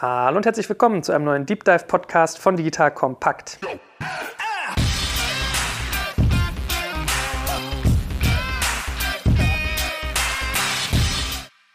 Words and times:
Hallo 0.00 0.36
und 0.36 0.46
herzlich 0.46 0.68
willkommen 0.68 1.02
zu 1.02 1.10
einem 1.10 1.24
neuen 1.24 1.44
Deep 1.44 1.64
Dive 1.64 1.84
Podcast 1.88 2.38
von 2.38 2.54
Digital 2.54 2.94
Kompakt. 2.94 3.58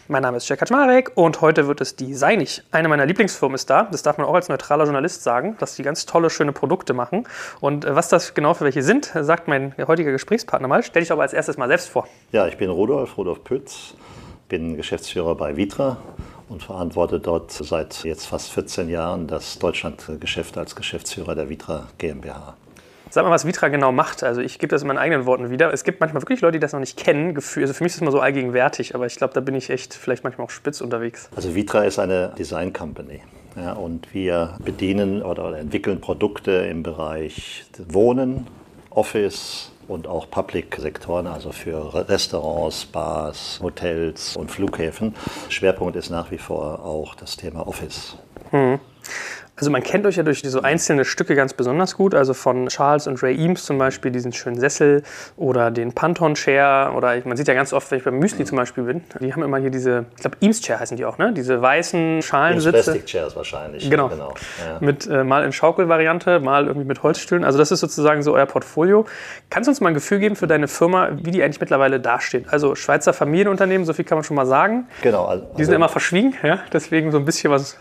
Mein 0.08 0.22
Name 0.22 0.38
ist 0.38 0.48
Jack 0.48 0.60
Kaczmarek 0.60 1.12
und 1.16 1.42
heute 1.42 1.68
wird 1.68 1.82
es 1.82 1.98
Designig. 1.98 2.64
Eine 2.72 2.88
meiner 2.88 3.06
Lieblingsfirmen 3.06 3.56
ist 3.56 3.70
da. 3.70 3.90
Das 3.92 4.04
darf 4.04 4.18
man 4.18 4.26
auch 4.26 4.36
als 4.36 4.48
neutraler 4.48 4.86
Journalist 4.86 5.24
sagen, 5.24 5.58
dass 5.60 5.76
die 5.76 5.84
ganz 5.84 6.06
tolle, 6.06 6.30
schöne 6.30 6.54
Produkte 6.54 6.94
machen. 6.94 7.28
Und 7.60 7.84
äh, 7.84 7.94
was 7.94 8.08
das 8.08 8.34
genau 8.34 8.54
für 8.54 8.64
welche 8.64 8.84
sind, 8.84 9.12
sagt 9.20 9.50
mein 9.50 9.76
heutiger 9.86 10.14
Gesprächspartner 10.14 10.70
mal. 10.70 10.82
Stell 10.82 11.02
dich 11.02 11.12
aber 11.12 11.24
als 11.24 11.34
erstes 11.34 11.58
mal 11.58 11.68
selbst 11.68 11.90
vor. 11.90 12.08
Ja, 12.32 12.48
ich 12.48 12.56
bin 12.56 12.70
Rudolf, 12.70 13.18
Rudolf 13.18 13.44
Pütz, 13.44 13.96
bin 14.48 14.78
Geschäftsführer 14.78 15.36
bei 15.36 15.58
Vitra 15.58 15.98
und 16.54 16.62
verantworte 16.62 17.20
dort 17.20 17.52
seit 17.52 18.04
jetzt 18.04 18.28
fast 18.28 18.52
14 18.52 18.88
Jahren 18.88 19.28
das 19.28 19.58
Deutschlandgeschäft 19.58 20.58
als 20.58 20.76
Geschäftsführer 20.76 21.34
der 21.34 21.50
Vitra 21.50 21.88
GmbH. 21.98 22.56
Sag 23.10 23.26
mal, 23.26 23.32
was 23.32 23.46
Vitra 23.46 23.68
genau 23.68 23.92
macht. 23.92 24.24
Also 24.24 24.42
ich 24.42 24.60
gebe 24.60 24.70
das 24.70 24.84
in 24.84 24.88
meinen 24.88 25.00
eigenen 25.00 25.26
Worten 25.26 25.50
wieder. 25.50 25.74
Es 25.74 25.84
gibt 25.84 26.00
manchmal 26.00 26.22
wirklich 26.22 26.42
Leute, 26.42 26.54
die 26.54 26.60
das 26.60 26.72
noch 26.72 26.80
nicht 26.80 26.98
kennen. 26.98 27.36
Also 27.36 27.42
für 27.52 27.60
mich 27.60 27.92
ist 27.92 27.96
es 27.96 28.02
immer 28.02 28.12
so 28.12 28.20
allgegenwärtig, 28.20 28.96
aber 28.96 29.08
ich 29.08 29.16
glaube, 29.16 29.34
da 29.34 29.42
bin 29.42 29.56
ich 29.56 29.70
echt 29.70 29.94
vielleicht 29.94 30.24
manchmal 30.24 30.46
auch 30.46 30.52
spitz 30.52 30.80
unterwegs. 30.80 31.30
Also 31.36 31.54
Vitra 31.54 31.84
ist 31.84 32.00
eine 32.00 32.34
Design 32.38 32.72
Company. 32.72 33.22
Ja, 33.56 33.74
und 33.74 34.14
wir 34.14 34.58
bedienen 34.64 35.22
oder 35.22 35.58
entwickeln 35.58 36.02
Produkte 36.02 36.52
im 36.52 36.82
Bereich 36.82 37.66
Wohnen, 37.88 38.48
Office, 38.90 39.72
und 39.88 40.08
auch 40.08 40.30
Public-Sektoren, 40.30 41.28
also 41.28 41.52
für 41.52 42.08
Restaurants, 42.10 42.86
Bars, 42.86 43.60
Hotels 43.62 44.36
und 44.36 44.52
Flughäfen. 44.52 45.16
Schwerpunkt 45.50 45.96
ist 45.96 46.10
nach 46.10 46.32
wie 46.32 46.38
vor 46.38 46.84
auch 46.84 47.16
das 47.16 47.38
Thema 47.38 47.68
Office. 47.68 48.18
Mhm. 48.52 48.80
Also 49.56 49.70
man 49.70 49.84
kennt 49.84 50.06
euch 50.08 50.16
ja 50.16 50.24
durch 50.24 50.42
so 50.44 50.62
einzelne 50.62 51.06
Stücke 51.06 51.36
ganz 51.36 51.54
besonders 51.54 51.96
gut, 51.96 52.16
also 52.16 52.34
von 52.34 52.68
Charles 52.70 53.06
und 53.06 53.22
Ray 53.22 53.38
Eames 53.40 53.66
zum 53.66 53.78
Beispiel 53.78 54.10
diesen 54.10 54.34
schönen 54.34 54.60
Sessel 54.60 55.04
oder 55.38 55.70
den 55.70 55.94
Pantone 55.94 56.34
Chair 56.34 56.94
oder 56.96 57.16
man 57.26 57.38
sieht 57.38 57.48
ja 57.48 57.54
ganz 57.54 57.72
oft, 57.72 57.92
wenn 57.92 58.00
ich 58.00 58.04
beim 58.04 58.18
Müsli 58.18 58.46
zum 58.46 58.58
Beispiel 58.58 58.84
bin, 58.84 59.04
die 59.20 59.32
haben 59.32 59.44
immer 59.44 59.60
hier 59.60 59.70
diese, 59.70 60.06
ich 60.16 60.22
glaube 60.22 60.38
Eames 60.42 60.60
Chair 60.60 60.80
heißen 60.80 60.98
die 60.98 61.06
auch, 61.06 61.20
ne? 61.20 61.34
Diese 61.34 61.62
weißen 61.62 62.24
Schalensitze. 62.24 62.78
Eames 62.78 62.86
Plastic 62.86 63.06
Chairs 63.06 63.36
wahrscheinlich. 63.36 63.90
Genau. 63.90 64.10
genau. 64.10 64.34
Ja. 64.66 64.78
Mit 64.80 65.06
äh, 65.06 65.24
mal 65.24 65.44
in 65.44 65.52
Schaukelvariante, 65.52 66.40
mal 66.40 66.66
irgendwie 66.66 66.88
mit 66.88 67.04
Holzstühlen. 67.04 67.44
Also 67.44 67.60
das 67.60 67.72
ist 67.72 67.82
sozusagen 67.82 68.24
so 68.24 68.34
euer 68.34 68.48
Portfolio. 68.48 69.06
Kannst 69.52 69.68
du 69.68 69.72
uns 69.72 69.82
mal 69.82 69.90
ein 69.90 69.94
Gefühl 69.94 70.18
geben 70.18 70.36
für 70.36 70.48
deine 70.48 70.68
Firma, 70.68 71.10
wie 71.22 71.30
die 71.30 71.44
eigentlich 71.44 71.62
mittlerweile 71.62 72.00
dasteht? 72.00 72.52
Also 72.52 72.74
Schweizer 72.74 73.14
Familienunternehmen, 73.14 73.86
so 73.86 73.94
viel 73.94 74.06
kann 74.06 74.18
man 74.18 74.24
schon 74.24 74.36
mal 74.36 74.48
sagen. 74.48 74.88
Genau. 75.04 75.26
Also, 75.26 75.46
die 75.58 75.64
sind 75.64 75.76
immer 75.76 75.90
verschwiegen, 75.90 76.34
ja? 76.42 76.60
Deswegen 76.74 77.12
so 77.12 77.20
ein 77.20 77.26
bisschen 77.26 77.52
was 77.52 77.78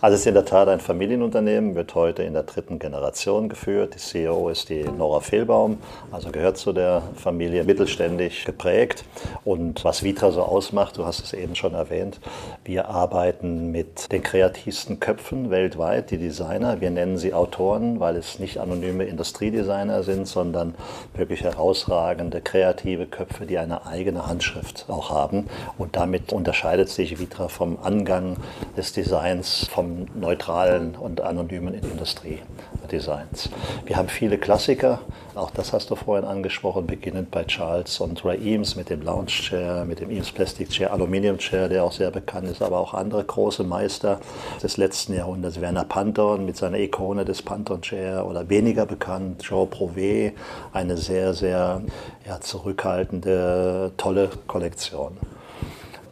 also 0.00 0.14
es 0.14 0.20
ist 0.20 0.26
in 0.26 0.34
der 0.34 0.44
Tat 0.44 0.68
ein 0.68 0.80
Familienunternehmen, 0.80 1.74
wird 1.74 1.94
heute 1.94 2.22
in 2.22 2.32
der 2.32 2.44
dritten 2.44 2.78
Generation 2.78 3.48
geführt. 3.48 3.94
Die 3.94 3.98
CEO 3.98 4.48
ist 4.48 4.68
die 4.68 4.84
Nora 4.84 5.20
Fehlbaum, 5.20 5.78
also 6.10 6.30
gehört 6.30 6.58
zu 6.58 6.72
der 6.72 7.02
Familie, 7.16 7.64
mittelständig 7.64 8.44
geprägt. 8.44 9.04
Und 9.44 9.84
was 9.84 10.02
Vitra 10.04 10.30
so 10.30 10.42
ausmacht, 10.42 10.96
du 10.96 11.04
hast 11.04 11.24
es 11.24 11.32
eben 11.32 11.56
schon 11.56 11.74
erwähnt, 11.74 12.20
wir 12.64 12.88
arbeiten 12.88 13.70
mit 13.70 14.12
den 14.12 14.22
kreativsten 14.22 15.00
Köpfen 15.00 15.50
weltweit, 15.50 16.10
die 16.10 16.18
Designer. 16.18 16.80
Wir 16.80 16.90
nennen 16.90 17.18
sie 17.18 17.34
Autoren, 17.34 17.98
weil 17.98 18.16
es 18.16 18.38
nicht 18.38 18.58
anonyme 18.58 19.04
Industriedesigner 19.04 20.02
sind, 20.02 20.28
sondern 20.28 20.74
wirklich 21.14 21.42
herausragende 21.42 22.40
kreative 22.40 23.06
Köpfe, 23.06 23.46
die 23.46 23.58
eine 23.58 23.86
eigene 23.86 24.26
Handschrift 24.26 24.86
auch 24.88 25.10
haben. 25.10 25.48
Und 25.78 25.96
damit 25.96 26.32
unterscheidet 26.32 26.88
sich 26.88 27.18
Vitra 27.18 27.48
vom 27.48 27.78
Angang 27.82 28.36
des 28.76 28.92
Designs 28.92 29.31
Designs 29.32 29.66
vom 29.68 30.06
neutralen 30.14 30.94
und 30.94 31.20
anonymen 31.20 31.74
Industriedesigns. 31.74 33.48
Wir 33.86 33.96
haben 33.96 34.08
viele 34.08 34.36
Klassiker, 34.38 35.00
auch 35.34 35.50
das 35.50 35.72
hast 35.72 35.90
du 35.90 35.94
vorhin 35.94 36.26
angesprochen, 36.26 36.86
beginnend 36.86 37.30
bei 37.30 37.44
Charles 37.44 38.00
und 38.00 38.24
Ray 38.24 38.38
Eames 38.38 38.76
mit 38.76 38.90
dem 38.90 39.02
Lounge 39.02 39.26
Chair, 39.26 39.84
mit 39.86 40.00
dem 40.00 40.10
Eames 40.10 40.30
Plastic 40.32 40.68
Chair, 40.68 40.92
Aluminium 40.92 41.38
Chair, 41.38 41.68
der 41.68 41.84
auch 41.84 41.92
sehr 41.92 42.10
bekannt 42.10 42.48
ist, 42.48 42.62
aber 42.62 42.78
auch 42.78 42.92
andere 42.94 43.24
große 43.24 43.64
Meister 43.64 44.20
des 44.62 44.76
letzten 44.76 45.14
Jahrhunderts, 45.14 45.60
Werner 45.60 45.84
Panton 45.84 46.44
mit 46.44 46.56
seiner 46.56 46.78
Ikone 46.78 47.24
des 47.24 47.42
Panton 47.42 47.80
Chair 47.80 48.26
oder 48.26 48.48
weniger 48.48 48.86
bekannt, 48.86 49.42
Joe 49.42 49.66
Prové, 49.66 50.32
eine 50.72 50.96
sehr, 50.96 51.32
sehr 51.32 51.80
ja, 52.26 52.40
zurückhaltende, 52.40 53.92
tolle 53.96 54.30
Kollektion. 54.46 55.16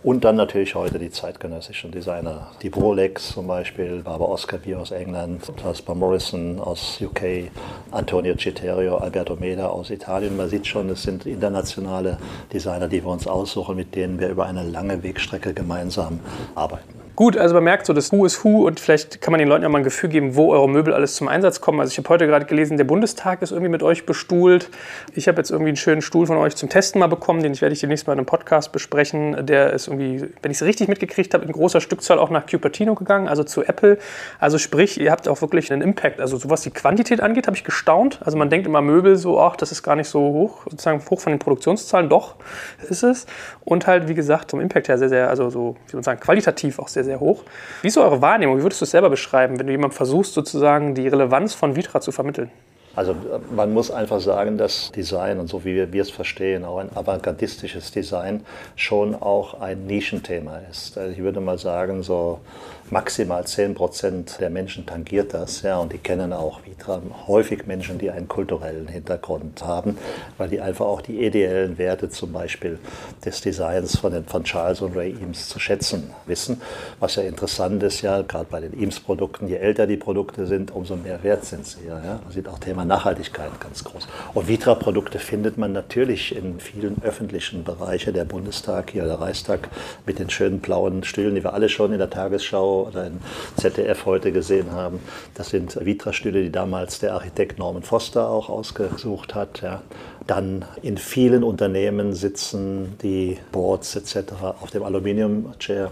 Und 0.03 0.25
dann 0.25 0.37
natürlich 0.37 0.75
heute 0.75 0.99
die 0.99 1.11
zeitgenössischen 1.11 1.91
Designer. 1.91 2.53
Die 2.63 2.69
Rolex 2.69 3.33
zum 3.33 3.47
Beispiel, 3.47 4.03
Barbara 4.03 4.31
Oscar 4.31 4.59
aus 4.79 4.93
England, 4.93 5.53
Jasper 5.63 5.95
Morrison 5.95 6.59
aus 6.59 6.99
UK, 7.03 7.51
Antonio 7.91 8.35
Citerio, 8.35 8.97
Alberto 8.97 9.37
Meda 9.37 9.67
aus 9.67 9.91
Italien. 9.91 10.39
Man 10.39 10.49
sieht 10.49 10.67
schon, 10.67 10.89
es 10.89 11.03
sind 11.03 11.27
internationale 11.27 12.17
Designer, 12.51 12.89
die 12.89 13.05
wir 13.05 13.11
uns 13.11 13.27
aussuchen, 13.27 13.77
mit 13.77 13.95
denen 13.95 14.19
wir 14.19 14.31
über 14.31 14.47
eine 14.47 14.63
lange 14.63 15.03
Wegstrecke 15.03 15.53
gemeinsam 15.53 16.21
arbeiten. 16.55 17.10
Gut, 17.17 17.37
also 17.37 17.55
man 17.55 17.65
merkt 17.65 17.85
so, 17.85 17.93
das 17.93 18.13
Who 18.13 18.25
ist 18.25 18.45
Who 18.45 18.67
und 18.67 18.81
vielleicht 18.81 19.21
kann 19.21 19.33
man 19.33 19.41
den 19.41 19.49
Leuten 19.49 19.63
ja 19.63 19.69
mal 19.69 19.79
ein 19.79 19.85
Gefühl 19.85 20.09
geben, 20.09 20.37
wo 20.37 20.53
eure 20.53 20.69
Möbel 20.69 20.95
alles 20.95 21.17
zum 21.17 21.29
Einsatz 21.29 21.61
kommen. 21.61 21.79
Also 21.79 21.91
ich 21.93 21.99
habe 21.99 22.09
heute 22.09 22.27
gerade 22.27 22.47
gelesen, 22.47 22.79
der 22.79 22.85
Bundestag 22.85 23.43
ist 23.43 23.51
irgendwie 23.51 23.69
mit 23.69 23.83
euch 23.83 24.07
bestuhlt. 24.07 24.71
Ich 25.15 25.29
habe 25.29 25.37
jetzt 25.37 25.51
irgendwie 25.51 25.69
einen 25.69 25.77
schönen 25.77 26.01
Stuhl 26.01 26.27
von 26.27 26.39
euch 26.39 26.57
zum 26.57 26.71
Testen 26.71 26.99
mal 26.99 27.09
bekommen, 27.09 27.43
den 27.43 27.61
werde 27.61 27.75
ich 27.75 27.81
demnächst 27.81 28.07
mal 28.07 28.15
in 28.15 28.21
einem 28.21 28.27
Podcast 28.27 28.73
besprechen. 28.73 29.45
Der 29.45 29.75
ist 29.75 29.89
irgendwie, 29.89 30.31
wenn 30.41 30.51
ich 30.51 30.57
es 30.57 30.63
richtig 30.63 30.89
mitgekriegt 30.89 31.35
habe, 31.35 31.45
in 31.45 31.53
großer 31.53 31.83
Stückzahl 31.83 32.19
auch 32.19 32.31
nach 32.31 32.47
Cupertino 32.47 32.95
gegangen, 32.95 33.29
also 33.29 33.45
zu 33.45 33.65
Apple. 33.65 33.99
Also 34.39 34.57
sprich, 34.57 34.99
ihr 34.99 35.11
habt 35.11 35.29
auch 35.29 35.43
wirklich 35.43 35.71
einen 35.71 35.83
Impact. 35.83 36.21
Also 36.21 36.39
so 36.39 36.49
was 36.49 36.63
die 36.63 36.71
Quantität 36.71 37.21
angeht, 37.21 37.49
habe 37.49 37.57
ich 37.57 37.65
gestaunt. 37.65 38.21
Also 38.25 38.39
man 38.39 38.49
denkt 38.49 38.67
immer 38.67 38.81
Möbel 38.81 39.17
so, 39.17 39.39
ach, 39.41 39.57
das 39.57 39.73
ist 39.73 39.83
gar 39.83 39.97
nicht 39.97 40.09
so 40.09 40.21
hoch, 40.21 40.63
sozusagen 40.65 41.03
hoch 41.11 41.21
von 41.21 41.33
den 41.33 41.39
Produktionszahlen. 41.39 42.09
Doch, 42.09 42.37
ist 42.89 43.03
es. 43.03 43.27
Und 43.63 43.87
halt, 43.87 44.09
wie 44.09 44.15
gesagt, 44.15 44.53
vom 44.53 44.61
Impact 44.61 44.89
her 44.89 44.97
sehr, 44.97 45.11
sehr, 45.11 45.29
also 45.29 45.51
so, 45.51 45.77
wie 45.85 45.91
soll 45.91 45.99
man 45.99 46.05
sagen, 46.05 46.21
qualitativ 46.21 46.79
auch 46.79 46.89
sehr, 46.89 47.00
sehr 47.05 47.11
sehr 47.11 47.21
hoch. 47.21 47.43
Wie 47.83 47.89
ist 47.89 47.99
eure 47.99 48.23
Wahrnehmung? 48.23 48.59
Wie 48.59 48.63
würdest 48.63 48.81
du 48.81 48.85
es 48.85 48.91
selber 48.91 49.11
beschreiben, 49.11 49.59
wenn 49.59 49.67
du 49.67 49.73
jemandem 49.73 49.97
versuchst, 49.97 50.33
sozusagen 50.33 50.95
die 50.95 51.09
Relevanz 51.09 51.55
von 51.55 51.75
Vitra 51.75 52.01
zu 52.01 52.13
vermitteln? 52.13 52.51
Also 52.97 53.15
man 53.55 53.73
muss 53.73 53.91
einfach 53.91 54.21
sagen, 54.21 54.59
dass 54.59 54.91
Design 54.91 55.39
und 55.39 55.49
so 55.49 55.65
wie 55.65 55.77
wir, 55.77 55.93
wir 55.93 56.03
es 56.03 56.11
verstehen, 56.11 56.65
auch 56.65 56.79
ein 56.79 56.91
avantgardistisches 56.95 57.93
Design 57.93 58.45
schon 58.75 59.15
auch 59.15 59.61
ein 59.61 59.87
Nischenthema 59.87 60.59
ist. 60.71 60.99
Also 60.99 61.13
ich 61.13 61.19
würde 61.19 61.41
mal 61.41 61.57
sagen, 61.57 62.03
so 62.03 62.41
maximal 62.91 63.47
10 63.47 63.75
Prozent 63.75 64.39
der 64.41 64.51
Menschen 64.51 64.85
tangiert 64.85 65.33
das. 65.33 65.63
Ja, 65.63 65.79
und 65.79 65.93
die 65.93 65.99
kennen 65.99 66.33
auch 66.33 66.65
Vitra. 66.65 67.01
Häufig 67.27 67.67
Menschen, 67.67 67.99
die 67.99 68.11
einen 68.11 68.29
kulturellen 68.29 68.89
Hintergrund 68.89 69.63
haben, 69.65 69.97
weil 70.39 70.49
die 70.49 70.61
einfach 70.61 70.87
auch 70.87 71.01
die 71.01 71.25
ideellen 71.25 71.79
Werte 71.79 72.11
zum 72.11 72.33
Beispiel 72.33 72.79
des 73.25 73.41
Designs 73.41 73.99
von, 73.99 74.13
den, 74.13 74.25
von 74.25 74.45
Charles 74.45 74.81
und 74.81 74.97
Ray 74.97 75.15
Eames 75.21 75.49
zu 75.49 75.61
schätzen 75.61 76.11
wissen. 76.27 76.61
Was 76.99 77.17
ja 77.17 77.23
interessant 77.23 77.83
ist, 77.83 78.03
ja, 78.03 78.23
gerade 78.23 78.47
bei 78.51 78.61
den 78.61 78.79
Eames-Produkten, 78.79 79.47
je 79.49 79.57
älter 79.57 79.87
die 79.87 79.97
Produkte 79.97 80.47
sind, 80.47 80.71
umso 80.73 80.97
mehr 80.97 81.23
wert 81.23 81.45
sind 81.45 81.67
sie. 81.67 81.87
Ja, 81.87 82.03
ja. 82.03 82.21
Man 82.23 82.33
sieht 82.33 82.49
auch 82.49 82.59
Thema 82.59 82.85
Nachhaltigkeit 82.85 83.51
ganz 83.61 83.85
groß. 83.85 84.09
Und 84.35 84.49
Vitra-Produkte 84.49 85.19
findet 85.19 85.59
man 85.59 85.73
natürlich 85.73 86.35
in 86.35 86.59
vielen 86.59 86.97
öffentlichen 87.03 87.63
Bereichen, 87.63 88.15
der 88.15 88.25
Bundestag 88.25 88.91
hier, 88.91 89.05
der 89.05 89.21
Reichstag 89.21 89.69
mit 90.07 90.19
den 90.19 90.31
schönen 90.31 90.61
blauen 90.61 91.05
Stühlen, 91.05 91.35
die 91.35 91.45
wir 91.45 91.55
alle 91.55 91.69
schon 91.69 91.93
in 91.93 91.99
der 91.99 92.11
Tagesschau 92.11 92.80
oder 92.87 93.07
in 93.07 93.21
ZDF 93.57 94.07
heute 94.07 94.33
gesehen 94.33 94.73
haben. 94.73 95.01
Das 95.35 95.51
sind 95.51 95.79
Vitra-Stühle, 95.85 96.43
die 96.43 96.53
damals 96.53 96.99
der 96.99 97.15
Architekt 97.15 97.59
Norman 97.59 97.83
Foster 97.83 98.29
auch 98.29 98.49
ausgesucht 98.49 99.35
hat. 99.35 99.63
Ja. 99.63 99.83
Dann 100.27 100.65
in 100.83 100.97
vielen 100.97 101.43
Unternehmen 101.43 102.15
sitzen 102.15 102.97
die 103.03 103.39
Boards 103.51 103.97
etc. 103.97 104.33
auf 104.61 104.71
dem 104.71 104.85
Aluminium-Chair, 104.85 105.91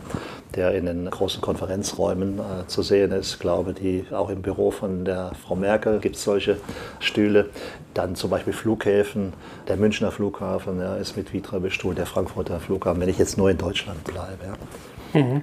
der 0.54 0.74
in 0.74 0.86
den 0.86 1.10
großen 1.10 1.40
Konferenzräumen 1.40 2.38
äh, 2.38 2.66
zu 2.68 2.82
sehen 2.82 3.10
ist. 3.12 3.32
Ich 3.32 3.38
glaube, 3.40 3.72
die, 3.72 4.04
auch 4.12 4.30
im 4.30 4.42
Büro 4.42 4.70
von 4.70 5.04
der 5.04 5.32
Frau 5.44 5.56
Merkel 5.56 5.98
gibt 5.98 6.14
es 6.16 6.24
solche 6.24 6.58
Stühle. 7.00 7.48
Dann 7.94 8.14
zum 8.14 8.30
Beispiel 8.30 8.52
Flughäfen. 8.52 9.32
Der 9.66 9.76
Münchner 9.76 10.12
Flughafen 10.12 10.78
ja, 10.78 10.94
ist 10.94 11.16
mit 11.16 11.32
Vitra 11.32 11.58
bestuhlt, 11.58 11.98
der 11.98 12.06
Frankfurter 12.06 12.60
Flughafen, 12.60 13.00
wenn 13.00 13.08
ich 13.08 13.18
jetzt 13.18 13.38
nur 13.38 13.50
in 13.50 13.58
Deutschland 13.58 14.04
bleibe. 14.04 14.56
Ja. 15.14 15.20
Mhm. 15.20 15.42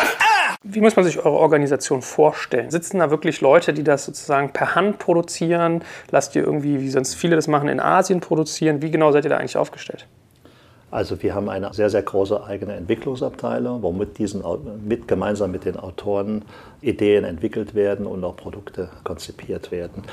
Wie 0.63 0.79
muss 0.79 0.95
man 0.95 1.05
sich 1.05 1.17
eure 1.17 1.39
Organisation 1.39 2.03
vorstellen? 2.03 2.69
Sitzen 2.69 2.99
da 2.99 3.09
wirklich 3.09 3.41
Leute, 3.41 3.73
die 3.73 3.83
das 3.83 4.05
sozusagen 4.05 4.53
per 4.53 4.75
Hand 4.75 4.99
produzieren? 4.99 5.83
Lasst 6.11 6.35
ihr 6.35 6.43
irgendwie, 6.43 6.79
wie 6.81 6.89
sonst 6.91 7.15
viele 7.15 7.35
das 7.35 7.47
machen, 7.47 7.67
in 7.67 7.79
Asien 7.79 8.19
produzieren? 8.19 8.83
Wie 8.83 8.91
genau 8.91 9.11
seid 9.11 9.25
ihr 9.25 9.29
da 9.29 9.37
eigentlich 9.37 9.57
aufgestellt? 9.57 10.07
Also 10.91 11.23
wir 11.23 11.33
haben 11.33 11.49
eine 11.49 11.73
sehr, 11.73 11.89
sehr 11.89 12.03
große 12.03 12.43
eigene 12.43 12.73
Entwicklungsabteilung, 12.75 13.81
wo 13.81 13.93
mit 13.93 14.17
diesen, 14.17 14.43
mit, 14.85 15.07
gemeinsam 15.07 15.51
mit 15.51 15.63
den 15.63 15.77
Autoren 15.77 16.43
Ideen 16.81 17.23
entwickelt 17.23 17.75
werden 17.75 18.05
und 18.05 18.23
auch 18.23 18.35
Produkte 18.35 18.89
konzipiert 19.03 19.71
werden. 19.71 20.03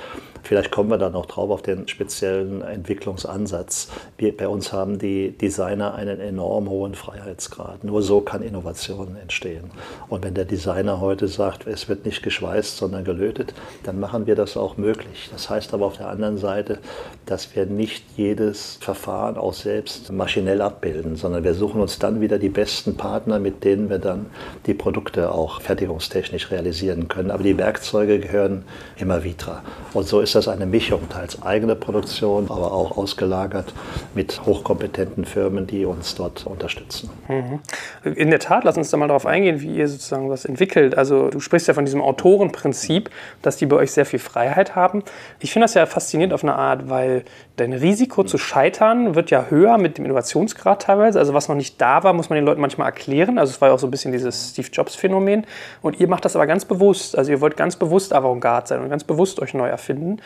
Vielleicht 0.43 0.71
kommen 0.71 0.91
wir 0.91 0.99
dann 0.99 1.13
noch 1.13 1.27
drauf 1.27 1.51
auf 1.51 1.63
den 1.63 1.89
speziellen 1.89 2.63
Entwicklungsansatz. 2.63 3.89
Wir, 4.17 4.37
bei 4.37 4.49
uns 4.49 4.73
haben 4.73 4.99
die 4.99 5.33
Designer 5.33 5.95
einen 5.95 6.21
enorm 6.21 6.69
hohen 6.69 6.95
Freiheitsgrad. 6.95 7.85
Nur 7.85 8.03
so 8.03 8.21
kann 8.21 8.43
Innovation 8.43 9.17
entstehen. 9.17 9.71
Und 10.09 10.25
wenn 10.25 10.35
der 10.35 10.45
Designer 10.45 11.01
heute 11.01 11.27
sagt, 11.27 11.67
es 11.67 11.89
wird 11.89 12.07
nicht 12.07 12.23
geschweißt, 12.23 12.77
sondern 12.77 13.05
gelötet, 13.05 13.53
dann 13.83 13.99
machen 13.99 14.27
wir 14.27 14.37
das 14.37 14.57
auch 14.57 14.77
möglich. 14.77 15.29
Das 15.33 15.51
heißt 15.51 15.75
aber 15.75 15.87
auf 15.87 15.97
der 15.97 16.09
anderen 16.09 16.39
Seite, 16.39 16.79
dass 17.27 17.55
wir 17.57 17.67
nicht 17.67 18.05
jedes 18.17 18.79
Verfahren 18.81 19.37
auch 19.37 19.55
selbst 19.55 20.13
maschinell 20.13 20.63
abbilden, 20.69 21.17
sondern 21.17 21.43
wir 21.43 21.55
suchen 21.55 21.81
uns 21.81 21.99
dann 21.99 22.21
wieder 22.21 22.39
die 22.39 22.51
besten 22.51 22.97
Partner, 22.97 23.41
mit 23.41 23.65
denen 23.65 23.91
wir 23.91 23.99
dann 23.99 24.27
die 24.67 24.75
Produkte 24.75 25.33
auch 25.33 25.61
fertigungstechnisch 25.61 26.51
realisieren 26.51 27.09
können. 27.09 27.31
Aber 27.31 27.43
die 27.43 27.59
Werkzeuge 27.59 28.21
gehören 28.21 28.65
immer 28.97 29.25
Vitra. 29.25 29.63
Und 29.95 30.07
so 30.07 30.21
ist 30.21 30.35
das 30.35 30.47
eine 30.47 30.67
Mischung, 30.67 31.09
teils 31.09 31.43
eigene 31.43 31.75
Produktion, 31.75 32.45
aber 32.51 32.73
auch 32.73 32.97
ausgelagert 32.97 33.73
mit 34.15 34.45
hochkompetenten 34.45 35.25
Firmen, 35.25 35.67
die 35.67 35.85
uns 35.85 36.15
dort 36.15 36.47
unterstützen. 36.47 37.11
Mhm. 37.29 37.61
In 38.15 38.31
der 38.31 38.39
Tat, 38.39 38.65
lass 38.65 38.77
uns 38.77 38.91
da 38.91 38.97
mal 38.97 39.09
darauf 39.09 39.27
eingehen, 39.27 39.61
wie 39.61 39.75
ihr 39.75 39.89
sozusagen 39.89 40.29
was 40.31 40.45
entwickelt. 40.45 40.97
Also 40.97 41.31
du 41.31 41.41
sprichst 41.41 41.67
ja 41.67 41.75
von 41.75 41.87
diesem 41.87 42.03
Autorenprinzip, 42.03 43.11
dass 43.43 43.57
die 43.57 43.67
bei 43.67 43.77
euch 43.77 43.93
sehr 43.93 44.05
viel 44.05 44.19
Freiheit 44.19 44.77
haben. 44.77 45.03
Ich 45.41 45.53
finde 45.53 45.65
das 45.65 45.75
ja 45.75 45.87
faszinierend 45.87 46.35
auf 46.35 46.45
eine 46.45 46.55
Art, 46.55 46.91
weil 46.91 47.25
dein 47.61 47.73
Risiko 47.73 48.25
zu 48.25 48.39
scheitern 48.39 49.15
wird 49.15 49.31
ja 49.31 49.47
höher 49.51 49.79
mit 49.79 49.99
dem 49.99 50.05
Innovationsgrad 50.05 50.83
teilweise. 50.83 51.19
Also 51.19 51.35
was 51.35 51.49
noch 51.49 51.57
nicht 51.57 51.81
da 51.81 52.03
war, 52.05 52.13
muss 52.13 52.31
man 52.31 52.37
den 52.37 52.45
Leuten 52.45 52.61
manchmal 52.61 52.87
erklären. 52.87 53.39
Also 53.39 53.51
es 53.51 53.61
war 53.61 53.69
ja 53.69 53.75
auch 53.75 53.79
so 53.79 53.87
ein 53.87 53.91
bisschen 53.91 54.13
dieses 54.13 54.51
Steve 54.51 54.69
Jobs-Phänomen. 54.73 55.47
Und 55.83 56.01
ihr 56.01 56.09
macht 56.09 56.25
das 56.25 56.37
aber 56.37 56.47
ganz 56.47 56.65
bewusst. 56.65 57.17
Also 57.19 57.31
ihr 57.31 57.41
wollt 57.41 57.57
ganz 57.57 57.77
bewusst 57.77 58.13
Avantgarde 58.13 58.69
sein 58.69 58.81
und 58.81 58.89
ganz 58.89 59.05
bewusst 59.05 59.41
euch 59.41 59.55
neu 59.55 59.69
erfinden. 59.69 60.21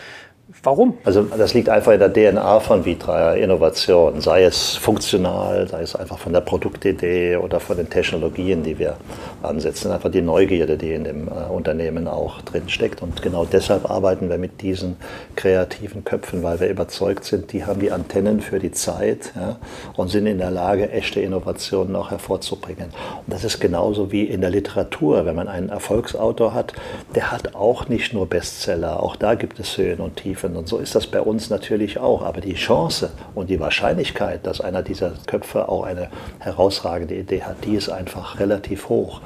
Warum? 0.62 0.98
Also 1.04 1.22
das 1.22 1.54
liegt 1.54 1.68
einfach 1.68 1.92
in 1.92 2.00
der 2.00 2.12
DNA 2.12 2.60
von 2.60 2.84
Vitra 2.84 3.34
Innovation, 3.34 4.20
sei 4.20 4.42
es 4.42 4.76
funktional, 4.76 5.68
sei 5.68 5.82
es 5.82 5.94
einfach 5.94 6.18
von 6.18 6.32
der 6.32 6.40
Produktidee 6.40 7.36
oder 7.36 7.58
von 7.60 7.76
den 7.76 7.88
Technologien, 7.88 8.62
die 8.62 8.78
wir 8.78 8.96
ansetzen. 9.42 9.92
Einfach 9.92 10.10
die 10.10 10.20
Neugierde, 10.20 10.76
die 10.76 10.92
in 10.92 11.04
dem 11.04 11.28
äh, 11.28 11.50
Unternehmen 11.50 12.08
auch 12.08 12.42
drin 12.42 12.68
steckt. 12.68 13.02
Und 13.02 13.22
genau 13.22 13.44
deshalb 13.44 13.88
arbeiten 13.88 14.28
wir 14.28 14.36
mit 14.36 14.62
diesen 14.62 14.96
kreativen 15.36 16.04
Köpfen, 16.04 16.42
weil 16.42 16.60
wir 16.60 16.68
überzeugt 16.68 17.24
sind, 17.24 17.52
die 17.52 17.64
haben 17.64 17.80
die 17.80 17.92
Antennen 17.92 18.40
für 18.40 18.58
die 18.58 18.72
Zeit 18.72 19.32
ja, 19.36 19.56
und 19.94 20.08
sind 20.08 20.26
in 20.26 20.38
der 20.38 20.50
Lage, 20.50 20.90
echte 20.90 21.20
Innovationen 21.20 21.94
auch 21.96 22.10
hervorzubringen. 22.10 22.86
Und 23.26 23.32
das 23.32 23.44
ist 23.44 23.60
genauso 23.60 24.10
wie 24.10 24.24
in 24.24 24.40
der 24.40 24.50
Literatur. 24.50 25.24
Wenn 25.24 25.36
man 25.36 25.48
einen 25.48 25.68
Erfolgsautor 25.68 26.52
hat, 26.52 26.72
der 27.14 27.30
hat 27.30 27.54
auch 27.54 27.88
nicht 27.88 28.12
nur 28.12 28.26
Bestseller, 28.26 29.02
auch 29.02 29.16
da 29.16 29.34
gibt 29.34 29.58
es 29.60 29.78
Höhen 29.78 30.00
und 30.00 30.16
Tiefen 30.16 30.31
liefern. 30.32 30.56
Und 30.56 30.66
so 30.66 30.78
ist 30.78 30.94
das 30.94 31.06
bei 31.06 31.20
uns 31.20 31.50
natürlich 31.50 31.98
auch. 31.98 32.22
Aber 32.22 32.40
die 32.40 32.54
Chance 32.54 33.10
und 33.34 33.50
die 33.50 33.60
Wahrscheinlichkeit, 33.60 34.46
dass 34.46 34.60
einer 34.60 34.82
dieser 34.82 35.12
Köpfe 35.26 35.68
auch 35.68 35.84
eine 35.84 36.08
herausragende 36.38 37.14
Idee 37.14 37.42
hat, 37.42 37.56
die 37.64 37.74
ist 37.74 37.90
einfach 37.90 38.40
relativ 38.40 38.88
hoch. 38.88 39.20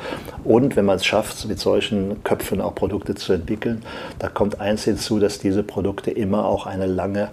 Und 0.44 0.76
wenn 0.76 0.84
man 0.84 0.96
es 0.96 1.06
schafft, 1.06 1.46
mit 1.46 1.60
solchen 1.60 2.22
Köpfen 2.24 2.60
auch 2.60 2.74
Produkte 2.74 3.14
zu 3.14 3.32
entwickeln, 3.32 3.82
da 4.18 4.28
kommt 4.28 4.60
eins 4.60 4.84
hinzu, 4.84 5.20
dass 5.20 5.38
diese 5.38 5.62
Produkte 5.62 6.10
immer 6.10 6.44
auch 6.44 6.66
eine 6.66 6.86
lange 6.86 7.30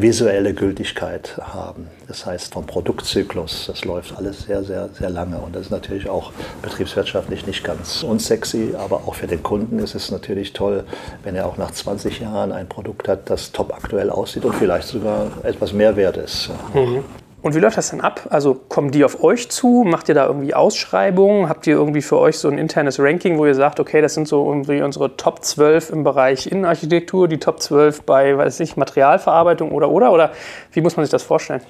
visuelle 0.00 0.54
Gültigkeit 0.54 1.38
haben. 1.40 1.88
Das 2.08 2.26
heißt, 2.26 2.52
vom 2.52 2.66
Produktzyklus, 2.66 3.66
das 3.66 3.84
läuft 3.84 4.16
alles 4.16 4.42
sehr, 4.42 4.64
sehr, 4.64 4.88
sehr 4.88 5.10
lange. 5.10 5.38
Und 5.38 5.54
das 5.54 5.66
ist 5.66 5.70
natürlich 5.70 6.08
auch 6.08 6.32
betriebswirtschaftlich 6.62 7.46
nicht 7.46 7.64
ganz 7.64 8.02
unsexy, 8.02 8.74
aber 8.76 8.96
auch 9.06 9.14
für 9.14 9.26
den 9.26 9.42
Kunden 9.42 9.78
ist 9.78 9.94
es 9.94 10.10
natürlich 10.10 10.52
toll, 10.52 10.84
wenn 11.22 11.36
er 11.36 11.46
auch 11.46 11.56
nach 11.56 11.70
20 11.70 12.20
Jahren 12.20 12.52
ein 12.52 12.68
Produkt 12.68 13.08
hat, 13.08 13.30
das 13.30 13.52
top 13.52 13.72
aktuell 13.72 14.10
aussieht 14.10 14.44
und 14.44 14.54
vielleicht 14.54 14.88
sogar 14.88 15.30
etwas 15.42 15.72
mehr 15.72 15.96
wert 15.96 16.16
ist. 16.16 16.50
Mhm. 16.74 17.04
Und 17.42 17.54
wie 17.54 17.58
läuft 17.58 17.78
das 17.78 17.88
denn 17.90 18.02
ab? 18.02 18.26
Also 18.28 18.54
kommen 18.54 18.90
die 18.90 19.02
auf 19.02 19.24
euch 19.24 19.48
zu? 19.50 19.84
Macht 19.86 20.10
ihr 20.10 20.14
da 20.14 20.26
irgendwie 20.26 20.52
Ausschreibungen? 20.52 21.48
Habt 21.48 21.66
ihr 21.66 21.74
irgendwie 21.74 22.02
für 22.02 22.18
euch 22.18 22.38
so 22.38 22.48
ein 22.48 22.58
internes 22.58 23.00
Ranking, 23.00 23.38
wo 23.38 23.46
ihr 23.46 23.54
sagt, 23.54 23.80
okay, 23.80 24.02
das 24.02 24.12
sind 24.12 24.28
so 24.28 24.46
irgendwie 24.46 24.82
unsere 24.82 25.16
Top 25.16 25.42
12 25.42 25.90
im 25.90 26.04
Bereich 26.04 26.46
Innenarchitektur, 26.46 27.28
die 27.28 27.38
Top 27.38 27.60
12 27.62 28.02
bei, 28.02 28.36
weiß 28.36 28.60
ich, 28.60 28.76
Materialverarbeitung 28.76 29.72
oder 29.72 29.88
oder? 29.90 30.12
Oder 30.12 30.32
wie 30.72 30.82
muss 30.82 30.96
man 30.96 31.06
sich 31.06 31.10
das 31.10 31.22
vorstellen? 31.22 31.62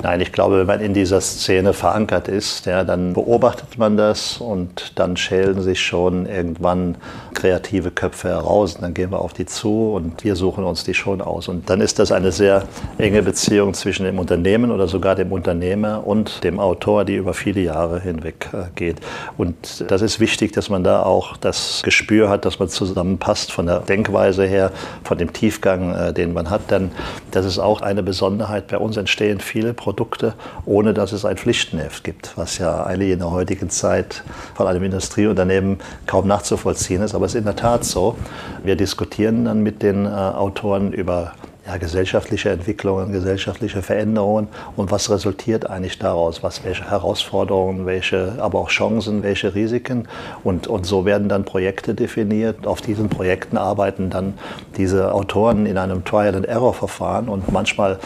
Nein, 0.00 0.20
ich 0.20 0.30
glaube, 0.30 0.60
wenn 0.60 0.66
man 0.68 0.80
in 0.80 0.94
dieser 0.94 1.20
Szene 1.20 1.72
verankert 1.72 2.28
ist, 2.28 2.66
ja, 2.66 2.84
dann 2.84 3.14
beobachtet 3.14 3.78
man 3.78 3.96
das 3.96 4.38
und 4.38 4.92
dann 4.94 5.16
schälen 5.16 5.60
sich 5.60 5.80
schon 5.80 6.26
irgendwann 6.26 6.94
kreative 7.34 7.90
Köpfe 7.90 8.28
heraus. 8.28 8.76
Und 8.76 8.82
dann 8.82 8.94
gehen 8.94 9.10
wir 9.10 9.20
auf 9.20 9.32
die 9.32 9.44
zu 9.44 9.90
und 9.90 10.22
wir 10.22 10.36
suchen 10.36 10.62
uns 10.62 10.84
die 10.84 10.94
schon 10.94 11.20
aus. 11.20 11.48
Und 11.48 11.68
dann 11.68 11.80
ist 11.80 11.98
das 11.98 12.12
eine 12.12 12.30
sehr 12.30 12.62
enge 12.98 13.22
Beziehung 13.22 13.74
zwischen 13.74 14.04
dem 14.04 14.20
Unternehmen 14.20 14.70
oder 14.70 14.86
sogar 14.86 15.16
dem 15.16 15.32
Unternehmer 15.32 16.06
und 16.06 16.44
dem 16.44 16.60
Autor, 16.60 17.04
die 17.04 17.16
über 17.16 17.34
viele 17.34 17.62
Jahre 17.62 17.98
hinweg 17.98 18.50
äh, 18.52 18.66
geht. 18.76 18.98
Und 19.36 19.84
das 19.88 20.00
ist 20.00 20.20
wichtig, 20.20 20.52
dass 20.52 20.68
man 20.68 20.84
da 20.84 21.02
auch 21.02 21.36
das 21.36 21.82
Gespür 21.82 22.28
hat, 22.28 22.44
dass 22.44 22.60
man 22.60 22.68
zusammenpasst 22.68 23.50
von 23.50 23.66
der 23.66 23.80
Denkweise 23.80 24.44
her, 24.44 24.70
von 25.02 25.18
dem 25.18 25.32
Tiefgang, 25.32 25.92
äh, 25.92 26.12
den 26.12 26.34
man 26.34 26.50
hat. 26.50 26.70
Denn 26.70 26.92
das 27.32 27.44
ist 27.44 27.58
auch 27.58 27.80
eine 27.80 28.04
Besonderheit. 28.04 28.68
Bei 28.68 28.78
uns 28.78 28.96
entstehen 28.96 29.40
viele 29.40 29.74
Projekte 29.74 29.87
Produkte, 29.88 30.34
ohne 30.66 30.92
dass 30.92 31.12
es 31.12 31.24
ein 31.24 31.38
Pflichtenheft 31.38 32.04
gibt, 32.04 32.36
was 32.36 32.58
ja 32.58 32.84
eigentlich 32.84 33.10
in 33.10 33.20
der 33.20 33.30
heutigen 33.30 33.70
Zeit 33.70 34.22
von 34.54 34.66
einem 34.66 34.84
Industrieunternehmen 34.84 35.78
kaum 36.06 36.28
nachzuvollziehen 36.28 37.00
ist. 37.00 37.14
Aber 37.14 37.24
es 37.24 37.32
ist 37.32 37.38
in 37.38 37.46
der 37.46 37.56
Tat 37.56 37.84
so. 37.84 38.14
Wir 38.62 38.76
diskutieren 38.76 39.46
dann 39.46 39.62
mit 39.62 39.82
den 39.82 40.04
äh, 40.04 40.10
Autoren 40.10 40.92
über 40.92 41.32
ja, 41.66 41.78
gesellschaftliche 41.78 42.50
Entwicklungen, 42.50 43.12
gesellschaftliche 43.12 43.82
Veränderungen 43.82 44.48
und 44.76 44.90
was 44.90 45.10
resultiert 45.10 45.68
eigentlich 45.68 45.98
daraus, 45.98 46.42
was, 46.42 46.64
welche 46.64 46.90
Herausforderungen, 46.90 47.84
welche, 47.84 48.34
aber 48.38 48.58
auch 48.58 48.68
Chancen, 48.68 49.22
welche 49.22 49.54
Risiken 49.54 50.08
und, 50.44 50.66
und 50.66 50.84
so 50.86 51.04
werden 51.04 51.30
dann 51.30 51.44
Projekte 51.44 51.94
definiert. 51.94 52.66
Auf 52.66 52.80
diesen 52.80 53.08
Projekten 53.08 53.56
arbeiten 53.56 54.08
dann 54.08 54.34
diese 54.76 55.14
Autoren 55.14 55.66
in 55.66 55.76
einem 55.76 56.04
Trial-and-Error-Verfahren 56.04 57.28
und 57.28 57.52
manchmal 57.52 57.98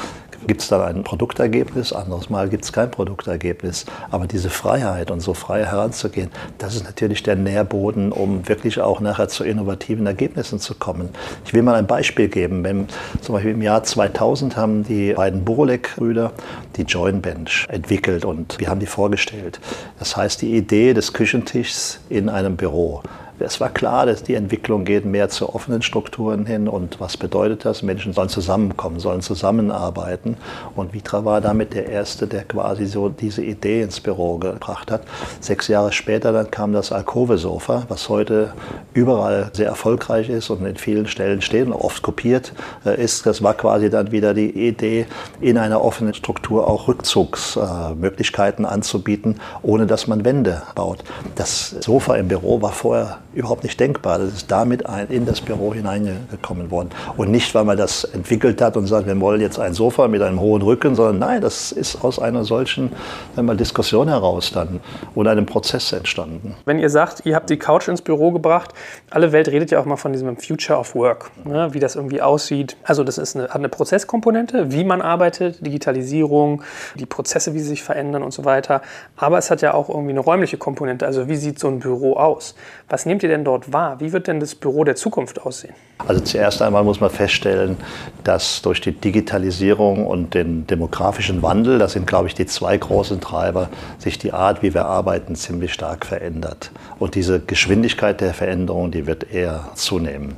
gibt 0.46 0.62
es 0.62 0.68
dann 0.68 0.82
ein 0.82 1.04
Produktergebnis, 1.04 1.92
anderes 1.92 2.30
Mal 2.30 2.48
gibt 2.48 2.64
es 2.64 2.72
kein 2.72 2.90
Produktergebnis. 2.90 3.86
Aber 4.10 4.26
diese 4.26 4.50
Freiheit 4.50 5.10
und 5.10 5.20
so 5.20 5.34
frei 5.34 5.64
heranzugehen, 5.64 6.30
das 6.58 6.74
ist 6.74 6.84
natürlich 6.84 7.22
der 7.22 7.36
Nährboden, 7.36 8.12
um 8.12 8.48
wirklich 8.48 8.80
auch 8.80 9.00
nachher 9.00 9.28
zu 9.28 9.44
innovativen 9.44 10.06
Ergebnissen 10.06 10.58
zu 10.58 10.74
kommen. 10.74 11.10
Ich 11.44 11.54
will 11.54 11.62
mal 11.62 11.74
ein 11.74 11.86
Beispiel 11.86 12.28
geben. 12.28 12.64
Wenn, 12.64 12.88
zum 13.20 13.34
Beispiel 13.34 13.52
im 13.52 13.62
Jahr 13.62 13.82
2000 13.82 14.56
haben 14.56 14.84
die 14.84 15.14
beiden 15.14 15.44
Burolek-Brüder 15.44 16.32
die 16.76 16.82
Joint 16.82 17.22
Bench 17.22 17.66
entwickelt 17.68 18.24
und 18.24 18.58
wir 18.58 18.68
haben 18.68 18.80
die 18.80 18.86
vorgestellt. 18.86 19.60
Das 19.98 20.16
heißt, 20.16 20.42
die 20.42 20.56
Idee 20.56 20.94
des 20.94 21.12
Küchentischs 21.12 22.00
in 22.08 22.28
einem 22.28 22.56
Büro. 22.56 23.02
Es 23.44 23.60
war 23.60 23.70
klar, 23.70 24.06
dass 24.06 24.22
die 24.22 24.34
Entwicklung 24.34 24.84
geht 24.84 25.04
mehr 25.04 25.28
zu 25.28 25.54
offenen 25.54 25.82
Strukturen 25.82 26.46
hin. 26.46 26.68
Und 26.68 27.00
was 27.00 27.16
bedeutet 27.16 27.64
das? 27.64 27.82
Menschen 27.82 28.12
sollen 28.12 28.28
zusammenkommen, 28.28 29.00
sollen 29.00 29.20
zusammenarbeiten. 29.20 30.36
Und 30.76 30.94
Vitra 30.94 31.24
war 31.24 31.40
damit 31.40 31.74
der 31.74 31.88
Erste, 31.88 32.26
der 32.26 32.44
quasi 32.44 32.86
so 32.86 33.08
diese 33.08 33.42
Idee 33.42 33.82
ins 33.82 34.00
Büro 34.00 34.38
gebracht 34.38 34.90
hat. 34.90 35.02
Sechs 35.40 35.68
Jahre 35.68 35.92
später 35.92 36.32
dann 36.32 36.50
kam 36.50 36.72
das 36.72 36.92
Alkove-Sofa, 36.92 37.84
was 37.88 38.08
heute 38.08 38.52
überall 38.94 39.50
sehr 39.52 39.66
erfolgreich 39.66 40.28
ist 40.28 40.50
und 40.50 40.64
in 40.64 40.76
vielen 40.76 41.06
Stellen 41.06 41.42
steht 41.42 41.66
und 41.66 41.72
oft 41.72 42.02
kopiert 42.02 42.52
äh, 42.84 43.02
ist. 43.02 43.26
Das 43.26 43.42
war 43.42 43.54
quasi 43.54 43.90
dann 43.90 44.12
wieder 44.12 44.34
die 44.34 44.50
Idee, 44.68 45.06
in 45.40 45.58
einer 45.58 45.82
offenen 45.82 46.14
Struktur 46.14 46.68
auch 46.68 46.88
Rückzugsmöglichkeiten 46.88 48.64
anzubieten, 48.64 49.40
ohne 49.62 49.86
dass 49.86 50.06
man 50.06 50.24
Wände 50.24 50.62
baut. 50.74 51.04
Das 51.34 51.70
Sofa 51.80 52.16
im 52.16 52.28
Büro 52.28 52.62
war 52.62 52.72
vorher 52.72 53.18
überhaupt 53.34 53.62
nicht 53.62 53.78
denkbar. 53.78 54.18
Das 54.18 54.32
ist 54.32 54.50
damit 54.50 54.84
in 55.08 55.26
das 55.26 55.40
Büro 55.40 55.72
hineingekommen 55.74 56.70
worden. 56.70 56.90
Und 57.16 57.30
nicht, 57.30 57.54
weil 57.54 57.64
man 57.64 57.76
das 57.76 58.04
entwickelt 58.04 58.60
hat 58.60 58.76
und 58.76 58.86
sagt, 58.86 59.06
wir 59.06 59.20
wollen 59.20 59.40
jetzt 59.40 59.58
ein 59.58 59.74
Sofa 59.74 60.08
mit 60.08 60.22
einem 60.22 60.40
hohen 60.40 60.62
Rücken, 60.62 60.94
sondern 60.94 61.18
nein, 61.18 61.40
das 61.40 61.72
ist 61.72 62.04
aus 62.04 62.18
einer 62.18 62.44
solchen 62.44 62.92
mal, 63.36 63.56
Diskussion 63.56 64.08
heraus 64.08 64.52
dann 64.52 64.80
oder 65.14 65.30
einem 65.30 65.46
Prozess 65.46 65.92
entstanden. 65.92 66.54
Wenn 66.64 66.78
ihr 66.78 66.90
sagt, 66.90 67.24
ihr 67.24 67.34
habt 67.34 67.50
die 67.50 67.58
Couch 67.58 67.88
ins 67.88 68.02
Büro 68.02 68.30
gebracht, 68.32 68.72
alle 69.10 69.32
Welt 69.32 69.48
redet 69.48 69.70
ja 69.70 69.80
auch 69.80 69.86
mal 69.86 69.96
von 69.96 70.12
diesem 70.12 70.36
Future 70.36 70.78
of 70.78 70.94
Work, 70.94 71.30
ne, 71.44 71.68
wie 71.72 71.80
das 71.80 71.96
irgendwie 71.96 72.20
aussieht. 72.22 72.76
Also 72.84 73.04
das 73.04 73.18
ist 73.18 73.36
eine, 73.36 73.48
hat 73.48 73.56
eine 73.56 73.68
Prozesskomponente, 73.68 74.72
wie 74.72 74.84
man 74.84 75.02
arbeitet, 75.02 75.64
Digitalisierung, 75.64 76.62
die 76.96 77.06
Prozesse, 77.06 77.54
wie 77.54 77.60
sie 77.60 77.68
sich 77.68 77.82
verändern 77.82 78.22
und 78.22 78.32
so 78.32 78.44
weiter. 78.44 78.82
Aber 79.16 79.38
es 79.38 79.50
hat 79.50 79.62
ja 79.62 79.74
auch 79.74 79.88
irgendwie 79.88 80.10
eine 80.10 80.20
räumliche 80.20 80.56
Komponente. 80.56 81.06
Also 81.06 81.28
wie 81.28 81.36
sieht 81.36 81.58
so 81.58 81.68
ein 81.68 81.78
Büro 81.78 82.14
aus? 82.14 82.54
Was 82.88 83.06
nehmt 83.06 83.21
ihr 83.22 83.28
denn 83.28 83.44
dort 83.44 83.72
wahr? 83.72 84.00
Wie 84.00 84.12
wird 84.12 84.26
denn 84.26 84.40
das 84.40 84.54
Büro 84.54 84.84
der 84.84 84.96
Zukunft 84.96 85.40
aussehen? 85.40 85.74
Also 86.08 86.20
zuerst 86.20 86.62
einmal 86.62 86.82
muss 86.82 87.00
man 87.00 87.10
feststellen, 87.10 87.76
dass 88.24 88.62
durch 88.62 88.80
die 88.80 88.92
Digitalisierung 88.92 90.06
und 90.06 90.34
den 90.34 90.66
demografischen 90.66 91.42
Wandel, 91.42 91.78
das 91.78 91.92
sind, 91.92 92.06
glaube 92.06 92.26
ich, 92.26 92.34
die 92.34 92.46
zwei 92.46 92.76
großen 92.76 93.20
Treiber, 93.20 93.68
sich 93.98 94.18
die 94.18 94.32
Art, 94.32 94.62
wie 94.62 94.74
wir 94.74 94.86
arbeiten, 94.86 95.36
ziemlich 95.36 95.72
stark 95.72 96.04
verändert. 96.04 96.72
Und 96.98 97.14
diese 97.14 97.40
Geschwindigkeit 97.40 98.20
der 98.20 98.34
Veränderung, 98.34 98.90
die 98.90 99.06
wird 99.06 99.32
eher 99.32 99.68
zunehmen. 99.74 100.34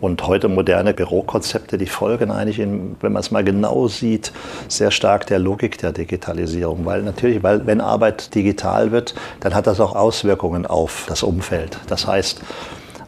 Und 0.00 0.26
heute 0.26 0.48
moderne 0.48 0.92
Bürokonzepte, 0.92 1.78
die 1.78 1.86
folgen 1.86 2.30
eigentlich, 2.30 2.58
in, 2.58 2.96
wenn 3.00 3.12
man 3.12 3.20
es 3.20 3.30
mal 3.30 3.44
genau 3.44 3.88
sieht, 3.88 4.32
sehr 4.68 4.90
stark 4.90 5.26
der 5.28 5.38
Logik 5.38 5.78
der 5.78 5.92
Digitalisierung. 5.92 6.84
Weil 6.84 7.02
natürlich, 7.02 7.42
weil 7.42 7.66
wenn 7.66 7.80
Arbeit 7.80 8.34
digital 8.34 8.90
wird, 8.90 9.14
dann 9.40 9.54
hat 9.54 9.66
das 9.66 9.80
auch 9.80 9.94
Auswirkungen 9.94 10.66
auf 10.66 11.06
das 11.08 11.22
Umfeld. 11.22 11.78
Das 11.86 12.06
heißt, 12.06 12.23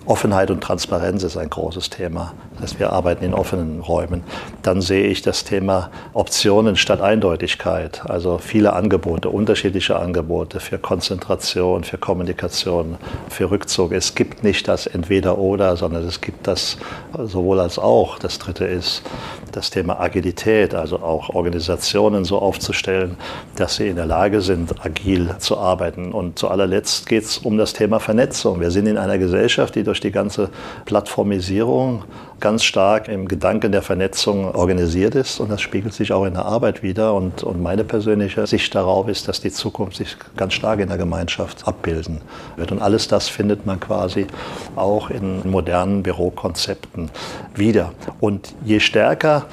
Offenheit 0.05 0.51
und 0.51 0.61
Transparenz 0.61 1.23
ist 1.23 1.37
ein 1.37 1.51
großes 1.51 1.91
Thema. 1.91 2.33
Das 2.57 2.71
heißt, 2.71 2.79
wir 2.81 2.93
arbeiten 2.93 3.25
in 3.25 3.35
offenen 3.35 3.81
Räumen. 3.81 4.23
Dann 4.63 4.81
sehe 4.81 5.07
ich 5.07 5.23
das 5.23 5.43
Thema 5.45 5.91
Optionen 6.13 6.77
statt 6.77 7.01
Eindeutigkeit. 7.01 8.03
Also 8.09 8.39
viele 8.39 8.75
Angebote, 8.75 9.29
unterschiedliche 9.29 9.97
Angebote 9.97 10.61
für 10.61 10.79
Konzentration, 10.79 11.85
für 11.85 11.99
Kommunikation, 11.99 12.97
für 13.29 13.51
Rückzug. 13.51 13.93
Es 13.93 14.15
gibt 14.15 14.45
nicht 14.45 14.69
das 14.69 14.87
Entweder-Oder, 14.87 15.77
sondern 15.77 16.05
es 16.05 16.21
gibt 16.21 16.47
das 16.47 16.79
sowohl 17.19 17.61
als 17.61 17.79
auch. 17.79 18.19
Das 18.19 18.39
dritte 18.39 18.65
ist 18.65 19.03
das 19.53 19.71
Thema 19.71 19.99
Agilität, 20.01 20.75
also 20.75 21.01
auch 21.01 21.31
Organisationen 21.31 22.25
so 22.25 22.39
aufzustellen, 22.39 23.17
dass 23.57 23.77
sie 23.77 23.89
in 23.89 23.97
der 23.97 24.07
Lage 24.07 24.41
sind, 24.41 24.85
agil 24.85 25.35
zu 25.39 25.59
arbeiten. 25.59 26.13
Und 26.13 26.39
zu 26.39 26.49
allerletzt 26.49 27.07
geht 27.07 27.25
es 27.25 27.39
um 27.39 27.57
das 27.57 27.73
Thema 27.73 27.99
Vernetzung. 27.99 28.61
Wir 28.61 28.71
sind 28.71 28.87
in 28.87 28.99
einer 28.99 29.19
Gesellschaft, 29.19 29.75
die 29.75 29.83
durch 29.83 29.97
durch 29.97 30.01
die 30.03 30.13
ganze 30.13 30.51
Plattformisierung 30.85 32.05
ganz 32.41 32.65
stark 32.65 33.09
im 33.09 33.29
Gedanken 33.29 33.73
der 33.73 33.83
Vernetzung 33.83 34.55
organisiert 34.55 35.15
ist. 35.15 35.41
Und 35.41 35.51
das 35.51 35.61
spiegelt 35.61 35.95
sich 35.95 36.13
auch 36.13 36.25
in 36.25 36.35
der 36.35 36.45
Arbeit 36.45 36.83
wieder. 36.83 37.15
Und, 37.15 37.43
und 37.43 37.63
meine 37.63 37.85
persönliche 37.85 38.47
Sicht 38.47 38.75
darauf 38.75 39.09
ist, 39.09 39.29
dass 39.29 39.41
die 39.41 39.51
Zukunft 39.51 39.97
sich 39.97 40.17
ganz 40.37 40.55
stark 40.55 40.81
in 40.81 40.89
der 40.89 40.99
Gemeinschaft 40.99 41.67
abbilden 41.67 42.21
wird. 42.57 42.73
Und 42.73 42.81
alles 42.83 43.09
das 43.09 43.29
findet 43.29 43.67
man 43.67 43.81
quasi 43.81 44.27
auch 44.75 45.11
in 45.11 45.51
modernen 45.51 46.03
Bürokonzepten 46.03 47.11
wieder. 47.55 47.93
Und 48.21 48.55
je 48.65 48.81
stärker 48.81 49.47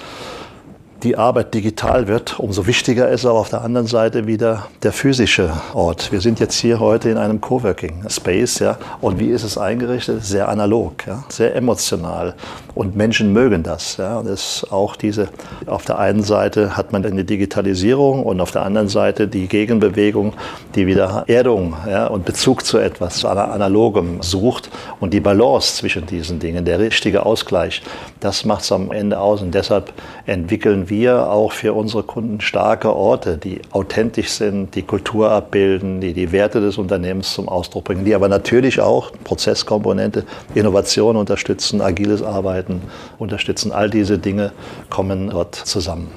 die 1.03 1.17
Arbeit 1.17 1.53
digital 1.53 2.07
wird, 2.07 2.39
umso 2.39 2.65
wichtiger 2.65 3.09
ist 3.09 3.25
aber 3.25 3.39
auf 3.39 3.49
der 3.49 3.61
anderen 3.61 3.87
Seite 3.87 4.25
wieder 4.25 4.67
der 4.83 4.93
physische 4.93 5.51
Ort. 5.73 6.11
Wir 6.13 6.21
sind 6.21 6.39
jetzt 6.39 6.55
hier 6.55 6.79
heute 6.79 7.09
in 7.09 7.17
einem 7.17 7.41
Coworking 7.41 8.05
Space, 8.07 8.59
ja, 8.59 8.77
und 9.01 9.19
wie 9.19 9.27
ist 9.27 9.43
es 9.43 9.57
eingerichtet? 9.57 10.23
Sehr 10.23 10.47
analog, 10.47 11.05
ja, 11.05 11.25
sehr 11.27 11.55
emotional. 11.55 12.35
Und 12.73 12.95
Menschen 12.95 13.33
mögen 13.33 13.63
das, 13.63 13.97
ja. 13.97 14.17
Und 14.17 14.27
es 14.27 14.65
auch 14.69 14.95
diese, 14.95 15.27
auf 15.65 15.83
der 15.83 15.99
einen 15.99 16.23
Seite 16.23 16.77
hat 16.77 16.93
man 16.93 17.05
eine 17.05 17.25
Digitalisierung 17.25 18.23
und 18.23 18.39
auf 18.39 18.51
der 18.51 18.63
anderen 18.63 18.87
Seite 18.87 19.27
die 19.27 19.47
Gegenbewegung, 19.47 20.33
die 20.75 20.87
wieder 20.87 21.25
Erdung, 21.27 21.75
ja, 21.87 22.07
und 22.07 22.23
Bezug 22.23 22.65
zu 22.65 22.77
etwas, 22.77 23.15
zu 23.15 23.27
einer 23.27 23.51
Analogem 23.51 24.21
sucht 24.21 24.69
und 25.01 25.13
die 25.13 25.19
Balance 25.19 25.75
zwischen 25.75 26.05
diesen 26.05 26.39
Dingen, 26.39 26.63
der 26.63 26.79
richtige 26.79 27.25
Ausgleich, 27.25 27.81
das 28.21 28.45
macht 28.45 28.63
es 28.63 28.71
am 28.71 28.91
Ende 28.91 29.19
aus 29.19 29.41
und 29.41 29.53
deshalb 29.53 29.91
entwickeln 30.25 30.89
wir 30.89 30.92
wir 30.93 31.29
auch 31.29 31.51
für 31.51 31.73
unsere 31.73 32.03
Kunden 32.03 32.39
starke 32.39 32.95
Orte, 32.95 33.37
die 33.37 33.61
authentisch 33.71 34.29
sind, 34.29 34.75
die 34.75 34.83
Kultur 34.83 35.31
abbilden, 35.31 36.01
die 36.01 36.13
die 36.13 36.31
Werte 36.31 36.61
des 36.61 36.77
Unternehmens 36.77 37.33
zum 37.33 37.49
Ausdruck 37.49 37.85
bringen, 37.85 38.05
die 38.05 38.13
aber 38.13 38.29
natürlich 38.29 38.79
auch 38.79 39.11
Prozesskomponente, 39.23 40.23
Innovation 40.53 41.15
unterstützen, 41.15 41.81
agiles 41.81 42.21
Arbeiten 42.21 42.83
unterstützen. 43.17 43.71
All 43.71 43.89
diese 43.89 44.19
Dinge 44.19 44.51
kommen 44.91 45.31
dort 45.31 45.55
zusammen. 45.55 46.11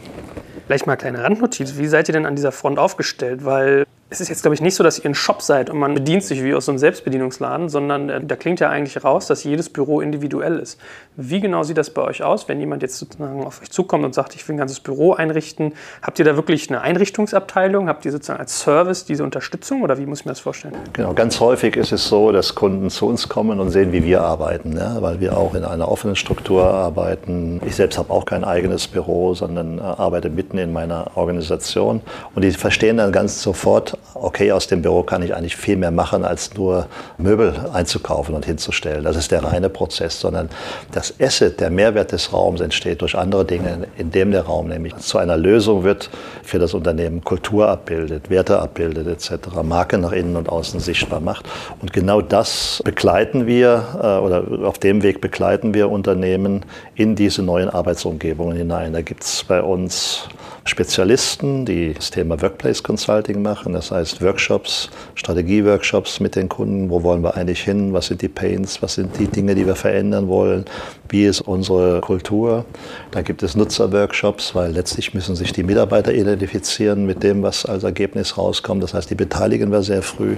Vielleicht 0.67 0.87
mal 0.87 0.93
eine 0.93 1.01
kleine 1.01 1.25
Randnotiz. 1.25 1.79
Wie 1.79 1.87
seid 1.87 2.09
ihr 2.09 2.13
denn 2.13 2.27
an 2.27 2.37
dieser 2.37 2.53
Front 2.53 2.79
aufgestellt? 2.79 3.45
Weil 3.45 3.87
es 4.09 4.21
ist 4.21 4.29
jetzt, 4.29 4.43
glaube 4.43 4.55
ich, 4.55 4.61
nicht 4.61 4.77
so, 4.77 4.85
dass 4.85 5.01
ihr 5.01 5.07
ein 5.07 5.17
Shop 5.17 5.43
seid 5.43 5.69
und 5.69 5.79
man 5.79 5.93
bedient 5.93 6.23
sich 6.23 6.45
wie 6.45 6.55
aus 6.55 6.67
so 6.67 6.73
einem 6.73 6.79
Selbstbedienungsladen, 6.79 7.69
sondern 7.69 8.09
äh, 8.09 8.25
da 8.25 8.37
klingt 8.37 8.61
ja 8.61 8.69
eigentlich 8.69 9.03
raus, 9.03 9.27
dass 9.27 9.43
jedes 9.43 9.69
Büro 9.69 10.01
individuell 10.01 10.61
ist. 10.61 10.79
Wie 11.17 11.41
genau 11.41 11.65
sieht 11.65 11.77
das 11.77 11.91
bei 11.91 12.03
euch 12.03 12.23
aus, 12.23 12.49
wenn 12.49 12.61
jemand 12.61 12.83
jetzt 12.83 12.99
sozusagen 12.99 13.43
auf 13.45 13.61
euch 13.63 13.71
zukommt 13.71 14.05
und 14.05 14.15
sagt, 14.15 14.37
ich 14.37 14.47
will 14.47 14.55
ein 14.55 14.59
ganzes 14.59 14.79
Büro 14.79 15.15
einrichten? 15.15 15.73
Habt 16.03 16.21
ihr 16.21 16.25
da 16.25 16.37
wirklich 16.37 16.69
eine 16.69 16.83
Einrichtungsabteilung? 16.83 17.89
Habt 17.89 18.05
ihr 18.05 18.13
sozusagen 18.13 18.39
als 18.39 18.61
Service 18.61 19.07
diese 19.07 19.25
Unterstützung 19.25 19.83
oder 19.83 19.99
wie 19.99 20.07
muss 20.07 20.21
ich 20.21 20.25
mir 20.25 20.33
das 20.33 20.41
vorstellen? 20.41 20.75
Genau, 20.93 21.13
ganz 21.13 21.41
häufig 21.41 21.75
ist 21.75 21.91
es 21.91 22.07
so, 22.07 22.31
dass 22.31 22.55
Kunden 22.55 22.91
zu 22.91 23.09
uns 23.09 23.29
kommen 23.29 23.59
und 23.59 23.71
sehen, 23.71 23.93
wie 23.93 24.05
wir 24.05 24.23
arbeiten, 24.23 24.77
ja? 24.77 25.03
weil 25.03 25.19
wir 25.19 25.37
auch 25.37 25.55
in 25.55 25.65
einer 25.65 25.91
offenen 25.91 26.15
Struktur 26.15 26.65
arbeiten. 26.65 27.61
Ich 27.67 27.75
selbst 27.75 27.99
habe 27.99 28.13
auch 28.13 28.25
kein 28.25 28.45
eigenes 28.45 28.87
Büro, 28.87 29.35
sondern 29.35 29.79
äh, 29.79 29.83
arbeite 29.83 30.31
mitten 30.31 30.59
in 30.59 30.73
meiner 30.73 31.11
Organisation 31.17 32.03
und 32.37 32.43
die 32.43 32.53
verstehen 32.53 32.99
dann 32.99 33.11
ganz 33.11 33.43
sofort, 33.43 33.96
okay, 34.15 34.53
aus 34.53 34.67
dem 34.67 34.83
Büro 34.83 35.03
kann 35.03 35.23
ich 35.23 35.35
eigentlich 35.35 35.57
viel 35.57 35.77
mehr 35.77 35.91
machen, 35.91 36.25
als 36.25 36.55
nur 36.55 36.87
Möbel 37.19 37.55
einzukaufen 37.73 38.35
und 38.35 38.45
hinzustellen. 38.45 39.05
Das 39.05 39.17
ist 39.17 39.31
der 39.31 39.45
reine 39.45 39.69
Prozess, 39.69 40.21
sondern 40.21 40.49
das 40.93 41.15
Asset, 41.21 41.61
der 41.61 41.71
Mehrwert 41.71 42.13
des 42.13 42.33
Raums 42.33 42.61
entsteht 42.61 43.03
durch 43.03 43.17
andere 43.17 43.45
Dinge, 43.45 43.87
indem 43.97 44.31
der 44.31 44.43
Raum 44.43 44.69
nämlich 44.69 44.97
zu 44.97 45.19
einer 45.19 45.37
Lösung 45.37 45.85
wird 45.85 46.11
für 46.43 46.59
das 46.59 46.75
Unternehmen, 46.75 47.23
Kultur 47.23 47.69
abbildet, 47.69 48.31
Werte 48.31 48.61
abbildet 48.61 49.07
etc., 49.07 49.63
Marke 49.63 49.99
nach 49.99 50.13
innen 50.13 50.37
und 50.37 50.49
außen 50.49 50.81
sichtbar 50.81 51.21
macht. 51.21 51.47
Und 51.81 51.93
genau 51.93 52.21
das 52.21 52.83
begleiten 52.85 53.47
wir 53.47 53.85
äh, 54.03 54.25
oder 54.25 54.67
auf 54.67 54.79
dem 54.79 55.03
Weg 55.03 55.21
begleiten 55.21 55.75
wir 55.75 55.91
Unternehmen 55.91 56.65
in 56.95 57.17
diese 57.17 57.43
neuen 57.43 57.69
Arbeitsumgebungen 57.71 58.57
hinein. 58.57 58.93
Da 58.93 59.03
gibt 59.03 59.25
es 59.25 59.45
bei 59.45 59.63
uns 59.63 60.29
Spezialisten, 60.67 61.65
die 61.65 61.95
das 61.95 62.11
Thema 62.11 62.43
Workplace 62.43 62.83
Consulting 62.83 63.41
machen, 63.41 63.73
das 63.73 63.86
heißt 63.91 64.23
Workshops, 64.23 64.91
Strategieworkshops 65.15 66.21
mit 66.21 66.37
den 66.37 66.49
Kunden, 66.49 66.91
wo 66.91 67.03
wollen 67.03 67.23
wir 67.23 67.37
eigentlich 67.37 67.63
hin, 67.63 67.93
was 67.93 68.07
sind 68.07 68.23
die 68.23 68.29
Pains, 68.29 68.83
was 68.83 68.95
sind 68.95 69.19
die 69.19 69.27
Dinge, 69.27 69.55
die 69.55 69.67
wir 69.67 69.77
verändern 69.77 70.29
wollen, 70.29 70.65
wie 71.09 71.25
ist 71.25 71.41
unsere 71.41 72.01
Kultur. 72.01 72.65
Da 73.11 73.23
gibt 73.23 73.43
es 73.43 73.57
Nutzerworkshops, 73.57 74.55
weil 74.55 74.73
letztlich 74.73 75.15
müssen 75.15 75.37
sich 75.37 75.53
die 75.53 75.63
Mitarbeiter 75.63 76.13
identifizieren 76.13 77.07
mit 77.07 77.23
dem, 77.23 77.43
was 77.43 77.67
als 77.67 77.85
Ergebnis 77.85 78.37
rauskommt. 78.39 78.83
Das 78.83 78.95
heißt, 78.95 79.11
die 79.11 79.15
beteiligen 79.15 79.71
wir 79.71 79.83
sehr 79.83 80.03
früh 80.03 80.37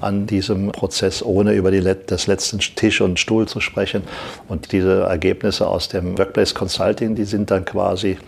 an 0.00 0.26
diesem 0.26 0.72
Prozess, 0.72 1.22
ohne 1.22 1.52
über 1.52 1.70
die, 1.70 1.82
das 2.06 2.26
letzten 2.26 2.58
Tisch 2.58 3.00
und 3.00 3.18
Stuhl 3.18 3.46
zu 3.46 3.60
sprechen. 3.60 4.02
Und 4.48 4.72
diese 4.72 5.02
Ergebnisse 5.02 5.66
aus 5.66 5.88
dem 5.88 6.18
Workplace 6.18 6.54
Consulting, 6.54 7.14
die 7.14 7.24
sind 7.24 7.50
dann 7.50 7.64
quasi 7.64 8.18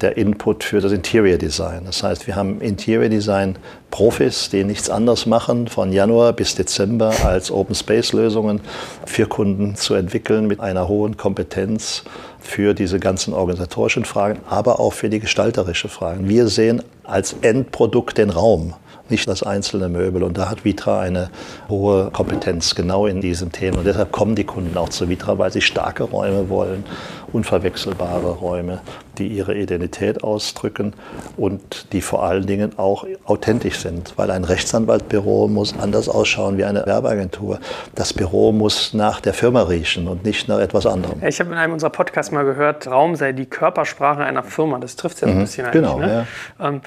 der 0.00 0.16
Input 0.16 0.64
für 0.64 0.80
das 0.80 0.92
Interior 0.92 1.38
Design. 1.38 1.82
Das 1.84 2.02
heißt, 2.02 2.26
wir 2.26 2.36
haben 2.36 2.60
Interior 2.60 3.08
Design 3.08 3.56
Profis, 3.90 4.48
die 4.50 4.64
nichts 4.64 4.90
anderes 4.90 5.26
machen, 5.26 5.66
von 5.66 5.92
Januar 5.92 6.32
bis 6.32 6.54
Dezember 6.54 7.12
als 7.24 7.50
Open 7.50 7.74
Space 7.74 8.12
Lösungen 8.12 8.60
für 9.06 9.26
Kunden 9.26 9.74
zu 9.76 9.94
entwickeln 9.94 10.46
mit 10.46 10.60
einer 10.60 10.88
hohen 10.88 11.16
Kompetenz 11.16 12.04
für 12.38 12.74
diese 12.74 13.00
ganzen 13.00 13.34
organisatorischen 13.34 14.04
Fragen, 14.04 14.40
aber 14.48 14.78
auch 14.78 14.92
für 14.92 15.08
die 15.08 15.20
gestalterische 15.20 15.88
Fragen. 15.88 16.28
Wir 16.28 16.48
sehen 16.48 16.82
als 17.04 17.34
Endprodukt 17.42 18.18
den 18.18 18.30
Raum 18.30 18.74
nicht 19.10 19.28
das 19.28 19.42
einzelne 19.42 19.88
Möbel. 19.88 20.22
Und 20.22 20.38
da 20.38 20.48
hat 20.50 20.64
Vitra 20.64 21.00
eine 21.00 21.30
hohe 21.68 22.10
Kompetenz 22.10 22.74
genau 22.74 23.06
in 23.06 23.20
diesen 23.20 23.52
Themen. 23.52 23.78
Und 23.78 23.86
deshalb 23.86 24.12
kommen 24.12 24.34
die 24.34 24.44
Kunden 24.44 24.76
auch 24.76 24.88
zu 24.88 25.08
Vitra, 25.08 25.38
weil 25.38 25.52
sie 25.52 25.60
starke 25.60 26.04
Räume 26.04 26.48
wollen, 26.48 26.84
unverwechselbare 27.32 28.30
Räume, 28.30 28.80
die 29.18 29.28
ihre 29.28 29.54
Identität 29.54 30.22
ausdrücken 30.22 30.94
und 31.36 31.92
die 31.92 32.00
vor 32.00 32.22
allen 32.22 32.46
Dingen 32.46 32.78
auch 32.78 33.06
authentisch 33.24 33.78
sind. 33.80 34.14
Weil 34.16 34.30
ein 34.30 34.44
Rechtsanwaltbüro 34.44 35.48
muss 35.48 35.74
anders 35.78 36.08
ausschauen 36.08 36.56
wie 36.58 36.64
eine 36.64 36.86
Werbeagentur. 36.86 37.58
Das 37.94 38.12
Büro 38.12 38.52
muss 38.52 38.94
nach 38.94 39.20
der 39.20 39.34
Firma 39.34 39.62
riechen 39.62 40.08
und 40.08 40.24
nicht 40.24 40.48
nach 40.48 40.58
etwas 40.58 40.86
anderem. 40.86 41.22
Ich 41.26 41.40
habe 41.40 41.50
in 41.50 41.58
einem 41.58 41.72
unserer 41.72 41.90
Podcasts 41.90 42.32
mal 42.32 42.44
gehört, 42.44 42.86
Raum 42.86 43.16
sei 43.16 43.32
die 43.32 43.46
Körpersprache 43.46 44.22
einer 44.22 44.42
Firma. 44.42 44.78
Das 44.78 44.96
trifft 44.96 45.16
es 45.16 45.20
ja 45.22 45.28
so 45.28 45.32
ein 45.32 45.38
mhm. 45.38 45.42
bisschen 45.42 45.66
eigentlich. 45.66 45.82
Genau, 45.82 45.98
ne? 45.98 46.26
ja. 46.58 46.68
Ähm, 46.68 46.80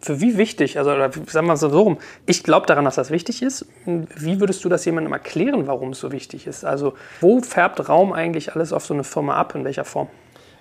für 0.00 0.20
wie 0.20 0.36
wichtig, 0.36 0.78
also 0.78 0.90
sagen 0.90 1.26
wir 1.32 1.42
mal 1.42 1.56
so 1.56 1.68
rum, 1.68 1.98
ich 2.26 2.42
glaube 2.42 2.66
daran, 2.66 2.84
dass 2.84 2.94
das 2.94 3.10
wichtig 3.10 3.42
ist. 3.42 3.66
Wie 3.86 4.40
würdest 4.40 4.64
du 4.64 4.68
das 4.68 4.84
jemandem 4.84 5.12
erklären, 5.12 5.66
warum 5.66 5.90
es 5.90 6.00
so 6.00 6.12
wichtig 6.12 6.46
ist? 6.46 6.64
Also 6.64 6.94
wo 7.20 7.40
färbt 7.40 7.88
Raum 7.88 8.12
eigentlich 8.12 8.54
alles 8.54 8.72
auf 8.72 8.84
so 8.84 8.94
eine 8.94 9.04
Firma 9.04 9.34
ab, 9.34 9.54
in 9.54 9.64
welcher 9.64 9.84
Form? 9.84 10.08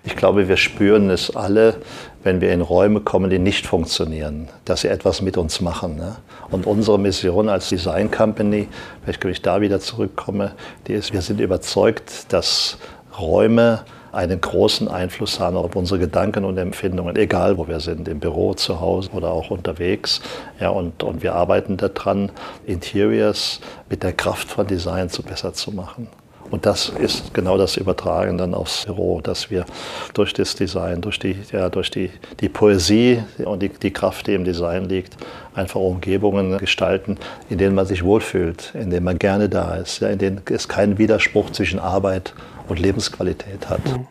Ich 0.06 0.18
glaube, 0.18 0.50
wir 0.50 0.58
spüren 0.58 1.10
es 1.10 1.34
alle, 1.34 1.76
wenn 2.24 2.42
wir 2.42 2.52
in 2.52 2.60
Räume 2.60 3.00
kommen, 3.00 3.30
die 3.30 3.40
nicht 3.40 3.66
funktionieren, 3.66 4.50
dass 4.66 4.82
sie 4.82 4.90
etwas 4.90 5.22
mit 5.22 5.38
uns 5.38 5.62
machen. 5.62 5.96
Ne? 5.96 6.18
Und 6.52 6.66
unsere 6.68 7.00
Mission 7.00 7.48
als 7.48 7.70
Design 7.70 8.12
Company, 8.12 8.68
vielleicht, 9.04 9.24
wenn 9.24 9.32
ich 9.32 9.42
da 9.42 9.62
wieder 9.62 9.80
zurückkomme, 9.80 10.56
die 10.88 10.94
ist, 10.94 11.14
wir 11.14 11.22
sind 11.22 11.40
überzeugt, 11.40 12.34
dass 12.34 12.78
Räume 13.18 13.86
einen 14.14 14.40
großen 14.40 14.88
Einfluss 14.88 15.40
haben 15.40 15.58
auf 15.58 15.76
unsere 15.76 16.00
Gedanken 16.00 16.46
und 16.46 16.58
Empfindungen, 16.58 17.16
egal 17.16 17.58
wo 17.58 17.68
wir 17.68 17.80
sind, 17.80 18.08
im 18.08 18.20
Büro, 18.20 18.54
zu 18.54 18.80
Hause 18.80 19.10
oder 19.12 19.32
auch 19.32 19.50
unterwegs. 19.50 20.22
Ja, 20.60 20.70
und, 20.70 21.02
und 21.04 21.24
wir 21.24 21.34
arbeiten 21.34 21.78
daran, 21.78 22.32
Interiors 22.66 23.60
mit 23.90 24.04
der 24.04 24.14
Kraft 24.14 24.50
von 24.50 24.68
Design 24.68 25.10
zu 25.10 25.24
besser 25.24 25.54
zu 25.54 25.72
machen. 25.72 26.08
Und 26.52 26.68
das 26.68 26.90
ist 26.90 27.34
genau 27.34 27.58
das 27.58 27.78
Übertragen 27.78 28.38
dann 28.38 28.54
aufs 28.54 28.86
Büro, 28.86 29.22
dass 29.22 29.50
wir 29.50 29.66
durch 30.14 30.34
das 30.34 30.56
Design, 30.56 31.02
durch 31.02 31.18
die, 31.18 31.36
ja, 31.52 31.70
durch 31.70 31.90
die, 31.90 32.12
die 32.42 32.50
Poesie 32.50 33.24
und 33.44 33.64
die, 33.64 33.70
die 33.70 33.90
Kraft, 33.90 34.28
die 34.28 34.36
im 34.36 34.44
Design 34.44 34.86
liegt, 34.86 35.18
einfach 35.56 35.80
Umgebungen 35.80 36.60
gestalten, 36.60 37.18
in 37.50 37.58
denen 37.58 37.74
man 37.74 37.88
sich 37.88 38.04
wohlfühlt, 38.04 38.72
in 38.76 38.92
denen 38.92 39.04
man 39.04 39.18
gerne 39.18 39.50
da 39.50 39.74
ist, 39.78 40.02
ja, 40.02 40.10
in 40.10 40.20
denen 40.20 40.42
es 40.52 40.68
keinen 40.68 41.00
Widerspruch 41.00 41.50
zwischen 41.50 41.80
Arbeit 41.80 42.36
und 42.36 42.53
Lebensqualität 42.70 43.70
hat. 43.70 43.86
Mhm. 43.86 44.08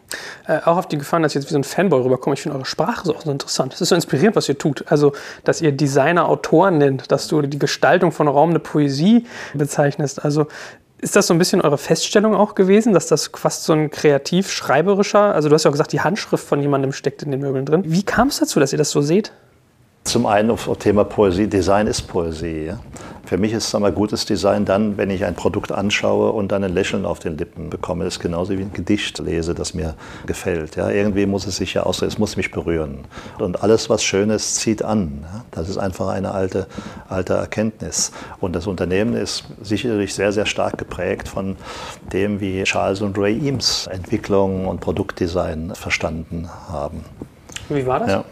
Äh, 0.46 0.58
auch 0.64 0.76
auf 0.76 0.88
die 0.88 0.98
Gefahr, 0.98 1.20
dass 1.20 1.32
ich 1.32 1.36
jetzt 1.36 1.48
wie 1.48 1.52
so 1.52 1.58
ein 1.58 1.64
Fanboy 1.64 2.02
rüberkomme. 2.02 2.34
Ich 2.34 2.42
finde 2.42 2.56
eure 2.56 2.66
Sprache 2.66 3.04
so, 3.04 3.14
so 3.22 3.30
interessant. 3.30 3.74
Es 3.74 3.80
ist 3.80 3.88
so 3.88 3.94
inspirierend, 3.94 4.36
was 4.36 4.48
ihr 4.48 4.58
tut. 4.58 4.84
Also, 4.88 5.12
dass 5.44 5.60
ihr 5.60 5.72
Designer 5.72 6.28
Autoren 6.28 6.78
nennt, 6.78 7.10
dass 7.10 7.28
du 7.28 7.42
die 7.42 7.58
Gestaltung 7.58 8.12
von 8.12 8.28
Raum 8.28 8.50
eine 8.50 8.58
Poesie 8.58 9.26
bezeichnest. 9.54 10.24
Also, 10.24 10.46
ist 10.98 11.16
das 11.16 11.26
so 11.26 11.34
ein 11.34 11.38
bisschen 11.38 11.60
eure 11.60 11.78
Feststellung 11.78 12.36
auch 12.36 12.54
gewesen, 12.54 12.92
dass 12.92 13.08
das 13.08 13.30
fast 13.34 13.64
so 13.64 13.72
ein 13.72 13.90
kreativ-schreiberischer, 13.90 15.34
also 15.34 15.48
du 15.48 15.54
hast 15.54 15.64
ja 15.64 15.70
auch 15.70 15.72
gesagt, 15.72 15.92
die 15.92 16.00
Handschrift 16.00 16.46
von 16.46 16.60
jemandem 16.60 16.92
steckt 16.92 17.24
in 17.24 17.32
den 17.32 17.40
Möbeln 17.40 17.66
drin. 17.66 17.82
Wie 17.84 18.04
kam 18.04 18.28
es 18.28 18.38
dazu, 18.38 18.60
dass 18.60 18.72
ihr 18.72 18.78
das 18.78 18.90
so 18.90 19.00
seht? 19.00 19.32
Zum 20.04 20.26
einen 20.26 20.50
auf 20.50 20.68
Thema 20.78 21.04
Poesie. 21.04 21.46
Design 21.46 21.86
ist 21.86 22.02
Poesie. 22.02 22.66
Ja? 22.66 22.80
Für 23.24 23.38
mich 23.38 23.52
ist 23.52 23.72
mal, 23.78 23.92
gutes 23.92 24.26
Design 24.26 24.64
dann, 24.64 24.98
wenn 24.98 25.08
ich 25.10 25.24
ein 25.24 25.34
Produkt 25.34 25.70
anschaue 25.70 26.32
und 26.32 26.50
dann 26.50 26.64
ein 26.64 26.74
Lächeln 26.74 27.06
auf 27.06 27.20
den 27.20 27.38
Lippen 27.38 27.70
bekomme. 27.70 28.04
Das 28.04 28.14
ist 28.14 28.20
genauso 28.20 28.58
wie 28.58 28.62
ein 28.62 28.72
Gedicht 28.72 29.20
lese, 29.20 29.54
das 29.54 29.74
mir 29.74 29.94
gefällt. 30.26 30.76
Ja? 30.76 30.90
Irgendwie 30.90 31.24
muss 31.24 31.46
es 31.46 31.56
sich 31.56 31.74
ja 31.74 31.84
ausdrücken, 31.84 32.12
es 32.12 32.18
muss 32.18 32.36
mich 32.36 32.50
berühren. 32.50 32.98
Und 33.38 33.62
alles, 33.62 33.88
was 33.88 34.02
schön 34.02 34.28
ist, 34.30 34.56
zieht 34.56 34.82
an. 34.82 35.20
Ja? 35.22 35.44
Das 35.52 35.68
ist 35.68 35.78
einfach 35.78 36.08
eine 36.08 36.32
alte, 36.32 36.66
alte 37.08 37.34
Erkenntnis. 37.34 38.10
Und 38.40 38.56
das 38.56 38.66
Unternehmen 38.66 39.14
ist 39.14 39.44
sicherlich 39.62 40.14
sehr, 40.14 40.32
sehr 40.32 40.46
stark 40.46 40.78
geprägt 40.78 41.28
von 41.28 41.56
dem, 42.12 42.40
wie 42.40 42.64
Charles 42.64 43.00
und 43.02 43.16
Ray 43.16 43.38
Eames 43.38 43.86
Entwicklung 43.86 44.66
und 44.66 44.80
Produktdesign 44.80 45.74
verstanden 45.74 46.50
haben. 46.68 47.04
Wie 47.68 47.86
war 47.86 48.00
das? 48.00 48.10
Ja. 48.10 48.24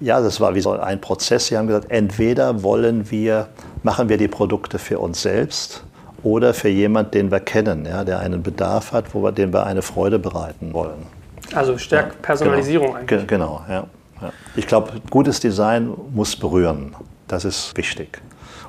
Ja, 0.00 0.20
das 0.20 0.40
war 0.40 0.54
wie 0.54 0.60
so 0.60 0.72
ein 0.72 1.00
Prozess. 1.00 1.46
Sie 1.46 1.56
haben 1.56 1.66
gesagt, 1.66 1.90
entweder 1.90 2.62
wollen 2.62 3.10
wir, 3.10 3.48
machen 3.82 4.08
wir 4.08 4.18
die 4.18 4.28
Produkte 4.28 4.78
für 4.78 4.98
uns 4.98 5.22
selbst 5.22 5.82
oder 6.22 6.52
für 6.54 6.68
jemanden, 6.68 7.12
den 7.12 7.30
wir 7.30 7.40
kennen, 7.40 7.86
ja, 7.86 8.04
der 8.04 8.20
einen 8.20 8.42
Bedarf 8.42 8.92
hat, 8.92 9.14
wo 9.14 9.22
wir, 9.22 9.32
dem 9.32 9.52
wir 9.52 9.64
eine 9.64 9.82
Freude 9.82 10.18
bereiten 10.18 10.72
wollen. 10.72 11.06
Also 11.54 11.78
stärk 11.78 12.08
ja, 12.08 12.14
Personalisierung 12.20 12.88
genau, 12.88 12.98
eigentlich. 12.98 13.26
Genau, 13.26 13.62
ja. 13.68 13.86
ja. 14.20 14.32
Ich 14.56 14.66
glaube, 14.66 14.92
gutes 15.10 15.40
Design 15.40 15.92
muss 16.12 16.36
berühren. 16.36 16.94
Das 17.26 17.44
ist 17.44 17.76
wichtig. 17.76 18.20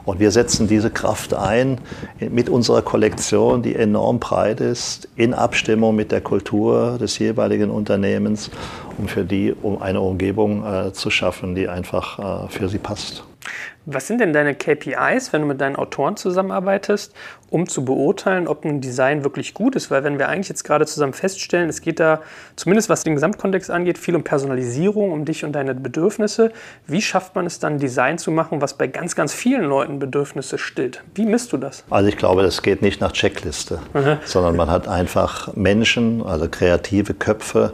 Und 0.05 0.19
wir 0.19 0.31
setzen 0.31 0.67
diese 0.67 0.89
Kraft 0.89 1.33
ein 1.33 1.79
mit 2.19 2.49
unserer 2.49 2.81
Kollektion, 2.81 3.61
die 3.61 3.75
enorm 3.75 4.19
breit 4.19 4.59
ist, 4.59 5.07
in 5.15 5.33
Abstimmung 5.33 5.95
mit 5.95 6.11
der 6.11 6.21
Kultur 6.21 6.97
des 6.99 7.19
jeweiligen 7.19 7.69
Unternehmens, 7.69 8.49
um 8.97 9.07
für 9.07 9.23
die 9.23 9.53
um 9.53 9.81
eine 9.81 10.01
Umgebung 10.01 10.65
äh, 10.65 10.93
zu 10.93 11.09
schaffen, 11.09 11.55
die 11.55 11.67
einfach 11.67 12.45
äh, 12.45 12.49
für 12.49 12.69
sie 12.69 12.79
passt. 12.79 13.23
Was 13.91 14.05
sind 14.05 14.21
denn 14.21 14.33
deine 14.33 14.53
KPIs, 14.53 15.33
wenn 15.33 15.41
du 15.41 15.47
mit 15.47 15.59
deinen 15.59 15.75
Autoren 15.75 16.15
zusammenarbeitest, 16.15 17.11
um 17.49 17.67
zu 17.67 17.83
beurteilen, 17.83 18.47
ob 18.47 18.63
ein 18.63 18.81
Design 18.81 19.23
wirklich 19.23 19.55
gut 19.55 19.75
ist? 19.75 19.89
Weil 19.89 20.03
wenn 20.03 20.19
wir 20.19 20.29
eigentlich 20.29 20.47
jetzt 20.47 20.63
gerade 20.63 20.85
zusammen 20.85 21.13
feststellen, 21.13 21.69
es 21.69 21.81
geht 21.81 21.99
da, 21.99 22.21
zumindest 22.55 22.89
was 22.89 23.03
den 23.03 23.15
Gesamtkontext 23.15 23.71
angeht, 23.71 23.97
viel 23.97 24.15
um 24.15 24.23
Personalisierung, 24.23 25.11
um 25.11 25.25
dich 25.25 25.43
und 25.43 25.53
deine 25.53 25.73
Bedürfnisse. 25.73 26.51
Wie 26.85 27.01
schafft 27.01 27.33
man 27.33 27.47
es 27.47 27.57
dann, 27.57 27.79
Design 27.79 28.19
zu 28.19 28.29
machen, 28.29 28.61
was 28.61 28.75
bei 28.75 28.85
ganz, 28.85 29.15
ganz 29.15 29.33
vielen 29.33 29.63
Leuten 29.63 29.97
Bedürfnisse 29.97 30.59
stillt? 30.59 31.03
Wie 31.15 31.25
misst 31.25 31.51
du 31.51 31.57
das? 31.57 31.83
Also 31.89 32.09
ich 32.09 32.17
glaube, 32.17 32.43
das 32.43 32.61
geht 32.61 32.83
nicht 32.83 33.01
nach 33.01 33.13
Checkliste, 33.13 33.79
sondern 34.23 34.55
man 34.55 34.69
hat 34.69 34.87
einfach 34.87 35.55
Menschen, 35.55 36.21
also 36.23 36.47
kreative 36.47 37.15
Köpfe, 37.15 37.73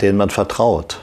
denen 0.00 0.16
man 0.16 0.30
vertraut 0.30 1.00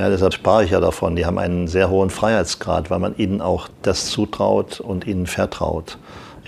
ja, 0.00 0.08
deshalb 0.08 0.32
sprach 0.32 0.62
ich 0.62 0.70
ja 0.70 0.80
davon. 0.80 1.14
Die 1.14 1.26
haben 1.26 1.38
einen 1.38 1.68
sehr 1.68 1.90
hohen 1.90 2.08
Freiheitsgrad, 2.08 2.90
weil 2.90 3.00
man 3.00 3.16
ihnen 3.18 3.42
auch 3.42 3.68
das 3.82 4.06
zutraut 4.06 4.80
und 4.80 5.06
ihnen 5.06 5.26
vertraut. 5.26 5.98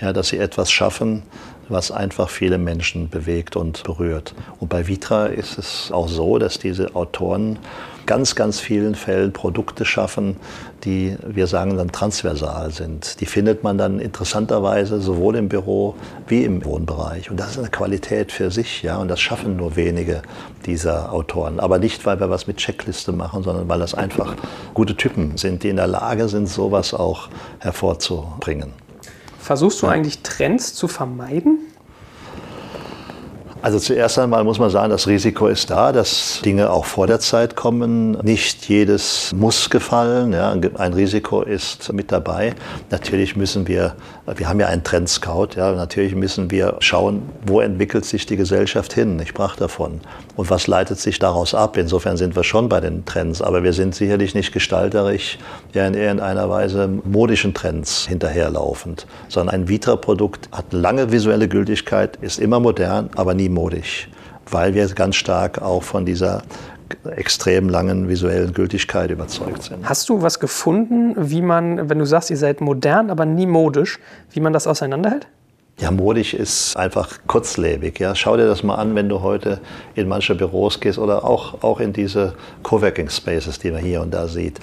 Ja, 0.01 0.11
dass 0.11 0.29
sie 0.29 0.39
etwas 0.39 0.71
schaffen, 0.71 1.21
was 1.69 1.91
einfach 1.91 2.29
viele 2.29 2.57
Menschen 2.57 3.09
bewegt 3.09 3.55
und 3.55 3.83
berührt. 3.83 4.33
Und 4.59 4.69
bei 4.69 4.87
Vitra 4.87 5.27
ist 5.27 5.59
es 5.59 5.91
auch 5.91 6.07
so, 6.07 6.39
dass 6.39 6.57
diese 6.57 6.95
Autoren 6.95 7.59
ganz, 8.05 8.35
ganz 8.35 8.59
vielen 8.59 8.95
Fällen 8.95 9.33
Produkte 9.33 9.85
schaffen, 9.85 10.37
die 10.83 11.15
wir 11.25 11.47
sagen 11.47 11.77
dann 11.77 11.91
transversal 11.91 12.71
sind. 12.71 13.19
Die 13.21 13.25
findet 13.25 13.63
man 13.63 13.77
dann 13.77 13.99
interessanterweise 13.99 14.99
sowohl 14.99 15.35
im 15.35 15.49
Büro 15.49 15.95
wie 16.27 16.43
im 16.43 16.63
Wohnbereich. 16.65 17.31
Und 17.31 17.39
das 17.39 17.51
ist 17.51 17.59
eine 17.59 17.69
Qualität 17.69 18.31
für 18.31 18.51
sich, 18.51 18.83
ja. 18.83 18.97
Und 18.97 19.07
das 19.07 19.19
schaffen 19.19 19.55
nur 19.55 19.75
wenige 19.75 20.21
dieser 20.65 21.13
Autoren. 21.13 21.59
Aber 21.59 21.79
nicht, 21.79 22.05
weil 22.05 22.19
wir 22.19 22.29
was 22.29 22.47
mit 22.47 22.57
Checkliste 22.57 23.11
machen, 23.11 23.43
sondern 23.43 23.69
weil 23.69 23.79
das 23.79 23.93
einfach 23.93 24.35
gute 24.73 24.95
Typen 24.95 25.37
sind, 25.37 25.63
die 25.63 25.69
in 25.69 25.77
der 25.77 25.87
Lage 25.87 26.27
sind, 26.27 26.47
sowas 26.47 26.93
auch 26.93 27.29
hervorzubringen. 27.59 28.73
Versuchst 29.39 29.81
du 29.81 29.87
eigentlich 29.87 30.19
Trends 30.23 30.73
zu 30.73 30.87
vermeiden? 30.87 31.59
Also 33.63 33.79
zuerst 33.79 34.19
einmal 34.19 34.43
muss 34.43 34.59
man 34.59 34.69
sagen, 34.69 34.89
das 34.89 35.07
Risiko 35.07 35.47
ist 35.47 35.69
da, 35.69 35.93
dass 35.93 36.41
Dinge 36.43 36.69
auch 36.69 36.83
vor 36.83 37.07
der 37.07 37.21
Zeit 37.21 37.55
kommen. 37.55 38.11
Nicht 38.21 38.67
jedes 38.67 39.31
muss 39.33 39.69
gefallen. 39.69 40.33
Ja. 40.33 40.51
Ein 40.51 40.91
Risiko 40.91 41.43
ist 41.43 41.93
mit 41.93 42.11
dabei. 42.11 42.55
Natürlich 42.91 43.37
müssen 43.37 43.65
wir, 43.65 43.95
wir 44.25 44.47
haben 44.47 44.59
ja 44.59 44.67
einen 44.67 44.83
Trendscout, 44.83 45.49
ja. 45.57 45.73
natürlich 45.73 46.15
müssen 46.15 46.49
wir 46.49 46.77
schauen, 46.79 47.23
wo 47.45 47.59
entwickelt 47.59 48.05
sich 48.05 48.25
die 48.25 48.37
Gesellschaft 48.37 48.93
hin. 48.93 49.19
Ich 49.19 49.29
sprach 49.29 49.57
davon. 49.57 49.99
Und 50.37 50.49
was 50.49 50.67
leitet 50.67 50.97
sich 50.99 51.19
daraus 51.19 51.53
ab? 51.53 51.75
Insofern 51.75 52.15
sind 52.15 52.35
wir 52.35 52.45
schon 52.45 52.69
bei 52.69 52.79
den 52.79 53.03
Trends, 53.03 53.41
aber 53.41 53.63
wir 53.63 53.73
sind 53.73 53.93
sicherlich 53.93 54.33
nicht 54.33 54.53
gestalterisch 54.53 55.37
ja 55.73 55.85
in 55.85 55.93
irgendeiner 55.93 56.49
Weise 56.49 56.87
modischen 57.03 57.53
Trends 57.53 58.07
hinterherlaufend, 58.07 59.07
sondern 59.27 59.55
ein 59.55 59.67
Vitra-Produkt 59.67 60.47
hat 60.53 60.71
lange 60.71 61.11
visuelle 61.11 61.49
Gültigkeit, 61.49 62.17
ist 62.21 62.39
immer 62.39 62.61
modern, 62.61 63.09
aber 63.15 63.33
nie 63.33 63.49
modisch, 63.49 64.07
weil 64.49 64.73
wir 64.73 64.87
ganz 64.87 65.17
stark 65.17 65.61
auch 65.61 65.83
von 65.83 66.05
dieser 66.05 66.43
extrem 67.15 67.69
langen 67.69 68.07
visuellen 68.07 68.53
Gültigkeit 68.53 69.11
überzeugt 69.11 69.63
sind. 69.63 69.87
Hast 69.87 70.09
du 70.09 70.21
was 70.21 70.39
gefunden, 70.39 71.13
wie 71.17 71.41
man, 71.41 71.89
wenn 71.89 71.99
du 71.99 72.05
sagst, 72.05 72.29
ihr 72.29 72.37
seid 72.37 72.61
modern, 72.61 73.09
aber 73.09 73.25
nie 73.25 73.45
modisch, 73.45 73.99
wie 74.31 74.39
man 74.39 74.53
das 74.53 74.67
auseinanderhält? 74.67 75.27
Ja, 75.79 75.89
modisch 75.89 76.35
ist 76.35 76.77
einfach 76.77 77.17
kurzlebig. 77.25 77.99
Ja. 77.99 78.13
Schau 78.13 78.37
dir 78.37 78.45
das 78.45 78.61
mal 78.61 78.75
an, 78.75 78.93
wenn 78.93 79.09
du 79.09 79.21
heute 79.21 79.59
in 79.95 80.07
manche 80.07 80.35
Büros 80.35 80.79
gehst 80.79 80.99
oder 80.99 81.25
auch, 81.25 81.63
auch 81.63 81.79
in 81.79 81.93
diese 81.93 82.35
Coworking 82.61 83.09
Spaces, 83.09 83.57
die 83.57 83.71
man 83.71 83.81
hier 83.81 84.01
und 84.01 84.13
da 84.13 84.27
sieht. 84.27 84.59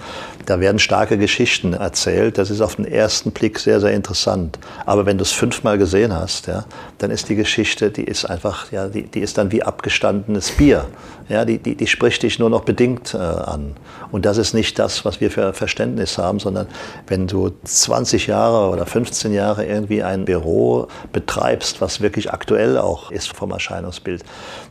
Da 0.46 0.60
werden 0.60 0.78
starke 0.78 1.18
Geschichten 1.18 1.72
erzählt. 1.72 2.38
Das 2.38 2.48
ist 2.48 2.60
auf 2.60 2.76
den 2.76 2.84
ersten 2.84 3.32
Blick 3.32 3.58
sehr, 3.58 3.80
sehr 3.80 3.90
interessant. 3.90 4.58
Aber 4.86 5.04
wenn 5.04 5.18
du 5.18 5.22
es 5.22 5.32
fünfmal 5.32 5.78
gesehen 5.78 6.14
hast, 6.14 6.46
ja, 6.46 6.64
dann 6.98 7.10
ist 7.10 7.28
die 7.28 7.36
Geschichte, 7.36 7.90
die 7.90 8.04
ist 8.04 8.24
einfach, 8.24 8.70
ja, 8.70 8.88
die, 8.88 9.02
die 9.02 9.20
ist 9.20 9.36
dann 9.36 9.50
wie 9.50 9.64
abgestandenes 9.64 10.52
Bier. 10.52 10.86
Ja, 11.28 11.44
die, 11.44 11.58
die, 11.58 11.76
die 11.76 11.86
spricht 11.86 12.22
dich 12.22 12.38
nur 12.38 12.50
noch 12.50 12.62
bedingt 12.62 13.14
äh, 13.14 13.18
an. 13.18 13.76
Und 14.10 14.26
das 14.26 14.36
ist 14.36 14.52
nicht 14.54 14.78
das, 14.78 15.04
was 15.04 15.20
wir 15.20 15.30
für 15.30 15.52
Verständnis 15.52 16.18
haben, 16.18 16.40
sondern 16.40 16.66
wenn 17.06 17.26
du 17.26 17.52
20 17.64 18.26
Jahre 18.26 18.70
oder 18.70 18.86
15 18.86 19.32
Jahre 19.32 19.64
irgendwie 19.64 20.02
ein 20.02 20.24
Büro 20.24 20.88
betreibst, 21.12 21.80
was 21.80 22.00
wirklich 22.00 22.32
aktuell 22.32 22.78
auch 22.78 23.10
ist 23.10 23.34
vom 23.34 23.50
Erscheinungsbild, 23.50 24.24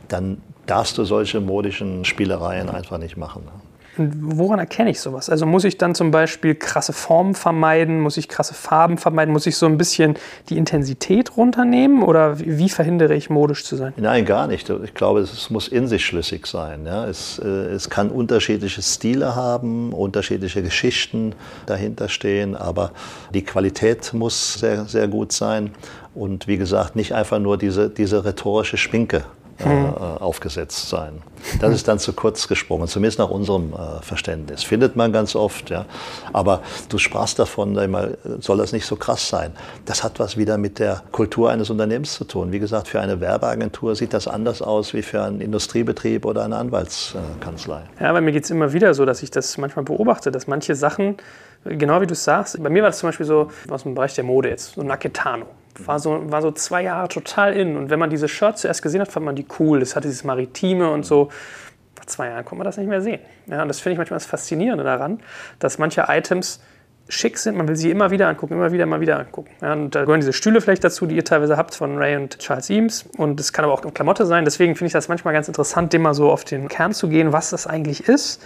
dann 0.08 0.42
darfst 0.66 0.98
du 0.98 1.04
solche 1.04 1.40
modischen 1.40 2.04
Spielereien 2.04 2.68
einfach 2.68 2.98
nicht 2.98 3.16
machen. 3.16 3.44
Ne? 3.44 3.52
woran 3.96 4.58
erkenne 4.58 4.90
ich 4.90 5.00
sowas? 5.00 5.28
Also 5.28 5.46
muss 5.46 5.64
ich 5.64 5.76
dann 5.76 5.94
zum 5.94 6.10
Beispiel 6.10 6.54
krasse 6.54 6.92
Formen 6.92 7.34
vermeiden? 7.34 8.00
Muss 8.00 8.16
ich 8.16 8.28
krasse 8.28 8.54
Farben 8.54 8.98
vermeiden? 8.98 9.32
Muss 9.32 9.46
ich 9.46 9.56
so 9.56 9.66
ein 9.66 9.76
bisschen 9.78 10.14
die 10.48 10.56
Intensität 10.56 11.36
runternehmen? 11.36 12.02
Oder 12.02 12.38
wie 12.38 12.68
verhindere 12.68 13.14
ich, 13.14 13.30
modisch 13.30 13.64
zu 13.64 13.76
sein? 13.76 13.92
Nein, 13.96 14.24
gar 14.24 14.46
nicht. 14.46 14.70
Ich 14.70 14.94
glaube, 14.94 15.20
es 15.20 15.50
muss 15.50 15.68
in 15.68 15.86
sich 15.86 16.04
schlüssig 16.04 16.46
sein. 16.46 16.86
Ja? 16.86 17.06
Es, 17.06 17.38
äh, 17.38 17.46
es 17.46 17.90
kann 17.90 18.10
unterschiedliche 18.10 18.82
Stile 18.82 19.34
haben, 19.34 19.92
unterschiedliche 19.92 20.62
Geschichten 20.62 21.34
dahinter 21.66 22.08
stehen, 22.08 22.56
aber 22.56 22.92
die 23.34 23.42
Qualität 23.42 24.12
muss 24.14 24.54
sehr, 24.54 24.84
sehr 24.86 25.08
gut 25.08 25.32
sein. 25.32 25.72
Und 26.14 26.46
wie 26.46 26.56
gesagt, 26.56 26.96
nicht 26.96 27.14
einfach 27.14 27.38
nur 27.38 27.56
diese, 27.56 27.88
diese 27.88 28.24
rhetorische 28.24 28.76
Schminke 28.76 29.24
hm. 29.62 29.70
äh, 29.70 29.98
aufgesetzt 30.20 30.88
sein. 30.88 31.22
Das 31.60 31.74
ist 31.74 31.86
dann 31.88 31.98
zu 31.98 32.12
kurz 32.12 32.48
gesprungen, 32.48 32.88
zumindest 32.88 33.18
nach 33.18 33.30
unserem 33.30 33.72
äh, 33.72 34.02
Verständnis. 34.02 34.62
Findet 34.62 34.96
man 34.96 35.12
ganz 35.12 35.36
oft, 35.36 35.70
ja. 35.70 35.86
Aber 36.32 36.62
du 36.88 36.98
sprachst 36.98 37.38
davon, 37.38 37.78
soll 38.40 38.58
das 38.58 38.72
nicht 38.72 38.86
so 38.86 38.96
krass 38.96 39.28
sein. 39.28 39.52
Das 39.84 40.02
hat 40.02 40.18
was 40.18 40.36
wieder 40.36 40.58
mit 40.58 40.78
der 40.78 41.02
Kultur 41.12 41.50
eines 41.50 41.70
Unternehmens 41.70 42.14
zu 42.14 42.24
tun. 42.24 42.52
Wie 42.52 42.58
gesagt, 42.58 42.88
für 42.88 43.00
eine 43.00 43.20
Werbeagentur 43.20 43.94
sieht 43.94 44.12
das 44.12 44.28
anders 44.28 44.62
aus 44.62 44.94
wie 44.94 45.02
für 45.02 45.22
einen 45.22 45.40
Industriebetrieb 45.40 46.24
oder 46.24 46.44
eine 46.44 46.56
Anwaltskanzlei. 46.56 47.82
Ja, 48.00 48.12
bei 48.12 48.20
mir 48.20 48.32
geht 48.32 48.44
es 48.44 48.50
immer 48.50 48.72
wieder 48.72 48.94
so, 48.94 49.04
dass 49.04 49.22
ich 49.22 49.30
das 49.30 49.58
manchmal 49.58 49.84
beobachte, 49.84 50.30
dass 50.30 50.46
manche 50.46 50.74
Sachen, 50.74 51.16
genau 51.64 52.00
wie 52.00 52.06
du 52.06 52.12
es 52.12 52.24
sagst, 52.24 52.62
bei 52.62 52.70
mir 52.70 52.82
war 52.82 52.90
das 52.90 52.98
zum 52.98 53.08
Beispiel 53.08 53.26
so 53.26 53.50
aus 53.68 53.82
dem 53.82 53.94
Bereich 53.94 54.14
der 54.14 54.24
Mode 54.24 54.48
jetzt, 54.48 54.74
so 54.74 54.82
Naketano 54.82 55.46
war 55.78 55.98
so, 55.98 56.30
war 56.30 56.42
so 56.42 56.50
zwei 56.50 56.82
Jahre 56.82 57.08
total 57.08 57.54
in. 57.54 57.76
Und 57.76 57.90
wenn 57.90 57.98
man 57.98 58.10
diese 58.10 58.28
Shirts 58.28 58.62
zuerst 58.62 58.82
gesehen 58.82 59.00
hat, 59.00 59.10
fand 59.10 59.26
man 59.26 59.36
die 59.36 59.46
cool. 59.58 59.80
Das 59.80 59.96
hatte 59.96 60.08
dieses 60.08 60.24
Maritime 60.24 60.90
und 60.90 61.04
so. 61.04 61.30
Nach 61.98 62.06
zwei 62.06 62.28
Jahren 62.28 62.44
konnte 62.44 62.58
man 62.58 62.64
das 62.64 62.76
nicht 62.76 62.88
mehr 62.88 63.02
sehen. 63.02 63.20
Ja, 63.46 63.62
und 63.62 63.68
das 63.68 63.80
finde 63.80 63.94
ich 63.94 63.98
manchmal 63.98 64.18
das 64.18 64.26
Faszinierende 64.26 64.84
daran, 64.84 65.20
dass 65.58 65.78
manche 65.78 66.04
Items 66.08 66.60
schick 67.08 67.38
sind. 67.38 67.56
Man 67.56 67.68
will 67.68 67.76
sie 67.76 67.90
immer 67.90 68.10
wieder 68.10 68.28
angucken, 68.28 68.54
immer 68.54 68.72
wieder, 68.72 68.84
immer 68.84 69.00
wieder 69.00 69.18
angucken. 69.18 69.50
Ja, 69.60 69.72
und 69.72 69.94
da 69.94 70.02
gehören 70.02 70.20
diese 70.20 70.32
Stühle 70.32 70.60
vielleicht 70.60 70.84
dazu, 70.84 71.06
die 71.06 71.16
ihr 71.16 71.24
teilweise 71.24 71.56
habt 71.56 71.74
von 71.74 71.98
Ray 71.98 72.16
und 72.16 72.38
Charles 72.38 72.70
Eames. 72.70 73.04
Und 73.16 73.40
es 73.40 73.52
kann 73.52 73.64
aber 73.64 73.74
auch 73.74 73.82
Klamotte 73.94 74.26
sein. 74.26 74.44
Deswegen 74.44 74.76
finde 74.76 74.86
ich 74.88 74.92
das 74.92 75.08
manchmal 75.08 75.34
ganz 75.34 75.48
interessant, 75.48 75.92
dem 75.92 76.02
mal 76.02 76.14
so 76.14 76.30
auf 76.30 76.44
den 76.44 76.68
Kern 76.68 76.92
zu 76.92 77.08
gehen, 77.08 77.32
was 77.32 77.50
das 77.50 77.66
eigentlich 77.66 78.08
ist, 78.08 78.42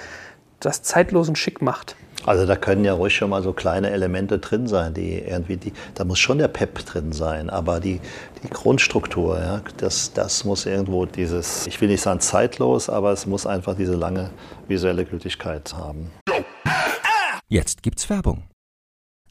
das 0.60 0.82
zeitlosen 0.82 1.36
Schick 1.36 1.62
macht. 1.62 1.96
Also 2.26 2.46
da 2.46 2.56
können 2.56 2.84
ja 2.84 2.94
ruhig 2.94 3.14
schon 3.14 3.30
mal 3.30 3.42
so 3.42 3.52
kleine 3.52 3.90
Elemente 3.90 4.38
drin 4.38 4.66
sein, 4.66 4.94
die 4.94 5.18
irgendwie, 5.18 5.56
die, 5.58 5.72
da 5.94 6.04
muss 6.04 6.18
schon 6.18 6.38
der 6.38 6.48
Pep 6.48 6.84
drin 6.86 7.12
sein, 7.12 7.50
aber 7.50 7.80
die, 7.80 8.00
die 8.42 8.48
Grundstruktur, 8.48 9.38
ja, 9.38 9.60
das, 9.76 10.12
das 10.14 10.44
muss 10.44 10.64
irgendwo 10.64 11.04
dieses, 11.04 11.66
ich 11.66 11.80
will 11.80 11.88
nicht 11.88 12.00
sagen 12.00 12.20
zeitlos, 12.20 12.88
aber 12.88 13.12
es 13.12 13.26
muss 13.26 13.46
einfach 13.46 13.76
diese 13.76 13.94
lange 13.94 14.30
visuelle 14.68 15.04
Gültigkeit 15.04 15.74
haben. 15.74 16.10
Jetzt 17.48 17.82
gibt's 17.82 18.08
Werbung. 18.08 18.44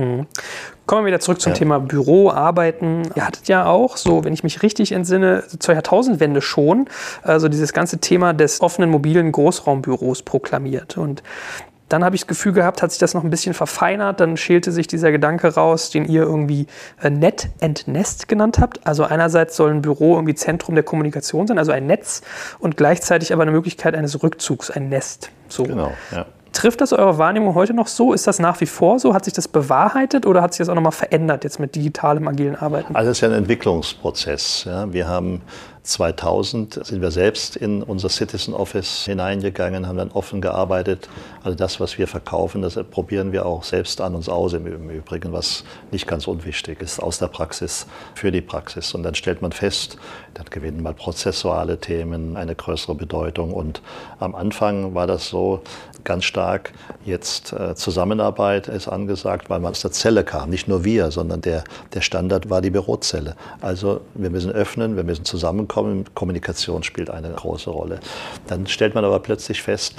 Mhm. 0.00 0.26
Kommen 0.86 1.02
wir 1.02 1.08
wieder 1.08 1.20
zurück 1.20 1.40
zum 1.40 1.52
ja. 1.52 1.58
Thema 1.58 1.78
Büroarbeiten. 1.78 3.02
Ihr 3.14 3.24
hattet 3.24 3.46
ja 3.48 3.66
auch, 3.66 3.96
so 3.96 4.24
wenn 4.24 4.32
ich 4.32 4.42
mich 4.42 4.62
richtig 4.62 4.92
entsinne, 4.92 5.44
zur 5.58 5.74
Jahrtausendwende 5.74 6.40
schon, 6.40 6.88
also 7.22 7.48
dieses 7.48 7.72
ganze 7.72 7.98
Thema 7.98 8.32
des 8.32 8.60
offenen 8.60 8.90
mobilen 8.90 9.30
Großraumbüros 9.30 10.22
proklamiert. 10.22 10.96
Und 10.96 11.22
dann 11.90 12.04
habe 12.04 12.14
ich 12.14 12.22
das 12.22 12.28
Gefühl 12.28 12.52
gehabt, 12.52 12.82
hat 12.82 12.92
sich 12.92 13.00
das 13.00 13.14
noch 13.14 13.24
ein 13.24 13.30
bisschen 13.30 13.52
verfeinert. 13.52 14.20
Dann 14.20 14.36
schälte 14.36 14.72
sich 14.72 14.86
dieser 14.86 15.12
Gedanke 15.12 15.54
raus, 15.54 15.90
den 15.90 16.06
ihr 16.06 16.22
irgendwie 16.22 16.66
äh, 17.02 17.10
Net 17.10 17.50
and 17.60 17.86
Nest 17.86 18.28
genannt 18.28 18.58
habt. 18.58 18.86
Also 18.86 19.04
einerseits 19.04 19.56
soll 19.56 19.70
ein 19.70 19.82
Büro 19.82 20.14
irgendwie 20.14 20.34
Zentrum 20.34 20.76
der 20.76 20.84
Kommunikation 20.84 21.46
sein, 21.46 21.58
also 21.58 21.72
ein 21.72 21.86
Netz, 21.86 22.22
und 22.58 22.76
gleichzeitig 22.76 23.32
aber 23.32 23.42
eine 23.42 23.50
Möglichkeit 23.50 23.94
eines 23.94 24.22
Rückzugs, 24.22 24.70
ein 24.70 24.88
Nest. 24.88 25.30
So. 25.48 25.64
Genau, 25.64 25.92
ja. 26.12 26.26
Trifft 26.60 26.82
das 26.82 26.92
eure 26.92 27.16
Wahrnehmung 27.16 27.54
heute 27.54 27.72
noch 27.72 27.86
so? 27.86 28.12
Ist 28.12 28.26
das 28.26 28.38
nach 28.38 28.60
wie 28.60 28.66
vor 28.66 28.98
so? 28.98 29.14
Hat 29.14 29.24
sich 29.24 29.32
das 29.32 29.48
bewahrheitet 29.48 30.26
oder 30.26 30.42
hat 30.42 30.52
sich 30.52 30.58
das 30.58 30.68
auch 30.68 30.74
nochmal 30.74 30.92
verändert 30.92 31.42
jetzt 31.42 31.58
mit 31.58 31.74
digitalem, 31.74 32.28
agilen 32.28 32.54
Arbeiten? 32.54 32.94
Also 32.94 33.10
es 33.10 33.16
ist 33.16 33.22
ja 33.22 33.28
ein 33.28 33.34
Entwicklungsprozess. 33.34 34.64
Ja. 34.66 34.92
Wir 34.92 35.08
haben 35.08 35.40
2000 35.82 36.84
sind 36.84 37.00
wir 37.00 37.10
selbst 37.10 37.56
in 37.56 37.82
unser 37.82 38.10
Citizen 38.10 38.52
Office 38.52 39.06
hineingegangen, 39.06 39.86
haben 39.86 39.96
dann 39.96 40.10
offen 40.10 40.40
gearbeitet. 40.40 41.08
Also 41.42 41.56
das, 41.56 41.80
was 41.80 41.96
wir 41.96 42.06
verkaufen, 42.06 42.60
das 42.60 42.78
probieren 42.90 43.32
wir 43.32 43.46
auch 43.46 43.64
selbst 43.64 44.00
an 44.00 44.14
uns 44.14 44.28
aus 44.28 44.52
im 44.52 44.66
Übrigen, 44.90 45.32
was 45.32 45.64
nicht 45.90 46.06
ganz 46.06 46.28
unwichtig 46.28 46.82
ist, 46.82 47.00
aus 47.00 47.18
der 47.18 47.28
Praxis 47.28 47.86
für 48.14 48.30
die 48.30 48.42
Praxis. 48.42 48.94
Und 48.94 49.02
dann 49.02 49.14
stellt 49.14 49.40
man 49.40 49.52
fest, 49.52 49.96
dann 50.34 50.46
gewinnen 50.50 50.82
mal 50.82 50.94
prozessuale 50.94 51.78
Themen 51.78 52.36
eine 52.36 52.54
größere 52.54 52.94
Bedeutung. 52.94 53.52
Und 53.52 53.80
am 54.18 54.34
Anfang 54.34 54.94
war 54.94 55.06
das 55.06 55.28
so 55.28 55.62
ganz 56.04 56.24
stark, 56.24 56.72
jetzt 57.04 57.52
äh, 57.52 57.74
Zusammenarbeit 57.74 58.68
ist 58.68 58.88
angesagt, 58.88 59.50
weil 59.50 59.60
man 59.60 59.72
aus 59.72 59.82
der 59.82 59.92
Zelle 59.92 60.24
kam. 60.24 60.50
Nicht 60.50 60.68
nur 60.68 60.84
wir, 60.84 61.10
sondern 61.10 61.40
der, 61.40 61.64
der 61.94 62.00
Standard 62.00 62.50
war 62.50 62.60
die 62.60 62.70
Bürozelle. 62.70 63.36
Also 63.60 64.00
wir 64.14 64.30
müssen 64.30 64.52
öffnen, 64.52 64.96
wir 64.96 65.04
müssen 65.04 65.24
zusammenkommen. 65.24 66.04
Kommunikation 66.14 66.82
spielt 66.82 67.10
eine 67.10 67.30
große 67.30 67.70
Rolle. 67.70 68.00
Dann 68.46 68.66
stellt 68.66 68.94
man 68.94 69.04
aber 69.04 69.20
plötzlich 69.20 69.62
fest, 69.62 69.94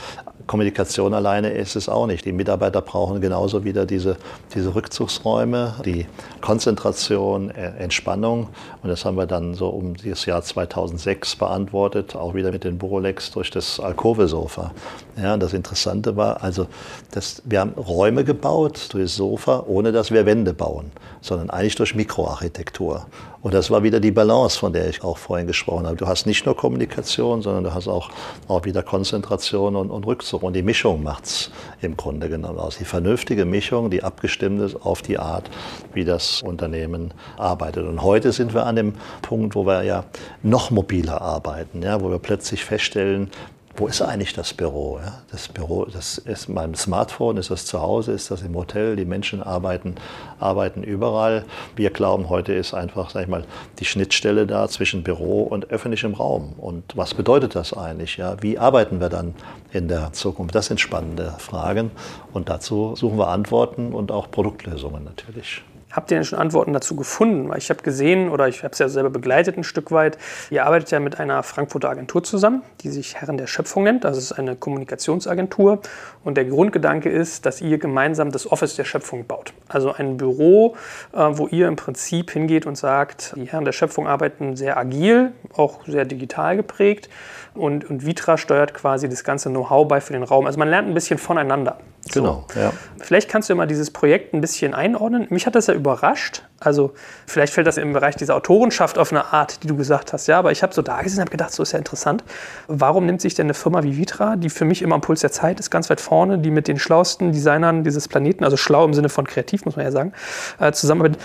Kommunikation 0.47 1.13
alleine 1.13 1.51
ist 1.51 1.75
es 1.75 1.89
auch 1.89 2.07
nicht. 2.07 2.25
Die 2.25 2.31
Mitarbeiter 2.31 2.81
brauchen 2.81 3.21
genauso 3.21 3.63
wieder 3.63 3.85
diese, 3.85 4.17
diese 4.53 4.75
Rückzugsräume, 4.75 5.75
die 5.85 6.07
Konzentration, 6.41 7.49
äh, 7.51 7.71
Entspannung. 7.77 8.49
Und 8.83 8.89
das 8.89 9.05
haben 9.05 9.15
wir 9.17 9.27
dann 9.27 9.53
so 9.53 9.69
um 9.69 9.95
das 9.95 10.25
Jahr 10.25 10.41
2006 10.41 11.35
beantwortet, 11.35 12.15
auch 12.15 12.33
wieder 12.33 12.51
mit 12.51 12.63
den 12.63 12.77
Burolex 12.77 13.31
durch 13.31 13.49
das 13.49 13.79
Alkove-Sofa. 13.79 14.71
Ja, 15.17 15.35
das 15.35 15.53
Interessante 15.53 16.15
war, 16.15 16.41
also 16.41 16.67
das, 17.11 17.41
wir 17.45 17.59
haben 17.59 17.71
Räume 17.71 18.23
gebaut 18.23 18.87
durch 18.93 19.03
das 19.03 19.15
Sofa, 19.15 19.65
ohne 19.67 19.91
dass 19.91 20.11
wir 20.11 20.25
Wände 20.25 20.53
bauen, 20.53 20.91
sondern 21.19 21.49
eigentlich 21.49 21.75
durch 21.75 21.95
Mikroarchitektur. 21.95 23.07
Und 23.41 23.53
das 23.53 23.71
war 23.71 23.83
wieder 23.83 23.99
die 23.99 24.11
Balance, 24.11 24.57
von 24.57 24.71
der 24.71 24.87
ich 24.87 25.03
auch 25.03 25.17
vorhin 25.17 25.47
gesprochen 25.47 25.87
habe. 25.87 25.97
Du 25.97 26.07
hast 26.07 26.27
nicht 26.27 26.45
nur 26.45 26.55
Kommunikation, 26.55 27.41
sondern 27.41 27.63
du 27.63 27.73
hast 27.73 27.87
auch, 27.87 28.11
auch 28.47 28.65
wieder 28.65 28.83
Konzentration 28.83 29.75
und, 29.75 29.89
und 29.89 30.05
Rückzug. 30.05 30.43
Und 30.43 30.53
die 30.53 30.61
Mischung 30.61 31.03
macht 31.03 31.25
es 31.25 31.51
im 31.81 31.97
Grunde 31.97 32.29
genommen 32.29 32.59
aus. 32.59 32.77
Die 32.77 32.85
vernünftige 32.85 33.45
Mischung, 33.45 33.89
die 33.89 34.03
abgestimmt 34.03 34.61
ist 34.61 34.75
auf 34.75 35.01
die 35.01 35.17
Art, 35.17 35.49
wie 35.93 36.05
das 36.05 36.41
Unternehmen 36.43 37.13
arbeitet. 37.37 37.85
Und 37.87 38.03
heute 38.03 38.31
sind 38.31 38.53
wir 38.53 38.65
an 38.65 38.75
dem 38.75 38.93
Punkt, 39.23 39.55
wo 39.55 39.65
wir 39.65 39.83
ja 39.83 40.05
noch 40.43 40.69
mobiler 40.69 41.21
arbeiten, 41.21 41.81
ja, 41.81 41.99
wo 41.99 42.11
wir 42.11 42.19
plötzlich 42.19 42.63
feststellen, 42.63 43.31
wo 43.75 43.87
ist 43.87 44.01
eigentlich 44.01 44.33
das 44.33 44.53
Büro? 44.53 44.99
Ja? 45.03 45.21
Das 45.31 45.47
Büro, 45.47 45.85
das 45.85 46.17
ist 46.17 46.49
meinem 46.49 46.75
Smartphone, 46.75 47.37
ist 47.37 47.49
das 47.49 47.65
zu 47.65 47.81
Hause, 47.81 48.11
ist 48.11 48.29
das 48.29 48.41
im 48.41 48.55
Hotel, 48.55 48.95
die 48.95 49.05
Menschen 49.05 49.41
arbeiten, 49.41 49.95
arbeiten 50.39 50.83
überall. 50.83 51.45
Wir 51.75 51.89
glauben, 51.89 52.29
heute 52.29 52.53
ist 52.53 52.73
einfach, 52.73 53.09
sag 53.09 53.23
ich 53.23 53.27
mal, 53.27 53.45
die 53.79 53.85
Schnittstelle 53.85 54.45
da 54.45 54.67
zwischen 54.67 55.03
Büro 55.03 55.43
und 55.43 55.69
öffentlichem 55.69 56.13
Raum. 56.13 56.53
Und 56.57 56.95
was 56.95 57.13
bedeutet 57.13 57.55
das 57.55 57.73
eigentlich? 57.73 58.17
Ja? 58.17 58.41
Wie 58.41 58.57
arbeiten 58.57 58.99
wir 58.99 59.09
dann 59.09 59.35
in 59.71 59.87
der 59.87 60.13
Zukunft? 60.13 60.53
Das 60.55 60.65
sind 60.65 60.79
spannende 60.79 61.33
Fragen 61.37 61.91
und 62.33 62.49
dazu 62.49 62.95
suchen 62.95 63.17
wir 63.17 63.29
Antworten 63.29 63.93
und 63.93 64.11
auch 64.11 64.29
Produktlösungen 64.31 65.03
natürlich. 65.03 65.63
Habt 65.91 66.11
ihr 66.11 66.17
denn 66.17 66.23
schon 66.23 66.39
Antworten 66.39 66.73
dazu 66.73 66.95
gefunden? 66.95 67.49
Weil 67.49 67.57
ich 67.57 67.69
habe 67.69 67.81
gesehen, 67.83 68.29
oder 68.29 68.47
ich 68.47 68.63
habe 68.63 68.73
es 68.73 68.79
ja 68.79 68.89
selber 68.89 69.09
begleitet 69.09 69.57
ein 69.57 69.63
Stück 69.63 69.91
weit, 69.91 70.17
ihr 70.49 70.65
arbeitet 70.65 70.91
ja 70.91 70.99
mit 70.99 71.19
einer 71.19 71.43
Frankfurter 71.43 71.89
Agentur 71.89 72.23
zusammen, 72.23 72.61
die 72.81 72.89
sich 72.89 73.15
Herren 73.15 73.37
der 73.37 73.47
Schöpfung 73.47 73.83
nennt. 73.83 74.03
Das 74.03 74.17
ist 74.17 74.31
eine 74.31 74.55
Kommunikationsagentur. 74.55 75.81
Und 76.23 76.37
der 76.37 76.45
Grundgedanke 76.45 77.09
ist, 77.09 77.45
dass 77.45 77.61
ihr 77.61 77.77
gemeinsam 77.77 78.31
das 78.31 78.51
Office 78.51 78.75
der 78.75 78.85
Schöpfung 78.85 79.25
baut. 79.25 79.53
Also 79.67 79.93
ein 79.93 80.17
Büro, 80.17 80.75
äh, 81.13 81.17
wo 81.31 81.47
ihr 81.47 81.67
im 81.67 81.75
Prinzip 81.75 82.31
hingeht 82.31 82.65
und 82.65 82.77
sagt, 82.77 83.33
die 83.35 83.45
Herren 83.45 83.65
der 83.65 83.71
Schöpfung 83.71 84.07
arbeiten 84.07 84.55
sehr 84.55 84.77
agil, 84.77 85.31
auch 85.55 85.79
sehr 85.87 86.05
digital 86.05 86.55
geprägt 86.57 87.09
und, 87.53 87.89
und 87.89 88.05
Vitra 88.05 88.37
steuert 88.37 88.73
quasi 88.73 89.09
das 89.09 89.23
ganze 89.23 89.49
Know-how 89.49 89.87
bei 89.87 90.01
für 90.01 90.13
den 90.13 90.23
Raum. 90.23 90.45
Also 90.45 90.57
man 90.59 90.69
lernt 90.69 90.87
ein 90.87 90.93
bisschen 90.93 91.17
voneinander. 91.17 91.77
Genau, 92.13 92.45
so. 92.53 92.59
ja. 92.59 92.73
Vielleicht 92.99 93.29
kannst 93.29 93.49
du 93.49 93.53
ja 93.53 93.57
mal 93.57 93.67
dieses 93.67 93.91
Projekt 93.91 94.33
ein 94.33 94.41
bisschen 94.41 94.73
einordnen. 94.73 95.27
Mich 95.29 95.45
hat 95.45 95.55
das 95.55 95.67
ja 95.67 95.73
überrascht. 95.73 96.43
Also 96.63 96.93
vielleicht 97.25 97.53
fällt 97.53 97.65
das 97.65 97.77
im 97.77 97.91
Bereich 97.91 98.15
dieser 98.15 98.35
Autorenschaft 98.35 98.99
auf 98.99 99.11
eine 99.11 99.33
Art, 99.33 99.63
die 99.63 99.67
du 99.67 99.75
gesagt 99.75 100.13
hast. 100.13 100.27
Ja, 100.27 100.37
aber 100.37 100.51
ich 100.51 100.61
habe 100.61 100.73
so 100.73 100.83
da 100.83 101.01
gesessen 101.01 101.19
und 101.19 101.21
habe 101.21 101.31
gedacht, 101.31 101.51
so 101.51 101.63
ist 101.63 101.71
ja 101.71 101.79
interessant. 101.79 102.23
Warum 102.67 103.07
nimmt 103.07 103.19
sich 103.19 103.33
denn 103.33 103.47
eine 103.47 103.55
Firma 103.55 103.81
wie 103.81 103.97
Vitra, 103.97 104.35
die 104.35 104.49
für 104.49 104.63
mich 104.63 104.83
immer 104.83 104.93
am 104.93 105.01
Puls 105.01 105.21
der 105.21 105.31
Zeit 105.31 105.59
ist, 105.59 105.71
ganz 105.71 105.89
weit 105.89 105.99
vorne, 105.99 106.37
die 106.37 106.51
mit 106.51 106.67
den 106.67 106.77
schlauesten 106.77 107.31
Designern 107.31 107.83
dieses 107.83 108.07
Planeten, 108.07 108.43
also 108.43 108.57
schlau 108.57 108.85
im 108.85 108.93
Sinne 108.93 109.09
von 109.09 109.25
kreativ, 109.25 109.65
muss 109.65 109.75
man 109.75 109.85
ja 109.85 109.91
sagen, 109.91 110.13
äh, 110.59 110.71
zusammenarbeitet. 110.71 111.19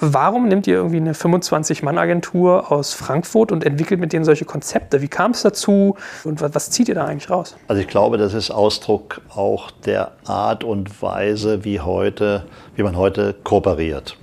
Warum 0.00 0.46
nimmt 0.46 0.68
ihr 0.68 0.76
irgendwie 0.76 0.98
eine 0.98 1.14
25-Mann-Agentur 1.14 2.70
aus 2.70 2.92
Frankfurt 2.92 3.50
und 3.50 3.64
entwickelt 3.64 3.98
mit 3.98 4.12
denen 4.12 4.24
solche 4.24 4.44
Konzepte? 4.44 5.02
Wie 5.02 5.08
kam 5.08 5.32
es 5.32 5.42
dazu 5.42 5.96
und 6.22 6.40
was, 6.40 6.54
was 6.54 6.70
zieht 6.70 6.88
ihr 6.88 6.94
da 6.94 7.06
eigentlich 7.06 7.28
raus? 7.28 7.56
Also 7.66 7.82
ich 7.82 7.88
glaube, 7.88 8.18
das 8.18 8.34
ist 8.34 8.52
Ausdruck 8.52 9.20
auch 9.34 9.72
der 9.72 10.12
Art 10.26 10.62
und 10.62 11.02
Weise, 11.02 11.64
wie 11.64 11.80
heute, 11.80 12.44
wie 12.76 12.84
man 12.84 12.96
heute 12.96 13.34
kooperiert. 13.42 14.16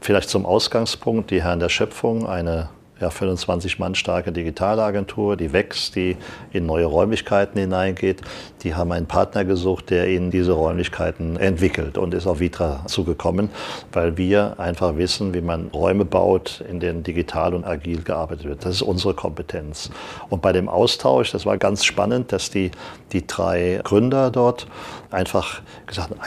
Vielleicht 0.00 0.28
zum 0.28 0.46
Ausgangspunkt, 0.46 1.30
die 1.30 1.42
Herren 1.42 1.60
der 1.60 1.68
Schöpfung, 1.68 2.26
eine 2.26 2.68
ja, 3.00 3.10
25 3.10 3.78
Mann 3.78 3.94
starke 3.94 4.32
Digitalagentur, 4.32 5.36
die 5.36 5.52
wächst, 5.52 5.96
die 5.96 6.16
in 6.52 6.64
neue 6.64 6.86
Räumlichkeiten 6.86 7.58
hineingeht. 7.60 8.22
Die 8.62 8.74
haben 8.74 8.90
einen 8.90 9.06
Partner 9.06 9.44
gesucht, 9.44 9.90
der 9.90 10.08
ihnen 10.08 10.30
diese 10.30 10.52
Räumlichkeiten 10.52 11.36
entwickelt 11.36 11.98
und 11.98 12.14
ist 12.14 12.26
auf 12.26 12.40
Vitra 12.40 12.84
zugekommen, 12.86 13.50
weil 13.92 14.16
wir 14.16 14.58
einfach 14.58 14.96
wissen, 14.96 15.34
wie 15.34 15.42
man 15.42 15.68
Räume 15.68 16.06
baut, 16.06 16.64
in 16.68 16.80
denen 16.80 17.02
digital 17.02 17.54
und 17.54 17.64
agil 17.64 18.02
gearbeitet 18.02 18.46
wird. 18.46 18.64
Das 18.64 18.76
ist 18.76 18.82
unsere 18.82 19.12
Kompetenz. 19.12 19.90
Und 20.30 20.40
bei 20.40 20.52
dem 20.52 20.68
Austausch, 20.68 21.32
das 21.32 21.44
war 21.44 21.58
ganz 21.58 21.84
spannend, 21.84 22.32
dass 22.32 22.50
die, 22.50 22.70
die 23.12 23.26
drei 23.26 23.80
Gründer 23.84 24.30
dort 24.30 24.66
einfach 25.10 25.60
gesagt 25.86 26.10
haben, 26.10 26.20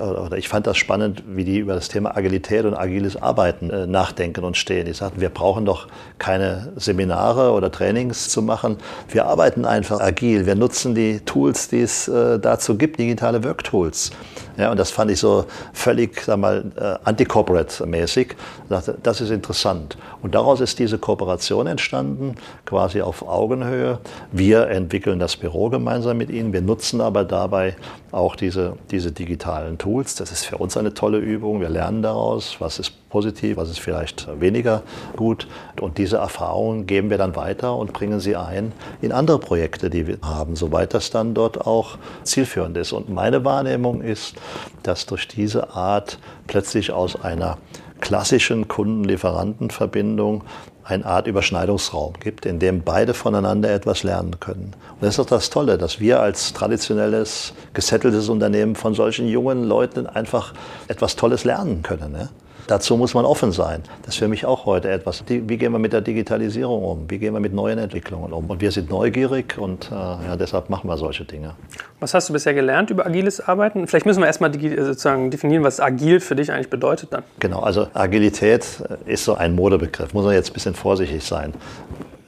oder 0.00 0.36
ich 0.36 0.48
fand 0.48 0.66
das 0.66 0.76
spannend, 0.76 1.22
wie 1.26 1.44
die 1.44 1.58
über 1.58 1.74
das 1.74 1.88
Thema 1.88 2.16
Agilität 2.16 2.64
und 2.64 2.74
agiles 2.74 3.20
Arbeiten 3.20 3.70
äh, 3.70 3.86
nachdenken 3.86 4.44
und 4.44 4.56
stehen. 4.56 4.86
Die 4.86 4.92
sagten, 4.92 5.20
wir 5.20 5.28
brauchen 5.28 5.64
doch 5.64 5.88
keine 6.22 6.72
Seminare 6.76 7.50
oder 7.50 7.72
Trainings 7.72 8.28
zu 8.28 8.42
machen. 8.42 8.76
Wir 9.08 9.26
arbeiten 9.26 9.64
einfach 9.64 10.00
agil. 10.00 10.46
Wir 10.46 10.54
nutzen 10.54 10.94
die 10.94 11.18
Tools, 11.18 11.68
die 11.68 11.80
es 11.80 12.06
äh, 12.06 12.38
dazu 12.38 12.78
gibt, 12.78 13.00
digitale 13.00 13.42
Worktools. 13.42 14.12
Ja, 14.56 14.70
und 14.70 14.78
das 14.78 14.90
fand 14.90 15.10
ich 15.10 15.18
so 15.18 15.46
völlig, 15.72 16.20
sag 16.22 16.38
mal, 16.38 16.64
äh, 16.76 17.08
anti-corporate-mäßig. 17.08 18.36
Das 18.68 19.20
ist 19.20 19.30
interessant. 19.30 19.96
Und 20.22 20.34
daraus 20.34 20.60
ist 20.60 20.78
diese 20.78 20.98
Kooperation 20.98 21.66
entstanden, 21.66 22.36
quasi 22.64 23.02
auf 23.02 23.26
Augenhöhe. 23.26 23.98
Wir 24.30 24.68
entwickeln 24.68 25.18
das 25.18 25.36
Büro 25.36 25.68
gemeinsam 25.68 26.18
mit 26.18 26.30
Ihnen. 26.30 26.52
Wir 26.52 26.62
nutzen 26.62 27.00
aber 27.00 27.24
dabei 27.24 27.76
auch 28.12 28.36
diese, 28.36 28.76
diese 28.90 29.10
digitalen 29.12 29.78
Tools. 29.78 30.14
Das 30.14 30.32
ist 30.32 30.44
für 30.44 30.58
uns 30.58 30.76
eine 30.76 30.94
tolle 30.94 31.18
Übung. 31.18 31.60
Wir 31.60 31.70
lernen 31.70 32.02
daraus, 32.02 32.56
was 32.58 32.78
ist 32.78 33.08
positiv, 33.08 33.56
was 33.56 33.70
ist 33.70 33.80
vielleicht 33.80 34.28
weniger 34.40 34.82
gut. 35.16 35.46
Und 35.80 35.98
diese 35.98 36.16
Erfahrungen 36.16 36.86
geben 36.86 37.10
wir 37.10 37.18
dann 37.18 37.36
weiter 37.36 37.76
und 37.76 37.92
bringen 37.92 38.20
sie 38.20 38.36
ein 38.36 38.72
in 39.00 39.12
andere 39.12 39.38
Projekte, 39.38 39.90
die 39.90 40.06
wir 40.06 40.18
haben, 40.22 40.56
soweit 40.56 40.94
das 40.94 41.10
dann 41.10 41.34
dort 41.34 41.66
auch 41.66 41.98
zielführend 42.22 42.76
ist. 42.76 42.92
Und 42.92 43.10
meine 43.10 43.44
Wahrnehmung 43.44 44.02
ist, 44.02 44.34
dass 44.82 45.06
durch 45.06 45.28
diese 45.28 45.74
Art 45.74 46.18
plötzlich 46.46 46.90
aus 46.92 47.20
einer 47.20 47.58
klassischen 48.00 48.68
Kunden-Lieferanten-Verbindung 48.68 50.44
eine 50.84 51.06
Art 51.06 51.26
Überschneidungsraum 51.28 52.14
gibt, 52.20 52.44
in 52.44 52.58
dem 52.58 52.82
beide 52.82 53.14
voneinander 53.14 53.70
etwas 53.70 54.02
lernen 54.02 54.40
können. 54.40 54.74
Und 54.94 55.02
das 55.02 55.10
ist 55.10 55.18
doch 55.18 55.26
das 55.26 55.50
Tolle, 55.50 55.78
dass 55.78 56.00
wir 56.00 56.20
als 56.20 56.52
traditionelles, 56.52 57.54
gesetteltes 57.72 58.28
Unternehmen 58.28 58.74
von 58.74 58.94
solchen 58.94 59.28
jungen 59.28 59.64
Leuten 59.64 60.06
einfach 60.06 60.52
etwas 60.88 61.14
Tolles 61.14 61.44
lernen 61.44 61.82
können. 61.82 62.16
Ja? 62.18 62.28
Dazu 62.66 62.96
muss 62.96 63.14
man 63.14 63.24
offen 63.24 63.52
sein. 63.52 63.82
Das 64.02 64.14
ist 64.14 64.18
für 64.18 64.28
mich 64.28 64.46
auch 64.46 64.66
heute 64.66 64.90
etwas. 64.90 65.24
Wie 65.26 65.56
gehen 65.56 65.72
wir 65.72 65.78
mit 65.78 65.92
der 65.92 66.00
Digitalisierung 66.00 66.84
um? 66.84 67.10
Wie 67.10 67.18
gehen 67.18 67.34
wir 67.34 67.40
mit 67.40 67.52
neuen 67.52 67.78
Entwicklungen 67.78 68.32
um? 68.32 68.48
Und 68.50 68.60
wir 68.60 68.70
sind 68.70 68.90
neugierig 68.90 69.58
und 69.58 69.90
äh, 69.90 69.94
ja, 69.94 70.36
deshalb 70.36 70.70
machen 70.70 70.88
wir 70.88 70.96
solche 70.96 71.24
Dinge. 71.24 71.54
Was 72.00 72.14
hast 72.14 72.28
du 72.28 72.32
bisher 72.32 72.54
gelernt 72.54 72.90
über 72.90 73.06
agiles 73.06 73.40
Arbeiten? 73.40 73.86
Vielleicht 73.86 74.06
müssen 74.06 74.20
wir 74.20 74.26
erstmal 74.26 74.52
sozusagen 74.52 75.30
definieren, 75.30 75.64
was 75.64 75.80
agil 75.80 76.20
für 76.20 76.36
dich 76.36 76.52
eigentlich 76.52 76.70
bedeutet 76.70 77.12
dann. 77.12 77.24
Genau, 77.40 77.60
also 77.60 77.88
Agilität 77.94 78.64
ist 79.06 79.24
so 79.24 79.34
ein 79.34 79.54
Modebegriff. 79.54 80.14
Muss 80.14 80.24
man 80.24 80.34
jetzt 80.34 80.50
ein 80.50 80.54
bisschen 80.54 80.74
vorsichtig 80.74 81.24
sein. 81.24 81.52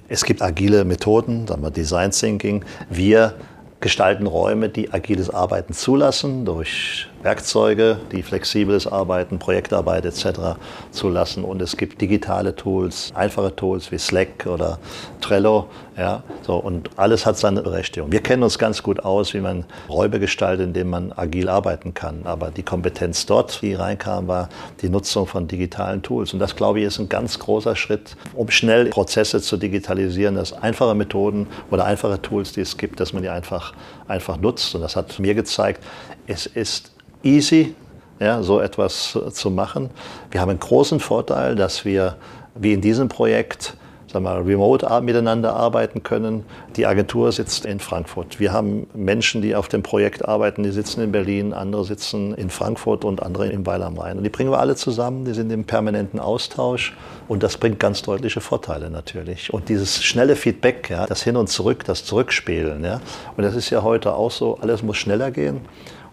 Es 0.08 0.24
gibt 0.24 0.42
agile 0.42 0.84
Methoden, 0.84 1.46
sagen 1.46 1.62
wir 1.62 1.70
Design 1.70 2.10
Thinking. 2.10 2.64
Wir 2.90 3.34
gestalten 3.80 4.26
Räume, 4.26 4.68
die 4.68 4.92
agiles 4.92 5.30
Arbeiten 5.30 5.72
zulassen 5.74 6.44
durch 6.44 7.08
Werkzeuge, 7.24 7.96
die 8.12 8.22
flexibles 8.22 8.86
Arbeiten, 8.86 9.38
Projektarbeit 9.38 10.04
etc. 10.04 10.58
zulassen. 10.90 11.42
Und 11.42 11.62
es 11.62 11.78
gibt 11.78 12.02
digitale 12.02 12.54
Tools, 12.54 13.12
einfache 13.14 13.56
Tools 13.56 13.90
wie 13.90 13.98
Slack 13.98 14.46
oder 14.46 14.78
Trello. 15.22 15.68
Ja, 15.96 16.22
so, 16.42 16.56
und 16.56 16.90
alles 16.96 17.24
hat 17.24 17.38
seine 17.38 17.62
Berechtigung. 17.62 18.12
Wir 18.12 18.20
kennen 18.20 18.42
uns 18.42 18.58
ganz 18.58 18.82
gut 18.82 19.00
aus, 19.00 19.32
wie 19.32 19.40
man 19.40 19.64
Räume 19.88 20.20
gestaltet, 20.20 20.66
indem 20.66 20.90
man 20.90 21.12
agil 21.12 21.48
arbeiten 21.48 21.94
kann. 21.94 22.22
Aber 22.24 22.50
die 22.50 22.62
Kompetenz 22.62 23.24
dort, 23.24 23.62
die 23.62 23.72
reinkam, 23.72 24.28
war 24.28 24.50
die 24.82 24.90
Nutzung 24.90 25.26
von 25.26 25.48
digitalen 25.48 26.02
Tools. 26.02 26.34
Und 26.34 26.40
das, 26.40 26.56
glaube 26.56 26.80
ich, 26.80 26.86
ist 26.86 26.98
ein 26.98 27.08
ganz 27.08 27.38
großer 27.38 27.74
Schritt, 27.74 28.16
um 28.34 28.50
schnell 28.50 28.90
Prozesse 28.90 29.40
zu 29.40 29.56
digitalisieren, 29.56 30.34
dass 30.34 30.52
einfache 30.52 30.94
Methoden 30.94 31.46
oder 31.70 31.86
einfache 31.86 32.20
Tools, 32.20 32.52
die 32.52 32.60
es 32.60 32.76
gibt, 32.76 33.00
dass 33.00 33.14
man 33.14 33.22
die 33.22 33.30
einfach, 33.30 33.72
einfach 34.08 34.36
nutzt. 34.36 34.74
Und 34.74 34.82
das 34.82 34.94
hat 34.94 35.18
mir 35.18 35.34
gezeigt, 35.34 35.82
es 36.26 36.46
ist 36.46 36.93
easy, 37.24 37.74
ja, 38.20 38.42
so 38.42 38.60
etwas 38.60 39.18
zu 39.32 39.50
machen. 39.50 39.90
Wir 40.30 40.40
haben 40.40 40.50
einen 40.50 40.60
großen 40.60 41.00
Vorteil, 41.00 41.56
dass 41.56 41.84
wir, 41.84 42.16
wie 42.54 42.72
in 42.72 42.80
diesem 42.80 43.08
Projekt, 43.08 43.76
sagen 44.14 44.26
remote 44.26 44.86
miteinander 45.02 45.54
arbeiten 45.54 46.02
können. 46.02 46.44
Die 46.76 46.86
Agentur 46.86 47.32
sitzt 47.32 47.66
in 47.66 47.80
Frankfurt. 47.80 48.38
Wir 48.38 48.52
haben 48.52 48.86
Menschen, 48.94 49.42
die 49.42 49.56
auf 49.56 49.68
dem 49.68 49.82
Projekt 49.82 50.26
arbeiten, 50.26 50.62
die 50.62 50.70
sitzen 50.70 51.00
in 51.02 51.12
Berlin, 51.12 51.52
andere 51.52 51.84
sitzen 51.84 52.32
in 52.34 52.48
Frankfurt 52.48 53.04
und 53.04 53.22
andere 53.22 53.48
in 53.48 53.66
Weil 53.66 53.82
am 53.82 53.98
Rhein. 53.98 54.16
Und 54.16 54.24
die 54.24 54.30
bringen 54.30 54.50
wir 54.50 54.60
alle 54.60 54.76
zusammen, 54.76 55.24
die 55.24 55.34
sind 55.34 55.50
im 55.50 55.64
permanenten 55.64 56.20
Austausch 56.20 56.94
und 57.28 57.42
das 57.42 57.58
bringt 57.58 57.80
ganz 57.80 58.02
deutliche 58.02 58.40
Vorteile 58.40 58.88
natürlich. 58.88 59.52
Und 59.52 59.68
dieses 59.68 60.02
schnelle 60.02 60.36
Feedback, 60.36 60.90
ja, 60.90 61.06
das 61.06 61.22
Hin 61.22 61.36
und 61.36 61.48
Zurück, 61.48 61.84
das 61.84 62.04
Zurückspielen, 62.04 62.84
ja, 62.84 63.00
und 63.36 63.42
das 63.42 63.56
ist 63.56 63.70
ja 63.70 63.82
heute 63.82 64.14
auch 64.14 64.30
so, 64.30 64.58
alles 64.60 64.82
muss 64.82 64.96
schneller 64.96 65.30
gehen. 65.30 65.60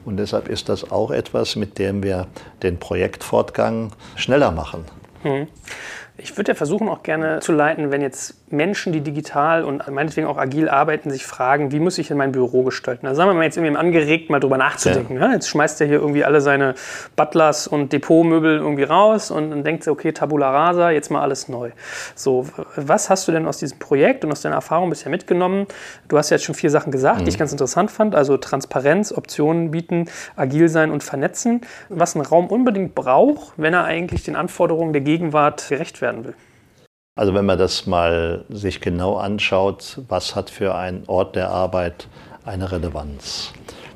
Und 0.05 0.17
deshalb 0.17 0.47
ist 0.47 0.69
das 0.69 0.91
auch 0.91 1.11
etwas, 1.11 1.55
mit 1.55 1.77
dem 1.77 2.03
wir 2.03 2.27
den 2.63 2.79
Projektfortgang 2.79 3.91
schneller 4.15 4.51
machen. 4.51 4.85
Hm. 5.23 5.47
Ich 6.17 6.35
würde 6.37 6.51
ja 6.51 6.55
versuchen, 6.55 6.89
auch 6.89 7.03
gerne 7.03 7.39
zu 7.39 7.51
leiten, 7.51 7.91
wenn 7.91 8.01
jetzt 8.01 8.40
Menschen, 8.51 8.93
die 8.93 9.01
digital 9.01 9.63
und 9.63 9.87
meinetwegen 9.89 10.27
auch 10.27 10.37
agil 10.37 10.69
arbeiten, 10.69 11.09
sich 11.09 11.25
fragen, 11.25 11.71
wie 11.71 11.79
muss 11.79 11.97
ich 11.97 12.07
denn 12.07 12.17
mein 12.17 12.31
Büro 12.31 12.63
gestalten? 12.63 13.05
Da 13.05 13.15
sagen 13.15 13.29
wir 13.29 13.33
mal 13.33 13.43
jetzt 13.43 13.57
irgendwie 13.57 13.75
angeregt, 13.75 14.29
mal 14.29 14.39
drüber 14.39 14.57
nachzudenken. 14.57 15.15
Ja. 15.15 15.27
Ja, 15.27 15.33
jetzt 15.33 15.49
schmeißt 15.49 15.81
er 15.81 15.87
hier 15.87 15.99
irgendwie 15.99 16.23
alle 16.23 16.41
seine 16.41 16.75
Butlers 17.15 17.67
und 17.67 17.93
Depotmöbel 17.93 18.57
irgendwie 18.57 18.83
raus 18.83 19.31
und 19.31 19.51
dann 19.51 19.63
denkt 19.63 19.87
okay, 19.87 20.11
Tabula 20.11 20.51
rasa, 20.51 20.91
jetzt 20.91 21.09
mal 21.09 21.21
alles 21.21 21.47
neu. 21.47 21.71
So, 22.15 22.47
was 22.75 23.09
hast 23.09 23.27
du 23.27 23.31
denn 23.31 23.47
aus 23.47 23.57
diesem 23.57 23.79
Projekt 23.79 24.25
und 24.25 24.31
aus 24.31 24.41
deiner 24.41 24.55
Erfahrung 24.55 24.89
bisher 24.89 25.09
mitgenommen? 25.09 25.67
Du 26.07 26.17
hast 26.17 26.29
ja 26.29 26.35
jetzt 26.35 26.43
schon 26.43 26.55
vier 26.55 26.69
Sachen 26.69 26.91
gesagt, 26.91 27.19
mhm. 27.19 27.25
die 27.25 27.29
ich 27.29 27.35
mhm. 27.35 27.39
ganz 27.39 27.51
interessant 27.51 27.91
fand. 27.91 28.15
Also 28.15 28.37
Transparenz, 28.37 29.11
Optionen 29.11 29.71
bieten, 29.71 30.09
agil 30.35 30.69
sein 30.69 30.91
und 30.91 31.03
vernetzen. 31.03 31.61
Was 31.89 32.15
ein 32.15 32.21
Raum 32.21 32.47
unbedingt 32.47 32.95
braucht, 32.95 33.53
wenn 33.57 33.73
er 33.73 33.83
eigentlich 33.83 34.23
den 34.23 34.35
Anforderungen 34.35 34.93
der 34.93 35.01
Gegenwart 35.01 35.67
gerecht 35.69 36.01
werden 36.01 36.25
will. 36.25 36.35
Also 37.15 37.34
wenn 37.34 37.45
man 37.45 37.58
das 37.58 37.88
mal 37.88 38.45
sich 38.47 38.80
genau 38.80 39.17
anschaut, 39.17 40.00
was 40.08 40.34
hat 40.34 40.50
für 40.50 40.76
einen 40.76 41.04
Ort 41.08 41.36
der 41.36 41.50
Arbeit 41.50 42.08
eine 42.45 42.71
Relevanz, 42.71 43.52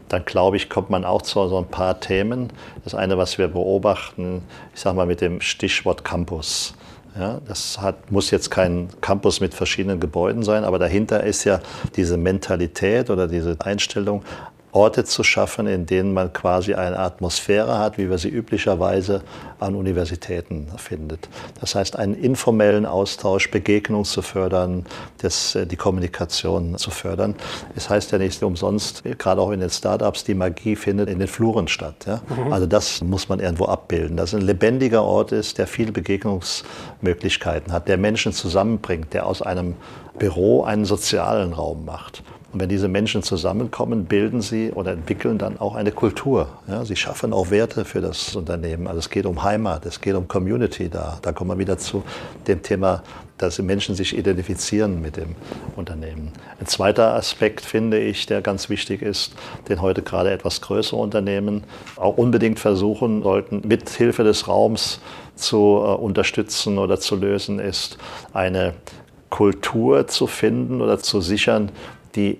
dann 0.09 0.25
glaube 0.25 0.57
ich, 0.57 0.69
kommt 0.69 0.89
man 0.89 1.05
auch 1.05 1.21
zu 1.21 1.47
so 1.47 1.57
ein 1.57 1.67
paar 1.67 2.01
Themen. 2.01 2.51
Das 2.83 2.93
eine, 2.93 3.17
was 3.17 3.37
wir 3.37 3.47
beobachten, 3.47 4.43
ich 4.73 4.81
sage 4.81 4.97
mal 4.97 5.05
mit 5.05 5.21
dem 5.21 5.39
Stichwort 5.39 6.03
Campus. 6.03 6.73
Ja, 7.17 7.39
das 7.47 7.79
hat, 7.81 8.11
muss 8.11 8.31
jetzt 8.31 8.51
kein 8.51 8.89
Campus 8.99 9.39
mit 9.39 9.53
verschiedenen 9.53 10.01
Gebäuden 10.01 10.43
sein, 10.43 10.65
aber 10.65 10.77
dahinter 10.77 11.23
ist 11.23 11.45
ja 11.45 11.61
diese 11.95 12.17
Mentalität 12.17 13.09
oder 13.09 13.29
diese 13.29 13.55
Einstellung, 13.61 14.23
Orte 14.75 15.05
zu 15.05 15.23
schaffen, 15.23 15.67
in 15.67 15.85
denen 15.85 16.13
man 16.13 16.33
quasi 16.33 16.73
eine 16.73 16.99
Atmosphäre 16.99 17.79
hat, 17.79 17.97
wie 17.97 18.09
wir 18.09 18.17
sie 18.17 18.27
üblicherweise 18.27 19.21
an 19.59 19.73
Universitäten 19.73 20.67
findet. 20.75 21.29
Das 21.61 21.75
heißt, 21.75 21.97
einen 21.97 22.13
informellen 22.13 22.85
Austausch, 22.85 23.49
Begegnung 23.49 24.03
zu 24.03 24.21
fördern, 24.21 24.85
das, 25.19 25.55
äh, 25.55 25.65
die 25.65 25.77
Kommunikation 25.77 26.77
zu 26.77 26.91
fördern. 26.91 27.35
Es 27.75 27.89
heißt 27.89 28.11
ja 28.11 28.17
nicht 28.17 28.43
umsonst, 28.43 29.03
gerade 29.17 29.39
auch 29.39 29.51
in 29.51 29.61
den 29.61 29.69
Startups, 29.69 30.25
die 30.25 30.33
Magie 30.33 30.75
findet 30.75 31.09
in 31.09 31.19
den 31.19 31.29
Fluren 31.29 31.69
statt. 31.69 32.05
Ja? 32.05 32.21
Mhm. 32.27 32.51
Also 32.51 32.65
das 32.65 33.01
muss 33.01 33.29
man 33.29 33.39
irgendwo 33.39 33.65
abbilden. 33.65 34.17
Dass 34.17 34.33
ein 34.33 34.41
lebendiger 34.41 35.03
Ort 35.03 35.31
ist, 35.31 35.57
der 35.57 35.67
viele 35.67 35.93
Begegnungsmöglichkeiten 35.93 37.71
hat, 37.71 37.87
der 37.87 37.97
Menschen 37.97 38.33
zusammenbringt, 38.33 39.13
der 39.13 39.25
aus 39.25 39.41
einem 39.41 39.75
Büro 40.19 40.63
einen 40.63 40.83
sozialen 40.83 41.53
Raum 41.53 41.85
macht. 41.85 42.23
Und 42.55 42.61
wenn 42.61 42.69
diese 42.69 42.87
Menschen 42.87 43.21
zusammenkommen, 43.21 44.05
bilden 44.05 44.41
sie 44.41 44.71
oder 44.71 44.93
entwickeln 44.93 45.37
dann 45.37 45.59
auch 45.59 45.75
eine 45.75 45.91
Kultur. 45.91 46.47
Ja, 46.69 46.85
sie 46.85 46.95
schaffen 46.95 47.33
auch 47.33 47.51
Werte 47.51 47.83
für 47.83 47.99
das 47.99 48.33
Unternehmen. 48.33 48.87
Also 48.87 48.99
es 48.99 49.09
geht 49.09 49.25
um 49.25 49.43
Heimat, 49.43 49.85
es 49.85 49.99
geht 49.99 50.15
um 50.15 50.29
Community 50.29 50.87
da. 50.87 51.19
Da 51.21 51.33
kommen 51.33 51.49
wir 51.49 51.57
wieder 51.57 51.77
zu 51.77 52.05
dem 52.47 52.61
Thema, 52.61 53.03
dass 53.37 53.59
Menschen 53.59 53.93
sich 53.93 54.17
identifizieren 54.17 55.01
mit 55.01 55.17
dem 55.17 55.35
Unternehmen. 55.75 56.31
Ein 56.57 56.65
zweiter 56.67 57.15
Aspekt 57.15 57.59
finde 57.59 57.99
ich, 57.99 58.25
der 58.25 58.41
ganz 58.41 58.69
wichtig 58.69 59.01
ist, 59.01 59.33
den 59.67 59.81
heute 59.81 60.01
gerade 60.01 60.31
etwas 60.31 60.61
größere 60.61 60.95
Unternehmen 60.95 61.65
auch 61.97 62.15
unbedingt 62.15 62.61
versuchen 62.61 63.21
sollten, 63.21 63.67
mit 63.67 63.89
Hilfe 63.89 64.23
des 64.23 64.47
Raums 64.47 65.01
zu 65.35 65.57
äh, 65.57 65.93
unterstützen 65.93 66.77
oder 66.77 67.01
zu 67.01 67.17
lösen, 67.17 67.59
ist 67.59 67.97
eine 68.31 68.75
Kultur 69.29 70.07
zu 70.07 70.27
finden 70.27 70.81
oder 70.81 70.99
zu 70.99 71.19
sichern, 71.19 71.69
die 72.15 72.39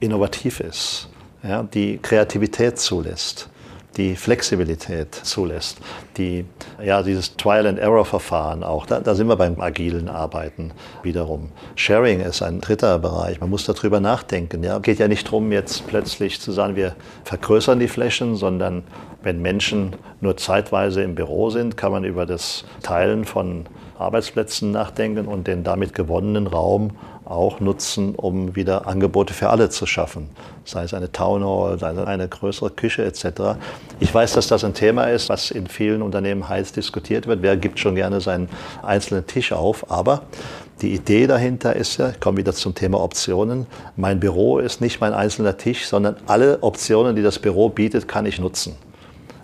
innovativ 0.00 0.60
ist, 0.60 1.08
ja, 1.42 1.62
die 1.62 1.98
Kreativität 1.98 2.78
zulässt, 2.78 3.48
die 3.96 4.16
Flexibilität 4.16 5.14
zulässt, 5.14 5.78
die, 6.16 6.44
ja, 6.82 7.02
dieses 7.02 7.36
Trial-and-Error-Verfahren 7.36 8.64
auch, 8.64 8.86
da, 8.86 9.00
da, 9.00 9.14
sind 9.14 9.26
wir 9.26 9.36
beim 9.36 9.60
agilen 9.60 10.08
Arbeiten 10.08 10.72
wiederum. 11.02 11.50
Sharing 11.76 12.20
ist 12.20 12.42
ein 12.42 12.60
dritter 12.60 12.98
Bereich, 12.98 13.40
man 13.40 13.50
muss 13.50 13.64
darüber 13.64 14.00
nachdenken. 14.00 14.64
Ja. 14.64 14.78
Geht 14.78 14.98
ja 14.98 15.08
nicht 15.08 15.26
darum, 15.26 15.52
jetzt 15.52 15.86
plötzlich 15.86 16.40
zu 16.40 16.52
sagen, 16.52 16.76
wir 16.76 16.94
vergrößern 17.24 17.78
die 17.78 17.88
Flächen, 17.88 18.36
sondern 18.36 18.82
wenn 19.22 19.42
Menschen 19.42 19.94
nur 20.20 20.36
zeitweise 20.36 21.02
im 21.02 21.14
Büro 21.14 21.50
sind, 21.50 21.76
kann 21.76 21.92
man 21.92 22.04
über 22.04 22.26
das 22.26 22.64
Teilen 22.82 23.24
von 23.24 23.66
Arbeitsplätzen 23.98 24.72
nachdenken 24.72 25.26
und 25.26 25.46
den 25.46 25.64
damit 25.64 25.94
gewonnenen 25.94 26.46
Raum 26.46 26.92
auch 27.24 27.60
nutzen, 27.60 28.14
um 28.14 28.56
wieder 28.56 28.86
Angebote 28.86 29.34
für 29.34 29.50
alle 29.50 29.70
zu 29.70 29.86
schaffen. 29.86 30.28
Sei 30.64 30.84
es 30.84 30.94
eine 30.94 31.12
Town 31.12 31.44
Hall, 31.44 31.78
sei 31.78 31.92
es 31.92 31.98
eine 31.98 32.28
größere 32.28 32.70
Küche 32.70 33.04
etc. 33.04 33.58
Ich 34.00 34.12
weiß, 34.12 34.32
dass 34.32 34.48
das 34.48 34.64
ein 34.64 34.74
Thema 34.74 35.04
ist, 35.04 35.28
was 35.28 35.50
in 35.50 35.66
vielen 35.66 36.02
Unternehmen 36.02 36.48
heiß 36.48 36.72
diskutiert 36.72 37.26
wird. 37.26 37.42
Wer 37.42 37.56
gibt 37.56 37.78
schon 37.78 37.94
gerne 37.94 38.20
seinen 38.20 38.48
einzelnen 38.82 39.26
Tisch 39.26 39.52
auf? 39.52 39.90
Aber 39.90 40.22
die 40.80 40.94
Idee 40.94 41.26
dahinter 41.26 41.76
ist 41.76 41.98
ja, 41.98 42.10
ich 42.10 42.20
komme 42.20 42.38
wieder 42.38 42.52
zum 42.52 42.74
Thema 42.74 43.00
Optionen, 43.00 43.66
mein 43.96 44.18
Büro 44.18 44.58
ist 44.58 44.80
nicht 44.80 45.00
mein 45.00 45.14
einzelner 45.14 45.56
Tisch, 45.56 45.86
sondern 45.86 46.16
alle 46.26 46.62
Optionen, 46.62 47.14
die 47.14 47.22
das 47.22 47.38
Büro 47.38 47.68
bietet, 47.68 48.08
kann 48.08 48.26
ich 48.26 48.40
nutzen. 48.40 48.74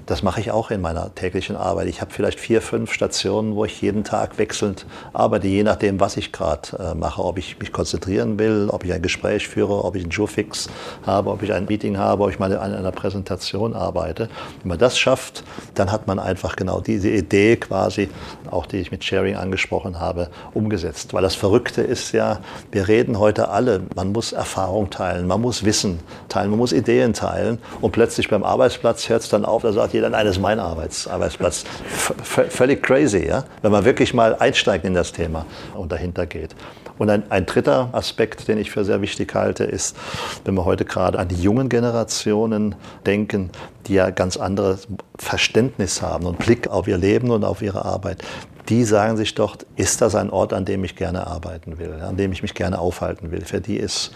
Das 0.08 0.22
mache 0.22 0.40
ich 0.40 0.50
auch 0.50 0.70
in 0.70 0.80
meiner 0.80 1.14
täglichen 1.14 1.54
Arbeit. 1.54 1.86
Ich 1.86 2.00
habe 2.00 2.10
vielleicht 2.10 2.40
vier, 2.40 2.62
fünf 2.62 2.94
Stationen, 2.94 3.54
wo 3.54 3.66
ich 3.66 3.82
jeden 3.82 4.04
Tag 4.04 4.38
wechselnd 4.38 4.86
arbeite, 5.12 5.48
je 5.48 5.62
nachdem, 5.62 6.00
was 6.00 6.16
ich 6.16 6.32
gerade 6.32 6.78
äh, 6.78 6.94
mache. 6.94 7.22
Ob 7.22 7.36
ich 7.36 7.58
mich 7.58 7.72
konzentrieren 7.72 8.38
will, 8.38 8.70
ob 8.72 8.86
ich 8.86 8.92
ein 8.94 9.02
Gespräch 9.02 9.46
führe, 9.46 9.84
ob 9.84 9.96
ich 9.96 10.04
einen 10.04 10.10
Joe-Fix 10.10 10.70
habe, 11.04 11.28
ob 11.28 11.42
ich 11.42 11.52
ein 11.52 11.66
Meeting 11.66 11.98
habe, 11.98 12.22
ob 12.22 12.30
ich 12.30 12.38
mal 12.38 12.56
an 12.56 12.72
einer 12.72 12.90
Präsentation 12.90 13.74
arbeite. 13.74 14.30
Wenn 14.62 14.68
man 14.70 14.78
das 14.78 14.98
schafft, 14.98 15.44
dann 15.74 15.92
hat 15.92 16.06
man 16.06 16.18
einfach 16.18 16.56
genau 16.56 16.80
diese 16.80 17.10
Idee 17.10 17.56
quasi, 17.56 18.08
auch 18.50 18.66
die 18.66 18.78
ich 18.78 18.90
mit 18.90 19.04
Sharing 19.04 19.36
angesprochen 19.36 20.00
habe, 20.00 20.28
umgesetzt. 20.54 21.14
Weil 21.14 21.22
das 21.22 21.34
Verrückte 21.34 21.82
ist 21.82 22.12
ja, 22.12 22.40
wir 22.72 22.88
reden 22.88 23.18
heute 23.18 23.48
alle, 23.48 23.82
man 23.94 24.12
muss 24.12 24.32
Erfahrung 24.32 24.90
teilen, 24.90 25.26
man 25.26 25.40
muss 25.40 25.64
Wissen 25.64 26.00
teilen, 26.28 26.50
man 26.50 26.58
muss 26.58 26.72
Ideen 26.72 27.12
teilen 27.12 27.58
und 27.80 27.92
plötzlich 27.92 28.28
beim 28.28 28.44
Arbeitsplatz 28.44 29.08
hört 29.08 29.22
es 29.22 29.28
dann 29.28 29.44
auf, 29.44 29.62
da 29.62 29.72
sagt 29.72 29.94
jeder, 29.94 30.10
nein, 30.10 30.26
das 30.26 30.36
ist 30.36 30.42
mein 30.42 30.60
Arbeits 30.60 31.06
Arbeitsplatz. 31.06 31.64
V 31.86 32.14
völlig 32.48 32.82
crazy, 32.82 33.26
ja? 33.26 33.44
wenn 33.62 33.72
man 33.72 33.84
wirklich 33.84 34.14
mal 34.14 34.36
einsteigt 34.36 34.84
in 34.84 34.94
das 34.94 35.12
Thema 35.12 35.46
und 35.74 35.92
dahinter 35.92 36.26
geht. 36.26 36.54
Und 36.98 37.10
ein, 37.10 37.30
ein, 37.30 37.46
dritter 37.46 37.88
Aspekt, 37.92 38.48
den 38.48 38.58
ich 38.58 38.70
für 38.70 38.84
sehr 38.84 39.00
wichtig 39.00 39.34
halte, 39.34 39.64
ist, 39.64 39.96
wenn 40.44 40.54
wir 40.54 40.64
heute 40.64 40.84
gerade 40.84 41.18
an 41.18 41.28
die 41.28 41.40
jungen 41.40 41.68
Generationen 41.68 42.74
denken, 43.06 43.50
die 43.86 43.94
ja 43.94 44.10
ganz 44.10 44.36
anderes 44.36 44.86
Verständnis 45.16 46.02
haben 46.02 46.26
und 46.26 46.38
Blick 46.38 46.68
auf 46.68 46.88
ihr 46.88 46.98
Leben 46.98 47.30
und 47.30 47.44
auf 47.44 47.62
ihre 47.62 47.84
Arbeit, 47.84 48.22
die 48.68 48.84
sagen 48.84 49.16
sich 49.16 49.34
doch, 49.34 49.56
ist 49.76 50.02
das 50.02 50.14
ein 50.14 50.28
Ort, 50.28 50.52
an 50.52 50.64
dem 50.66 50.84
ich 50.84 50.94
gerne 50.94 51.26
arbeiten 51.26 51.78
will, 51.78 51.94
an 52.02 52.16
dem 52.16 52.32
ich 52.32 52.42
mich 52.42 52.54
gerne 52.54 52.78
aufhalten 52.78 53.30
will. 53.30 53.42
Für 53.42 53.60
die 53.60 53.76
ist 53.76 54.12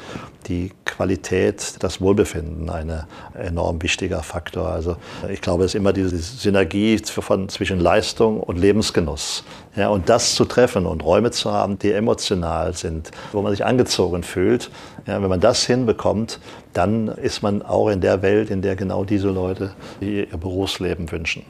die 0.46 0.72
Qualität, 0.84 1.76
das 1.80 2.02
Wohlbefinden 2.02 2.68
ein 2.68 3.04
enorm 3.34 3.82
wichtiger 3.82 4.22
Faktor. 4.22 4.68
Also 4.68 4.96
ich 5.30 5.40
glaube, 5.40 5.64
es 5.64 5.72
ist 5.72 5.74
immer 5.76 5.94
diese 5.94 6.16
Synergie 6.18 6.98
von, 6.98 7.48
zwischen 7.48 7.80
Leistung 7.80 8.40
und 8.40 8.58
Lebensgenuss. 8.58 9.44
Ja, 9.74 9.88
und 9.88 10.10
das 10.10 10.34
zu 10.34 10.44
treffen 10.44 10.84
und 10.84 11.02
Räume 11.02 11.30
zu 11.30 11.50
haben, 11.50 11.78
die 11.78 11.92
emotional 11.92 12.74
sind, 12.74 13.10
wo 13.32 13.40
man 13.40 13.52
sich 13.52 13.64
angezogen 13.64 14.22
fühlt, 14.22 14.70
ja, 15.06 15.22
wenn 15.22 15.30
man 15.30 15.40
das 15.40 15.64
hinbekommt, 15.64 16.40
dann 16.74 17.08
ist 17.08 17.42
man 17.42 17.62
auch 17.62 17.88
in 17.88 18.02
der 18.02 18.20
Welt, 18.20 18.50
in 18.50 18.60
der 18.60 18.76
genau 18.76 19.04
diese 19.04 19.30
Leute 19.30 19.72
ihr 20.00 20.26
Berufsleben 20.26 21.10
wünschen. 21.10 21.44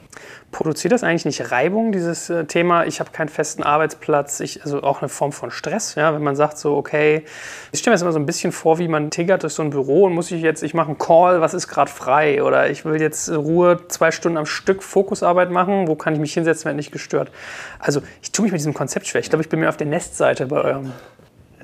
Produziert 0.53 0.93
das 0.93 1.03
eigentlich 1.03 1.25
nicht 1.25 1.51
Reibung, 1.51 1.91
dieses 1.91 2.29
äh, 2.29 2.45
Thema, 2.45 2.85
ich 2.85 2.99
habe 2.99 3.09
keinen 3.11 3.27
festen 3.27 3.63
Arbeitsplatz, 3.63 4.39
ich, 4.39 4.63
also 4.63 4.83
auch 4.83 5.01
eine 5.01 5.09
Form 5.09 5.31
von 5.31 5.49
Stress, 5.49 5.95
ja, 5.95 6.13
wenn 6.13 6.21
man 6.21 6.35
sagt 6.35 6.59
so, 6.59 6.77
okay, 6.77 7.25
ich 7.71 7.79
stelle 7.79 7.91
mir 7.91 7.95
das 7.95 8.03
immer 8.03 8.11
so 8.11 8.19
ein 8.19 8.27
bisschen 8.27 8.51
vor, 8.51 8.77
wie 8.77 8.87
man 8.87 9.09
tiggert 9.09 9.41
durch 9.41 9.53
so 9.53 9.63
ein 9.63 9.71
Büro 9.71 10.05
und 10.05 10.13
muss 10.13 10.29
ich 10.29 10.43
jetzt, 10.43 10.61
ich 10.61 10.75
mache 10.75 10.89
einen 10.89 10.99
Call, 10.99 11.41
was 11.41 11.55
ist 11.55 11.67
gerade 11.67 11.89
frei 11.89 12.43
oder 12.43 12.69
ich 12.69 12.85
will 12.85 13.01
jetzt 13.01 13.31
Ruhe 13.31 13.79
zwei 13.87 14.11
Stunden 14.11 14.37
am 14.37 14.45
Stück 14.45 14.83
Fokusarbeit 14.83 15.49
machen, 15.49 15.87
wo 15.87 15.95
kann 15.95 16.13
ich 16.13 16.19
mich 16.19 16.33
hinsetzen, 16.33 16.69
wenn 16.69 16.75
nicht 16.75 16.91
gestört. 16.91 17.31
Also 17.79 18.01
ich 18.21 18.31
tue 18.31 18.43
mich 18.43 18.51
mit 18.51 18.59
diesem 18.59 18.75
Konzept 18.75 19.07
schwer. 19.07 19.21
Ich 19.21 19.29
glaube, 19.29 19.41
ich 19.41 19.49
bin 19.49 19.59
mehr 19.59 19.69
auf 19.69 19.77
der 19.77 19.87
Nestseite 19.87 20.45
bei 20.45 20.61
eurem 20.61 20.91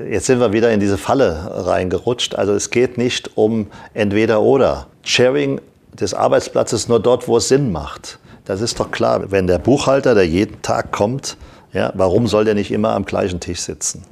Jetzt 0.09 0.27
sind 0.27 0.39
wir 0.39 0.53
wieder 0.53 0.71
in 0.71 0.79
diese 0.79 0.97
Falle 0.97 1.51
reingerutscht. 1.67 2.33
Also 2.33 2.53
es 2.53 2.69
geht 2.69 2.97
nicht 2.97 3.37
um 3.37 3.67
entweder 3.93 4.41
oder. 4.41 4.87
Sharing 5.03 5.59
des 5.93 6.13
Arbeitsplatzes 6.13 6.87
nur 6.87 7.01
dort, 7.01 7.27
wo 7.27 7.37
es 7.37 7.49
Sinn 7.49 7.71
macht. 7.71 8.17
Das 8.49 8.61
ist 8.61 8.79
doch 8.79 8.89
klar. 8.89 9.29
Wenn 9.29 9.45
der 9.45 9.59
Buchhalter, 9.59 10.15
der 10.15 10.25
jeden 10.25 10.63
Tag 10.63 10.91
kommt, 10.91 11.37
ja, 11.71 11.91
warum 11.93 12.25
soll 12.25 12.45
der 12.45 12.55
nicht 12.55 12.71
immer 12.71 12.95
am 12.95 13.05
gleichen 13.05 13.39
Tisch 13.39 13.59
sitzen? 13.59 14.05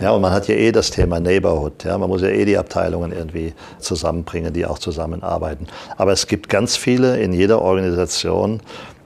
Ja, 0.00 0.10
und 0.10 0.20
man 0.20 0.32
hat 0.32 0.48
ja 0.48 0.56
eh 0.56 0.72
das 0.72 0.90
Thema 0.90 1.20
Neighborhood. 1.20 1.84
Ja, 1.84 1.96
man 1.96 2.08
muss 2.08 2.22
ja 2.22 2.28
eh 2.28 2.44
die 2.44 2.58
Abteilungen 2.58 3.12
irgendwie 3.12 3.52
zusammenbringen, 3.78 4.52
die 4.52 4.66
auch 4.66 4.80
zusammenarbeiten. 4.80 5.68
Aber 5.96 6.10
es 6.10 6.26
gibt 6.26 6.48
ganz 6.48 6.76
viele 6.76 7.20
in 7.20 7.32
jeder 7.32 7.62
Organisation, 7.62 8.60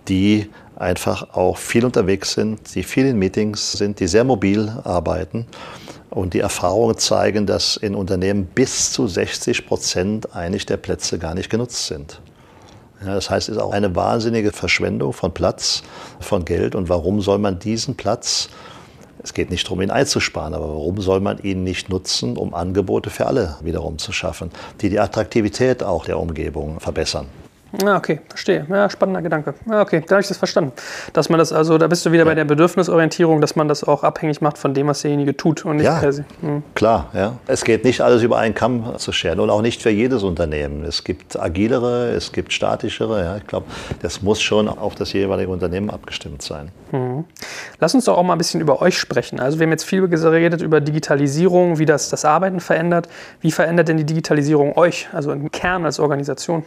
die 0.09 0.49
einfach 0.76 1.34
auch 1.34 1.59
viel 1.59 1.84
unterwegs 1.84 2.32
sind, 2.32 2.74
die 2.74 2.82
viel 2.82 3.05
in 3.05 3.18
Meetings 3.18 3.72
sind, 3.72 4.01
die 4.01 4.07
sehr 4.07 4.24
mobil 4.24 4.72
arbeiten. 4.84 5.45
Und 6.09 6.32
die 6.32 6.41
Erfahrungen 6.41 6.97
zeigen, 6.97 7.45
dass 7.45 7.76
in 7.76 7.95
Unternehmen 7.95 8.47
bis 8.47 8.91
zu 8.91 9.07
60 9.07 9.66
Prozent 9.66 10.34
eigentlich 10.34 10.64
der 10.64 10.78
Plätze 10.78 11.18
gar 11.18 11.34
nicht 11.34 11.51
genutzt 11.51 11.89
sind. 11.89 12.22
Ja, 13.05 13.14
das 13.14 13.30
heißt, 13.30 13.49
es 13.49 13.57
ist 13.57 13.62
auch 13.62 13.72
eine 13.72 13.94
wahnsinnige 13.94 14.51
Verschwendung 14.51 15.12
von 15.12 15.32
Platz, 15.32 15.82
von 16.20 16.44
Geld. 16.44 16.74
Und 16.74 16.88
warum 16.88 17.20
soll 17.20 17.38
man 17.38 17.59
diesen 17.59 17.96
Platz, 17.96 18.49
es 19.22 19.34
geht 19.34 19.51
nicht 19.51 19.66
darum, 19.66 19.82
ihn 19.82 19.90
einzusparen, 19.90 20.55
aber 20.55 20.68
warum 20.68 21.01
soll 21.01 21.20
man 21.20 21.38
ihn 21.38 21.62
nicht 21.62 21.88
nutzen, 21.88 22.36
um 22.36 22.55
Angebote 22.55 23.11
für 23.11 23.26
alle 23.26 23.57
wiederum 23.62 23.99
zu 23.99 24.12
schaffen, 24.12 24.51
die 24.80 24.90
die 24.90 24.99
Attraktivität 24.99 25.82
auch 25.82 26.05
der 26.05 26.18
Umgebung 26.18 26.80
verbessern? 26.80 27.26
Ja, 27.80 27.96
okay, 27.96 28.20
verstehe. 28.28 28.66
Ja, 28.68 28.90
spannender 28.90 29.22
Gedanke. 29.22 29.54
Ja, 29.70 29.82
okay, 29.82 30.02
da 30.04 30.16
habe 30.16 30.22
ich 30.22 30.28
das 30.28 30.36
verstanden. 30.36 30.72
Dass 31.12 31.28
man 31.28 31.38
das, 31.38 31.52
also 31.52 31.78
da 31.78 31.86
bist 31.86 32.04
du 32.04 32.10
wieder 32.10 32.24
ja. 32.24 32.28
bei 32.28 32.34
der 32.34 32.44
Bedürfnisorientierung, 32.44 33.40
dass 33.40 33.54
man 33.54 33.68
das 33.68 33.84
auch 33.84 34.02
abhängig 34.02 34.40
macht 34.40 34.58
von 34.58 34.74
dem, 34.74 34.88
was 34.88 35.02
derjenige 35.02 35.36
tut 35.36 35.64
und 35.64 35.76
nicht 35.76 35.84
ja, 35.84 36.00
per 36.00 36.12
se. 36.12 36.24
Hm. 36.40 36.64
Klar, 36.74 37.08
ja. 37.14 37.34
Es 37.46 37.64
geht 37.64 37.84
nicht 37.84 38.00
alles 38.00 38.22
über 38.22 38.38
einen 38.38 38.54
Kamm 38.54 38.98
zu 38.98 39.12
scheren 39.12 39.38
und 39.38 39.50
auch 39.50 39.62
nicht 39.62 39.80
für 39.80 39.90
jedes 39.90 40.24
Unternehmen. 40.24 40.84
Es 40.84 41.04
gibt 41.04 41.38
agilere, 41.38 42.10
es 42.10 42.32
gibt 42.32 42.52
statischere. 42.52 43.24
Ja. 43.24 43.36
Ich 43.36 43.46
glaube, 43.46 43.66
das 44.02 44.22
muss 44.22 44.40
schon 44.40 44.68
auf 44.68 44.96
das 44.96 45.12
jeweilige 45.12 45.52
Unternehmen 45.52 45.90
abgestimmt 45.90 46.42
sein. 46.42 46.72
Mhm. 46.90 47.24
Lass 47.78 47.94
uns 47.94 48.06
doch 48.06 48.18
auch 48.18 48.24
mal 48.24 48.34
ein 48.34 48.38
bisschen 48.38 48.60
über 48.60 48.82
euch 48.82 48.98
sprechen. 48.98 49.38
Also 49.38 49.60
wir 49.60 49.66
haben 49.66 49.72
jetzt 49.72 49.84
viel 49.84 50.08
geredet 50.08 50.62
über 50.62 50.80
Digitalisierung, 50.80 51.78
wie 51.78 51.86
das 51.86 52.10
das 52.10 52.24
Arbeiten 52.24 52.58
verändert. 52.58 53.08
Wie 53.40 53.52
verändert 53.52 53.86
denn 53.86 53.98
die 53.98 54.06
Digitalisierung 54.06 54.76
euch, 54.76 55.08
also 55.12 55.30
im 55.30 55.52
Kern 55.52 55.84
als 55.84 56.00
Organisation? 56.00 56.64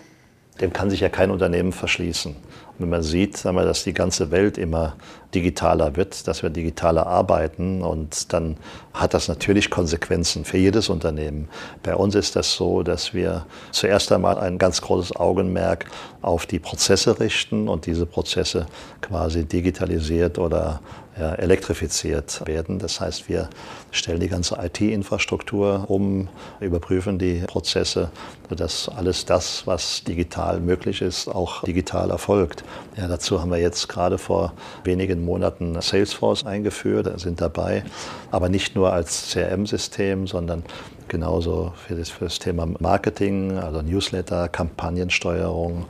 Dem 0.62 0.74
kann 0.74 0.90
sich 0.90 1.00
ja 1.00 1.10
kein 1.10 1.32
Unternehmen 1.32 1.72
verschließen. 1.72 2.32
Und 2.34 2.80
wenn 2.80 2.90
man 2.90 3.04
sieht, 3.04 3.38
sagen 3.38 3.58
wir, 3.58 3.66
dass 3.66 3.84
die 3.84 3.94
ganze 3.94 4.32
Welt 4.32 4.58
immer 4.58 4.96
digitaler 5.34 5.96
wird, 5.96 6.28
dass 6.28 6.44
wir 6.44 6.50
digitaler 6.50 7.08
arbeiten 7.08 7.82
und 7.82 8.34
dann 8.34 8.58
hat 8.94 9.14
das 9.14 9.28
natürlich 9.28 9.70
Konsequenzen 9.70 10.46
für 10.46 10.58
jedes 10.58 10.90
Unternehmen. 10.90 11.48
Bei 11.84 11.96
uns 11.96 12.16
ist 12.16 12.36
das 12.36 12.54
so, 12.54 12.84
dass 12.84 13.14
wir 13.14 13.46
zuerst 13.72 14.12
einmal 14.12 14.38
ein 14.38 14.58
ganz 14.58 14.82
großes 14.82 15.16
Augenmerk 15.16 15.86
auf 16.22 16.46
die 16.46 16.60
Prozesse 16.60 17.20
richten 17.20 17.68
und 17.68 17.86
diese 17.86 18.06
Prozesse 18.06 18.66
quasi 19.02 19.46
digitalisiert 19.46 20.38
oder 20.38 20.82
ja, 21.20 21.34
elektrifiziert 21.36 22.42
werden. 22.46 22.80
Das 22.80 23.02
heißt, 23.02 23.28
wir 23.30 23.50
stellen 23.92 24.20
die 24.20 24.30
ganze 24.30 24.58
IT-Infrastruktur 24.62 25.86
um, 25.90 26.30
überprüfen 26.60 27.20
die 27.20 27.44
Prozesse, 27.48 28.10
sodass 28.50 28.90
alles 28.90 29.26
das, 29.26 29.68
was 29.68 30.04
digital 30.04 30.60
möglich 30.60 31.02
ist, 31.02 31.28
auch 31.28 31.64
digital 31.64 32.10
erfolgt. 32.10 32.64
Ja, 32.98 33.08
dazu 33.08 33.42
haben 33.42 33.52
wir 33.52 33.60
jetzt 33.60 33.88
gerade 33.90 34.18
vor 34.18 34.54
wenigen 34.84 35.24
Monaten 35.24 35.80
Salesforce 35.82 36.46
eingeführt, 36.46 37.20
sind 37.20 37.42
dabei, 37.42 37.84
aber 38.32 38.50
nicht 38.50 38.76
nur 38.76 38.94
als 38.94 39.32
CRM-System, 39.32 40.28
sondern 40.28 40.64
genauso 41.08 41.74
für 41.76 41.96
das, 41.96 42.10
für 42.10 42.26
das 42.26 42.40
Thema 42.40 42.66
Marketing, 42.80 43.58
also 43.58 43.82
Newsletter, 43.82 44.48
Kampagnensteuerung, 44.48 45.86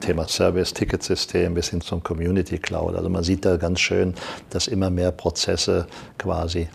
Thema 0.00 0.28
Service, 0.28 0.74
Ticketsystem 0.74 1.54
bis 1.54 1.70
hin 1.70 1.80
zum 1.80 2.02
Community 2.02 2.58
Cloud. 2.58 2.94
Also 2.94 3.08
man 3.08 3.24
sieht 3.24 3.44
da 3.44 3.56
ganz 3.56 3.80
schön, 3.80 4.14
dass 4.50 4.66
immer 4.68 4.90
mehr 4.90 5.10
Prozesse 5.10 5.86
quasi 6.18 6.68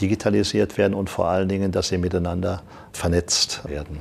digitalisiert 0.00 0.78
werden 0.78 0.94
und 0.94 1.10
vor 1.10 1.28
allen 1.28 1.48
Dingen, 1.48 1.72
dass 1.72 1.88
sie 1.88 1.98
miteinander 1.98 2.62
vernetzt 2.92 3.68
werden. 3.68 3.98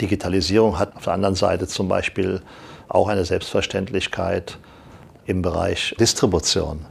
Digitalisierung 0.00 0.78
hat 0.78 0.96
auf 0.96 1.04
der 1.04 1.12
anderen 1.12 1.34
Seite 1.34 1.66
zum 1.66 1.88
Beispiel 1.88 2.40
auch 2.88 3.08
eine 3.08 3.24
Selbstverständlichkeit 3.24 4.58
im 5.26 5.42
Bereich 5.42 5.94
Distribution. 6.00 6.84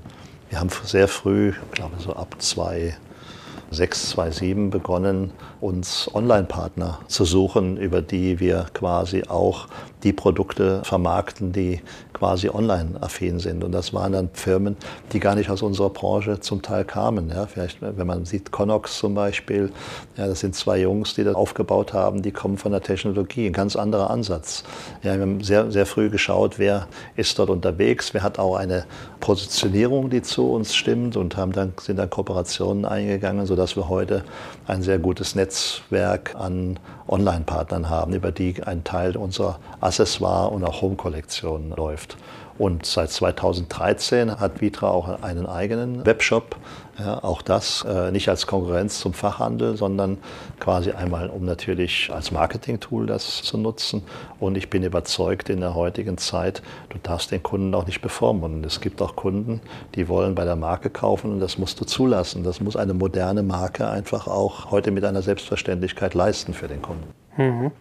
Wir 0.49 0.59
haben 0.59 0.69
sehr 0.83 1.07
früh, 1.07 1.49
ich 1.49 1.71
glaube 1.71 1.95
so 1.99 2.13
ab 2.13 2.35
2006, 2.39 4.09
2007 4.11 4.69
begonnen, 4.69 5.31
uns 5.61 6.09
Online-Partner 6.13 6.99
zu 7.07 7.25
suchen, 7.25 7.77
über 7.77 8.01
die 8.01 8.39
wir 8.39 8.67
quasi 8.73 9.23
auch 9.27 9.67
die 10.03 10.13
Produkte 10.13 10.81
vermarkten, 10.83 11.51
die 11.51 11.81
quasi 12.13 12.49
online-affin 12.49 13.39
sind. 13.39 13.63
Und 13.63 13.73
das 13.73 13.93
waren 13.93 14.13
dann 14.13 14.29
Firmen, 14.33 14.77
die 15.11 15.19
gar 15.19 15.35
nicht 15.35 15.49
aus 15.49 15.61
unserer 15.61 15.89
Branche 15.89 16.39
zum 16.39 16.61
Teil 16.61 16.85
kamen. 16.85 17.29
Ja, 17.29 17.47
vielleicht, 17.47 17.81
wenn 17.81 18.07
man 18.07 18.25
sieht, 18.25 18.51
Connox 18.51 18.97
zum 18.97 19.13
Beispiel, 19.13 19.71
ja, 20.15 20.27
das 20.27 20.39
sind 20.39 20.55
zwei 20.55 20.79
Jungs, 20.79 21.15
die 21.15 21.23
das 21.23 21.35
aufgebaut 21.35 21.93
haben, 21.93 22.21
die 22.21 22.31
kommen 22.31 22.57
von 22.57 22.71
der 22.71 22.81
Technologie, 22.81 23.47
ein 23.47 23.53
ganz 23.53 23.75
anderer 23.75 24.09
Ansatz. 24.09 24.63
Ja, 25.03 25.15
wir 25.15 25.21
haben 25.21 25.43
sehr, 25.43 25.71
sehr 25.71 25.85
früh 25.85 26.09
geschaut, 26.09 26.59
wer 26.59 26.87
ist 27.17 27.37
dort 27.37 27.49
unterwegs, 27.49 28.13
wer 28.13 28.23
hat 28.23 28.39
auch 28.39 28.55
eine 28.55 28.85
Positionierung, 29.19 30.09
die 30.09 30.21
zu 30.21 30.49
uns 30.51 30.73
stimmt 30.73 31.17
und 31.17 31.35
haben 31.35 31.51
dann, 31.51 31.73
sind 31.81 31.97
dann 31.97 32.09
Kooperationen 32.09 32.85
eingegangen, 32.85 33.45
sodass 33.45 33.75
wir 33.75 33.89
heute 33.89 34.23
ein 34.65 34.81
sehr 34.81 34.99
gutes 34.99 35.35
Netz 35.35 35.48
Netzwerk 35.49 36.35
an 36.35 36.77
Online-Partnern 37.07 37.89
haben, 37.89 38.13
über 38.13 38.31
die 38.31 38.61
ein 38.63 38.83
Teil 38.83 39.17
unserer 39.17 39.59
Accessoire- 39.81 40.51
und 40.51 40.63
auch 40.63 40.83
Home-Kollektion 40.83 41.73
läuft. 41.75 42.17
Und 42.59 42.85
seit 42.85 43.09
2013 43.09 44.39
hat 44.39 44.61
Vitra 44.61 44.89
auch 44.89 45.23
einen 45.23 45.47
eigenen 45.47 46.05
Webshop. 46.05 46.55
Ja, 46.99 47.23
auch 47.23 47.41
das 47.41 47.85
äh, 47.87 48.11
nicht 48.11 48.27
als 48.27 48.45
Konkurrenz 48.45 48.99
zum 48.99 49.13
Fachhandel, 49.13 49.77
sondern 49.77 50.17
quasi 50.59 50.91
einmal, 50.91 51.29
um 51.29 51.45
natürlich 51.45 52.11
als 52.13 52.31
Marketing-Tool 52.31 53.05
das 53.05 53.41
zu 53.41 53.57
nutzen. 53.57 54.03
Und 54.39 54.57
ich 54.57 54.69
bin 54.69 54.83
überzeugt, 54.83 55.49
in 55.49 55.61
der 55.61 55.75
heutigen 55.75 56.17
Zeit, 56.17 56.61
du 56.89 56.97
darfst 57.01 57.31
den 57.31 57.41
Kunden 57.41 57.73
auch 57.73 57.85
nicht 57.85 58.01
bevormunden. 58.01 58.65
Es 58.65 58.81
gibt 58.81 59.01
auch 59.01 59.15
Kunden, 59.15 59.61
die 59.95 60.09
wollen 60.09 60.35
bei 60.35 60.43
der 60.43 60.57
Marke 60.57 60.89
kaufen 60.89 61.31
und 61.31 61.39
das 61.39 61.57
musst 61.57 61.79
du 61.79 61.85
zulassen. 61.85 62.43
Das 62.43 62.59
muss 62.59 62.75
eine 62.75 62.93
moderne 62.93 63.43
Marke 63.43 63.87
einfach 63.87 64.27
auch 64.27 64.71
heute 64.71 64.91
mit 64.91 65.05
einer 65.05 65.21
Selbstverständlichkeit 65.21 66.13
leisten 66.13 66.53
für 66.53 66.67
den 66.67 66.81
Kunden. 66.81 67.07
Mhm. 67.37 67.71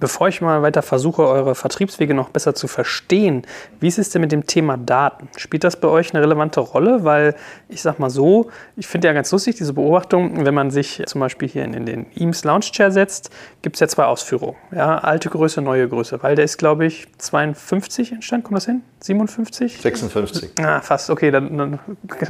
Bevor 0.00 0.28
ich 0.28 0.40
mal 0.40 0.62
weiter 0.62 0.82
versuche, 0.82 1.26
eure 1.26 1.54
Vertriebswege 1.54 2.14
noch 2.14 2.28
besser 2.28 2.54
zu 2.54 2.68
verstehen, 2.68 3.42
wie 3.80 3.88
ist 3.88 3.98
es 3.98 4.10
denn 4.10 4.20
mit 4.20 4.30
dem 4.30 4.46
Thema 4.46 4.76
Daten? 4.76 5.28
Spielt 5.36 5.64
das 5.64 5.80
bei 5.80 5.88
euch 5.88 6.14
eine 6.14 6.22
relevante 6.22 6.60
Rolle? 6.60 7.04
Weil 7.04 7.34
ich 7.68 7.82
sag 7.82 7.98
mal 7.98 8.08
so, 8.08 8.50
ich 8.76 8.86
finde 8.86 9.08
ja 9.08 9.14
ganz 9.14 9.32
lustig 9.32 9.56
diese 9.56 9.72
Beobachtung, 9.72 10.44
wenn 10.44 10.54
man 10.54 10.70
sich 10.70 11.02
zum 11.06 11.20
Beispiel 11.20 11.48
hier 11.48 11.64
in, 11.64 11.74
in 11.74 11.86
den 11.86 12.06
Eames 12.14 12.44
Lounge 12.44 12.66
Chair 12.70 12.92
setzt, 12.92 13.30
gibt 13.62 13.76
es 13.76 13.80
ja 13.80 13.88
zwei 13.88 14.04
Ausführungen. 14.04 14.56
Ja, 14.70 14.98
alte 14.98 15.30
Größe, 15.30 15.62
neue 15.62 15.88
Größe. 15.88 16.22
Weil 16.22 16.36
der 16.36 16.44
ist, 16.44 16.58
glaube 16.58 16.86
ich, 16.86 17.08
52 17.18 18.12
entstanden, 18.12 18.44
kommt 18.44 18.58
das 18.58 18.66
hin? 18.66 18.82
57? 19.00 19.80
56. 19.80 20.50
Ah, 20.60 20.80
fast, 20.80 21.10
okay, 21.10 21.30
dann, 21.30 21.58
dann 21.58 21.80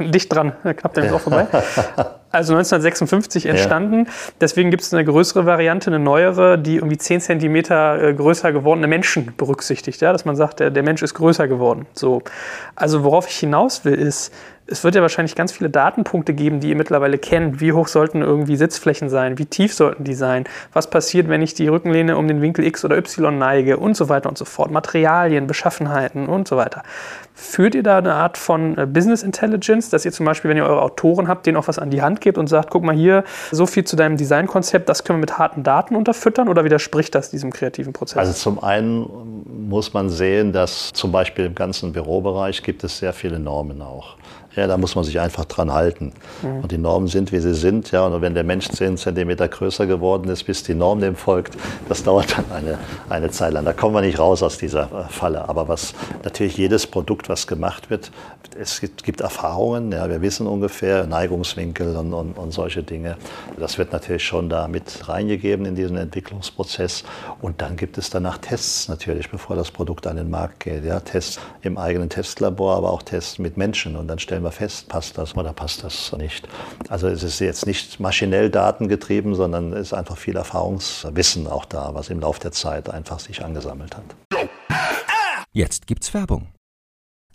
dicht 0.11 0.33
dran, 0.33 0.53
knapp 0.63 0.93
der 0.95 1.05
ja. 1.05 1.13
auch 1.13 1.21
vorbei. 1.21 1.47
Also 2.31 2.53
1956 2.53 3.47
entstanden. 3.47 4.05
Ja. 4.05 4.11
Deswegen 4.39 4.69
gibt 4.69 4.83
es 4.83 4.93
eine 4.93 5.03
größere 5.03 5.45
Variante, 5.47 5.89
eine 5.89 5.97
neuere, 5.97 6.59
die 6.59 6.75
irgendwie 6.75 6.97
10 6.97 7.21
cm 7.21 7.55
äh, 7.55 8.13
größer 8.13 8.51
gewordene 8.51 8.87
Menschen 8.87 9.33
berücksichtigt. 9.35 10.01
Ja? 10.01 10.11
Dass 10.11 10.25
man 10.25 10.35
sagt, 10.35 10.59
der, 10.59 10.69
der 10.69 10.83
Mensch 10.83 11.01
ist 11.01 11.15
größer 11.15 11.47
geworden. 11.47 11.87
So. 11.93 12.21
Also 12.75 13.03
worauf 13.03 13.27
ich 13.27 13.37
hinaus 13.37 13.83
will, 13.83 13.95
ist, 13.95 14.31
es 14.71 14.83
wird 14.83 14.93
ja 14.95 15.01
wahrscheinlich 15.01 15.35
ganz 15.35 15.51
viele 15.51 15.69
Datenpunkte 15.69 16.33
geben, 16.33 16.59
die 16.59 16.69
ihr 16.69 16.75
mittlerweile 16.75 17.17
kennt. 17.17 17.59
Wie 17.59 17.73
hoch 17.73 17.87
sollten 17.87 18.21
irgendwie 18.21 18.55
Sitzflächen 18.55 19.09
sein? 19.09 19.39
Wie 19.39 19.45
tief 19.45 19.73
sollten 19.73 20.03
die 20.03 20.13
sein? 20.13 20.43
Was 20.73 20.89
passiert, 20.89 21.27
wenn 21.27 21.41
ich 21.41 21.55
die 21.55 21.67
Rückenlehne 21.67 22.15
um 22.17 22.27
den 22.27 22.41
Winkel 22.41 22.65
X 22.65 22.85
oder 22.85 22.97
Y 22.97 23.37
neige? 23.37 23.77
Und 23.77 23.97
so 23.97 24.09
weiter 24.09 24.29
und 24.29 24.37
so 24.37 24.45
fort. 24.45 24.69
Materialien, 24.69 25.47
Beschaffenheiten 25.47 26.27
und 26.27 26.47
so 26.47 26.57
weiter. 26.57 26.83
Führt 27.41 27.73
ihr 27.73 27.83
da 27.83 27.99
eine 27.99 28.13
Art 28.13 28.37
von 28.37 28.77
äh, 28.77 28.85
Business 28.85 29.23
Intelligence, 29.23 29.89
dass 29.89 30.03
ihr 30.03 30.11
zum 30.11 30.25
Beispiel, 30.25 30.49
wenn 30.49 30.57
ihr 30.57 30.65
eure 30.65 30.81
Autoren 30.81 31.29
habt, 31.29 31.45
denen 31.45 31.55
auch 31.55 31.69
was 31.69 31.79
an 31.79 31.89
die 31.89 32.01
Hand 32.01 32.19
gebt 32.19 32.37
und 32.37 32.47
sagt, 32.47 32.69
guck 32.69 32.83
mal 32.83 32.93
hier, 32.93 33.23
so 33.49 33.65
viel 33.65 33.85
zu 33.85 33.95
deinem 33.95 34.17
Designkonzept, 34.17 34.89
das 34.89 35.05
können 35.05 35.19
wir 35.19 35.21
mit 35.21 35.37
harten 35.37 35.63
Daten 35.63 35.95
unterfüttern 35.95 36.49
oder 36.49 36.65
widerspricht 36.65 37.15
das 37.15 37.31
diesem 37.31 37.53
kreativen 37.53 37.93
Prozess? 37.93 38.17
Also 38.17 38.33
zum 38.33 38.61
einen 38.61 39.07
muss 39.69 39.93
man 39.93 40.09
sehen, 40.09 40.51
dass 40.51 40.91
zum 40.91 41.13
Beispiel 41.13 41.45
im 41.45 41.55
ganzen 41.55 41.93
Bürobereich 41.93 42.61
gibt 42.61 42.83
es 42.83 42.97
sehr 42.97 43.13
viele 43.13 43.39
Normen 43.39 43.81
auch. 43.81 44.17
Ja, 44.55 44.65
da 44.67 44.77
muss 44.77 44.95
man 44.95 45.03
sich 45.03 45.19
einfach 45.19 45.45
dran 45.45 45.71
halten. 45.71 46.11
Mhm. 46.41 46.61
Und 46.61 46.71
die 46.71 46.77
Normen 46.77 47.07
sind, 47.07 47.31
wie 47.31 47.39
sie 47.39 47.53
sind. 47.53 47.91
Ja, 47.91 48.05
und 48.05 48.21
wenn 48.21 48.33
der 48.33 48.43
Mensch 48.43 48.67
10 48.69 48.97
cm 48.97 49.37
größer 49.37 49.85
geworden 49.85 50.29
ist, 50.29 50.43
bis 50.43 50.63
die 50.63 50.73
Norm 50.73 50.99
dem 50.99 51.15
folgt, 51.15 51.55
das 51.87 52.03
dauert 52.03 52.35
dann 52.35 52.45
eine, 52.51 52.79
eine 53.09 53.29
Zeit 53.29 53.53
lang. 53.53 53.65
Da 53.65 53.73
kommen 53.73 53.93
wir 53.93 54.01
nicht 54.01 54.19
raus 54.19 54.41
aus 54.41 54.57
dieser 54.57 54.83
äh, 54.83 55.09
Falle. 55.09 55.47
Aber 55.47 55.67
was 55.67 55.93
natürlich 56.23 56.57
jedes 56.57 56.87
Produkt, 56.87 57.29
was 57.29 57.47
gemacht 57.47 57.89
wird, 57.89 58.11
es 58.59 58.81
gibt, 58.81 59.03
gibt 59.03 59.21
Erfahrungen. 59.21 59.91
Ja, 59.91 60.09
wir 60.09 60.21
wissen 60.21 60.47
ungefähr 60.47 61.05
Neigungswinkel 61.05 61.95
und, 61.95 62.13
und, 62.13 62.33
und 62.37 62.51
solche 62.51 62.83
Dinge. 62.83 63.17
Das 63.57 63.77
wird 63.77 63.93
natürlich 63.93 64.23
schon 64.23 64.49
da 64.49 64.67
mit 64.67 65.07
reingegeben 65.07 65.65
in 65.65 65.75
diesen 65.75 65.97
Entwicklungsprozess. 65.97 67.03
Und 67.41 67.61
dann 67.61 67.77
gibt 67.77 67.97
es 67.97 68.09
danach 68.09 68.37
Tests 68.39 68.87
natürlich, 68.87 69.29
bevor 69.29 69.55
das 69.55 69.71
Produkt 69.71 70.07
an 70.07 70.17
den 70.17 70.29
Markt 70.29 70.61
geht. 70.61 70.83
Ja, 70.85 70.99
Tests 70.99 71.39
im 71.61 71.77
eigenen 71.77 72.09
Testlabor, 72.09 72.75
aber 72.75 72.91
auch 72.91 73.03
Tests 73.03 73.39
mit 73.39 73.57
Menschen. 73.57 73.95
Und 73.95 74.07
dann 74.07 74.19
stellen 74.19 74.38
wir 74.43 74.49
wir 74.49 74.51
fest, 74.51 74.89
passt 74.89 75.17
das 75.17 75.35
oder 75.35 75.53
passt 75.53 75.83
das 75.83 76.11
nicht. 76.17 76.47
Also 76.89 77.07
es 77.07 77.23
ist 77.23 77.39
jetzt 77.39 77.65
nicht 77.65 77.99
maschinell 77.99 78.49
datengetrieben, 78.49 79.35
sondern 79.35 79.73
es 79.73 79.87
ist 79.87 79.93
einfach 79.93 80.17
viel 80.17 80.35
Erfahrungswissen 80.35 81.47
auch 81.47 81.65
da, 81.65 81.93
was 81.93 82.09
im 82.09 82.19
Laufe 82.19 82.39
der 82.41 82.51
Zeit 82.51 82.89
einfach 82.89 83.19
sich 83.19 83.43
angesammelt 83.43 83.95
hat. 83.95 84.49
Jetzt 85.51 85.87
gibt's 85.87 86.13
Werbung. 86.13 86.47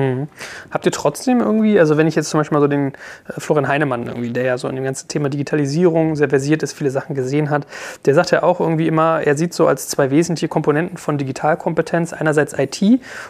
Hm. 0.00 0.28
Habt 0.70 0.86
ihr 0.86 0.92
trotzdem 0.92 1.40
irgendwie, 1.40 1.78
also 1.78 1.96
wenn 1.96 2.06
ich 2.06 2.14
jetzt 2.14 2.30
zum 2.30 2.40
Beispiel 2.40 2.56
mal 2.56 2.62
so 2.62 2.68
den 2.68 2.92
äh, 3.28 3.38
Florian 3.38 3.68
Heinemann 3.68 4.06
irgendwie, 4.06 4.30
der 4.30 4.44
ja 4.44 4.58
so 4.58 4.68
in 4.68 4.76
dem 4.76 4.84
ganzen 4.84 5.08
Thema 5.08 5.28
Digitalisierung 5.28 6.16
sehr 6.16 6.28
versiert 6.28 6.62
ist, 6.62 6.72
viele 6.72 6.90
Sachen 6.90 7.14
gesehen 7.14 7.50
hat, 7.50 7.66
der 8.06 8.14
sagt 8.14 8.30
ja 8.30 8.42
auch 8.42 8.60
irgendwie 8.60 8.86
immer, 8.86 9.20
er 9.22 9.36
sieht 9.36 9.52
so 9.52 9.66
als 9.66 9.88
zwei 9.88 10.10
wesentliche 10.10 10.48
Komponenten 10.48 10.96
von 10.96 11.18
Digitalkompetenz 11.18 12.12
einerseits 12.12 12.54
IT 12.58 12.82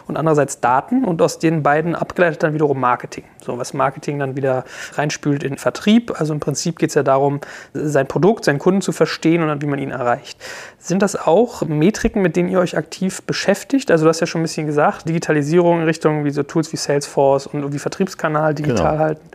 und 0.07 0.17
andererseits 0.17 0.59
Daten 0.59 1.03
und 1.03 1.21
aus 1.21 1.39
den 1.39 1.63
beiden 1.63 1.95
abgeleitet 1.95 2.43
dann 2.43 2.53
wiederum 2.53 2.79
Marketing. 2.79 3.23
So 3.43 3.57
was 3.57 3.73
Marketing 3.73 4.19
dann 4.19 4.35
wieder 4.35 4.63
reinspült 4.93 5.43
in 5.43 5.57
Vertrieb. 5.57 6.13
Also 6.19 6.33
im 6.33 6.39
Prinzip 6.39 6.79
geht 6.79 6.89
es 6.89 6.95
ja 6.95 7.03
darum, 7.03 7.41
sein 7.73 8.07
Produkt, 8.07 8.45
seinen 8.45 8.59
Kunden 8.59 8.81
zu 8.81 8.91
verstehen 8.91 9.41
und 9.41 9.47
dann 9.47 9.61
wie 9.61 9.67
man 9.67 9.79
ihn 9.79 9.91
erreicht. 9.91 10.37
Sind 10.83 11.03
das 11.03 11.15
auch 11.15 11.61
Metriken, 11.61 12.23
mit 12.23 12.35
denen 12.35 12.49
ihr 12.49 12.59
euch 12.59 12.75
aktiv 12.75 13.21
beschäftigt? 13.21 13.91
Also 13.91 14.05
du 14.05 14.09
hast 14.09 14.19
ja 14.19 14.25
schon 14.25 14.41
ein 14.41 14.45
bisschen 14.45 14.65
gesagt, 14.65 15.07
Digitalisierung 15.07 15.79
in 15.79 15.85
Richtung 15.85 16.25
wie 16.25 16.31
so 16.31 16.41
Tools 16.41 16.73
wie 16.73 16.77
Salesforce 16.77 17.45
und 17.45 17.59
irgendwie 17.59 17.77
Vertriebskanal 17.77 18.55
digital 18.55 18.91
genau. 18.93 18.97
halten. 18.97 19.29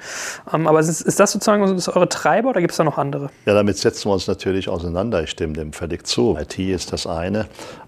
Ähm, 0.53 0.67
aber 0.67 0.81
ist, 0.81 1.01
ist, 1.01 1.21
das 1.21 1.31
sozusagen 1.31 1.63
ist 1.77 1.89
eure 1.89 2.09
Treiber 2.09 2.49
oder 2.49 2.61
gibt 2.61 2.73
es 2.73 2.79
da 2.79 2.83
noch 2.83 2.99
andere? 2.99 3.31
Ja, 3.45 3.55
damit 3.55 3.79
setzen 3.79 4.09
wir 4.09 4.15
uns 4.15 4.27
natürlich 4.27 4.69
auseinander. 4.69 5.23
Ich 5.23 5.31
stimme 5.31 5.53
dem 5.53 5.73
völlig 5.73 6.05
zu. 6.05 6.37
IT 6.37 6.59
ist 6.59 6.93
das 6.93 7.07
eine, 7.07 7.47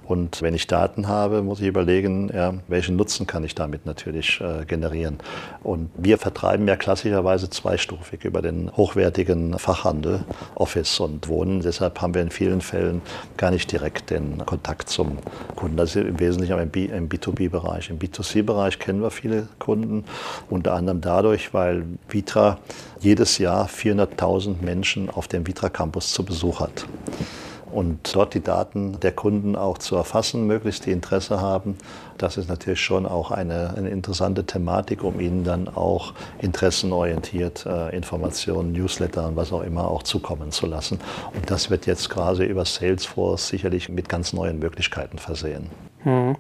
und 0.09 0.41
wenn 0.41 0.55
ich 0.55 0.67
Daten 0.67 1.07
habe, 1.07 1.43
muss 1.43 1.61
ich 1.61 1.67
überlegen, 1.67 2.31
ja, 2.33 2.55
welchen 2.67 2.97
Nutzen 2.97 3.27
kann 3.27 3.45
ich 3.45 3.55
damit 3.55 3.85
natürlich 3.85 4.41
äh, 4.41 4.65
generieren. 4.65 5.19
Und 5.63 5.91
wir 5.99 6.17
vertreiben 6.17 6.67
ja 6.67 6.77
klassischerweise 6.77 7.51
zweistufig 7.51 8.25
über 8.25 8.41
den 8.41 8.75
hochwertigen 8.75 9.59
Fachhandel, 9.59 10.25
Office 10.55 10.99
und 11.01 11.29
Wohnen. 11.29 11.61
Deshalb 11.61 12.01
haben 12.01 12.15
wir 12.15 12.23
in 12.23 12.31
vielen 12.31 12.63
Fällen 12.63 13.03
gar 13.37 13.51
nicht 13.51 13.71
direkt 13.71 14.09
den 14.09 14.47
Kontakt 14.47 14.89
zum 14.89 15.19
Kunden. 15.57 15.77
Das 15.77 15.95
ist 15.95 16.03
im 16.03 16.19
Wesentlichen 16.19 16.59
im 16.59 17.09
B2B-Bereich. 17.11 17.91
Im 17.91 17.99
B2C-Bereich 17.99 18.79
kennen 18.79 19.03
wir 19.03 19.11
viele 19.11 19.47
Kunden, 19.59 20.05
unter 20.49 20.73
anderem 20.73 21.03
dadurch, 21.03 21.53
weil 21.53 21.85
Vitra 22.09 22.57
jedes 22.99 23.37
Jahr 23.37 23.69
400.000 23.69 24.63
Menschen 24.63 25.11
auf 25.11 25.29
dem 25.29 25.47
Vitra 25.47 25.69
Campus 25.69 26.15
zu 26.15 26.25
Besuch 26.25 26.61
hat 26.61 26.87
und 27.73 28.15
dort 28.15 28.35
die 28.35 28.43
Daten 28.43 28.99
der 29.01 29.13
Kunden 29.13 29.57
auch 29.57 29.79
zu 29.79 29.97
erfassen, 29.97 30.47
möglichst 30.47 30.87
die 30.87 30.93
Interesse 30.93 31.41
haben. 31.41 31.77
Das 32.17 32.37
ist 32.37 32.49
natürlich 32.49 32.81
schon 32.81 33.07
auch 33.07 33.31
eine, 33.31 33.75
eine 33.77 33.91
interessante 33.91 34.45
Thematik, 34.45 35.05
um 35.05 35.21
ihnen 35.21 35.45
dann 35.45 35.69
auch 35.69 36.15
interessenorientiert 36.41 37.67
äh, 37.67 37.95
Informationen, 37.97 38.73
Newsletter 38.73 39.29
und 39.29 39.37
was 39.37 39.53
auch 39.53 39.63
immer 39.63 39.89
auch 39.89 40.03
zukommen 40.03 40.51
zu 40.51 40.67
lassen. 40.67 40.99
Und 41.35 41.51
das 41.51 41.71
wird 41.71 41.87
jetzt 41.87 42.11
quasi 42.11 42.45
über 42.45 42.65
Salesforce 42.65 43.49
sicherlich 43.49 43.89
mit 43.89 44.09
ganz 44.09 44.33
neuen 44.33 44.59
Möglichkeiten 44.59 45.19
versehen. 45.19 45.71
Hm. 46.03 46.37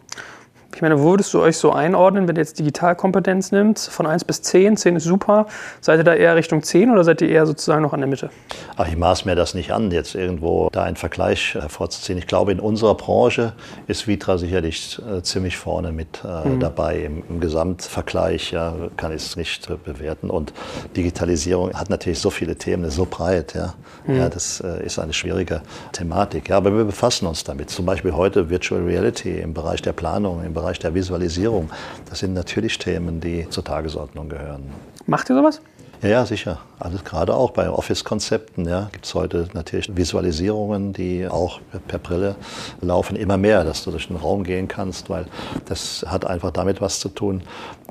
Ich 0.79 0.83
meine, 0.83 1.01
wo 1.01 1.11
würdest 1.11 1.35
du 1.35 1.41
euch 1.41 1.57
so 1.57 1.72
einordnen, 1.72 2.29
wenn 2.29 2.37
du 2.37 2.41
jetzt 2.41 2.61
Digitalkompetenz 2.61 3.51
nimmst, 3.51 3.91
von 3.91 4.07
1 4.07 4.22
bis 4.22 4.43
10? 4.43 4.76
10 4.76 4.95
ist 4.95 5.03
super. 5.03 5.47
Seid 5.81 5.99
ihr 5.99 6.05
da 6.05 6.14
eher 6.14 6.37
Richtung 6.37 6.62
10 6.62 6.93
oder 6.93 7.03
seid 7.03 7.20
ihr 7.20 7.29
eher 7.29 7.47
sozusagen 7.47 7.83
noch 7.83 7.95
an 7.95 7.99
der 7.99 8.09
Mitte? 8.09 8.31
Ach, 8.76 8.87
ich 8.87 8.97
maß 8.97 9.24
mir 9.24 9.35
das 9.35 9.55
nicht 9.55 9.72
an, 9.72 9.91
jetzt 9.91 10.14
irgendwo 10.14 10.68
da 10.70 10.85
einen 10.85 10.95
Vergleich 10.95 11.55
hervorzuziehen. 11.55 12.16
Ich 12.16 12.29
glaube, 12.29 12.53
in 12.53 12.61
unserer 12.61 12.95
Branche 12.95 13.55
ist 13.89 14.07
Vitra 14.07 14.39
sicherlich 14.39 15.01
äh, 15.03 15.20
ziemlich 15.22 15.57
vorne 15.57 15.91
mit 15.91 16.22
äh, 16.24 16.49
mhm. 16.49 16.61
dabei. 16.61 17.01
Im, 17.01 17.24
Im, 17.29 17.41
Gesamtvergleich 17.41 18.53
ja, 18.53 18.72
kann 18.97 19.11
ich 19.11 19.22
es 19.22 19.35
nicht 19.35 19.68
äh, 19.68 19.74
bewerten. 19.83 20.31
Und 20.31 20.53
Digitalisierung 20.97 21.74
hat 21.74 21.91
natürlich 21.91 22.20
so 22.20 22.31
viele 22.31 22.55
Themen, 22.55 22.85
ist 22.85 22.95
so 22.95 23.05
breit. 23.11 23.55
Ja, 23.55 23.74
mhm. 24.07 24.16
ja 24.16 24.29
das 24.29 24.61
äh, 24.61 24.87
ist 24.87 25.01
eine 25.01 25.12
schwierige 25.12 25.61
Thematik. 25.91 26.51
Ja, 26.51 26.59
aber 26.59 26.72
wir 26.76 26.85
befassen 26.85 27.26
uns 27.26 27.43
damit. 27.43 27.68
Zum 27.68 27.85
Beispiel 27.85 28.12
heute 28.12 28.49
Virtual 28.49 28.81
Reality 28.81 29.41
im 29.41 29.55
Bereich 29.55 29.83
der 29.83 29.93
Planung, 29.93 30.45
im 30.45 30.55
Bereich 30.55 30.67
der 30.76 30.94
Visualisierung. 30.94 31.70
Das 32.10 32.18
sind 32.18 32.34
natürlich 32.34 32.78
Themen, 32.78 33.20
die 33.20 33.48
zur 33.48 33.64
Tagesordnung 33.64 34.28
gehören. 34.28 34.64
Macht 35.06 35.30
ihr 35.30 35.36
sowas? 35.36 35.60
Ja, 36.00 36.08
ja, 36.10 36.26
sicher. 36.26 36.60
Also 36.78 36.98
gerade 37.04 37.34
auch 37.34 37.50
bei 37.50 37.68
Office-Konzepten 37.68 38.68
ja, 38.68 38.88
gibt 38.92 39.04
es 39.04 39.14
heute 39.14 39.48
natürlich 39.52 39.96
Visualisierungen, 39.96 40.92
die 40.92 41.26
auch 41.26 41.60
per 41.88 41.98
Brille 41.98 42.36
laufen, 42.80 43.16
immer 43.16 43.36
mehr, 43.36 43.64
dass 43.64 43.82
du 43.82 43.90
durch 43.90 44.06
den 44.06 44.16
Raum 44.16 44.44
gehen 44.44 44.68
kannst, 44.68 45.10
weil 45.10 45.26
das 45.66 46.04
hat 46.06 46.24
einfach 46.24 46.52
damit 46.52 46.80
was 46.80 47.00
zu 47.00 47.08
tun. 47.08 47.42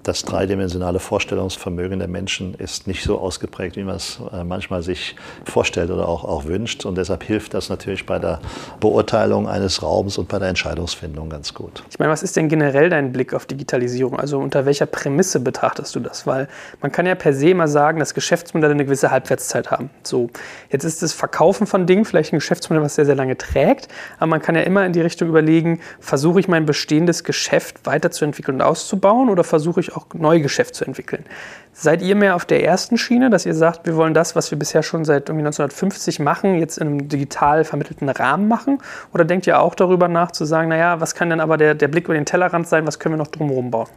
Das 0.03 0.23
dreidimensionale 0.23 0.99
Vorstellungsvermögen 0.99 1.99
der 1.99 2.07
Menschen 2.07 2.53
ist 2.53 2.87
nicht 2.87 3.03
so 3.03 3.19
ausgeprägt, 3.19 3.75
wie 3.75 3.83
man 3.83 3.95
es 3.95 4.19
äh, 4.31 4.43
manchmal 4.43 4.83
sich 4.83 5.15
vorstellt 5.43 5.91
oder 5.91 6.07
auch, 6.07 6.23
auch 6.23 6.45
wünscht. 6.45 6.85
Und 6.85 6.97
deshalb 6.97 7.23
hilft 7.23 7.53
das 7.53 7.69
natürlich 7.69 8.05
bei 8.05 8.19
der 8.19 8.39
Beurteilung 8.79 9.47
eines 9.47 9.81
Raums 9.81 10.17
und 10.17 10.27
bei 10.27 10.39
der 10.39 10.49
Entscheidungsfindung 10.49 11.29
ganz 11.29 11.53
gut. 11.53 11.83
Ich 11.89 11.99
meine, 11.99 12.11
was 12.11 12.23
ist 12.23 12.35
denn 12.35 12.47
generell 12.47 12.89
dein 12.89 13.11
Blick 13.11 13.33
auf 13.33 13.45
Digitalisierung? 13.45 14.19
Also 14.19 14.39
unter 14.39 14.65
welcher 14.65 14.85
Prämisse 14.85 15.39
betrachtest 15.39 15.95
du 15.95 15.99
das? 15.99 16.25
Weil 16.27 16.47
man 16.81 16.91
kann 16.91 17.05
ja 17.05 17.15
per 17.15 17.33
se 17.33 17.53
mal 17.53 17.67
sagen, 17.67 17.99
dass 17.99 18.13
Geschäftsmodelle 18.13 18.73
eine 18.73 18.85
gewisse 18.85 19.11
Halbwertszeit 19.11 19.71
haben. 19.71 19.89
So, 20.03 20.29
jetzt 20.69 20.83
ist 20.85 21.01
das 21.01 21.13
Verkaufen 21.13 21.67
von 21.67 21.85
Dingen 21.85 22.05
vielleicht 22.05 22.33
ein 22.33 22.37
Geschäftsmodell, 22.37 22.83
was 22.83 22.95
sehr, 22.95 23.05
sehr 23.05 23.15
lange 23.15 23.37
trägt, 23.37 23.87
aber 24.17 24.27
man 24.27 24.41
kann 24.41 24.55
ja 24.55 24.61
immer 24.61 24.85
in 24.85 24.93
die 24.93 25.01
Richtung 25.01 25.27
überlegen, 25.27 25.79
versuche 25.99 26.39
ich 26.39 26.47
mein 26.47 26.65
bestehendes 26.65 27.23
Geschäft 27.23 27.85
weiterzuentwickeln 27.85 28.55
und 28.55 28.61
auszubauen 28.61 29.29
oder 29.29 29.43
versuche 29.43 29.79
ich 29.79 29.86
auch 29.95 30.07
Neugeschäft 30.13 30.75
zu 30.75 30.85
entwickeln. 30.85 31.25
Seid 31.73 32.01
ihr 32.01 32.15
mehr 32.15 32.35
auf 32.35 32.45
der 32.45 32.63
ersten 32.63 32.97
Schiene, 32.97 33.29
dass 33.29 33.45
ihr 33.45 33.53
sagt, 33.53 33.85
wir 33.85 33.95
wollen 33.95 34.13
das, 34.13 34.35
was 34.35 34.49
wir 34.49 34.57
bisher 34.57 34.81
schon 34.81 35.05
seit 35.05 35.29
1950 35.29 36.19
machen, 36.19 36.59
jetzt 36.59 36.77
in 36.77 36.87
einem 36.87 37.09
digital 37.09 37.63
vermittelten 37.63 38.09
Rahmen 38.09 38.47
machen? 38.47 38.79
Oder 39.13 39.25
denkt 39.25 39.45
ihr 39.45 39.59
auch 39.59 39.75
darüber 39.75 40.07
nach, 40.07 40.31
zu 40.31 40.45
sagen, 40.45 40.69
naja, 40.69 40.99
was 40.99 41.13
kann 41.13 41.29
denn 41.29 41.39
aber 41.39 41.57
der, 41.57 41.75
der 41.75 41.87
Blick 41.87 42.05
über 42.05 42.15
den 42.15 42.25
Tellerrand 42.25 42.67
sein, 42.67 42.87
was 42.87 42.97
können 42.99 43.13
wir 43.13 43.19
noch 43.19 43.27
drumherum 43.27 43.69
bauen? 43.69 43.87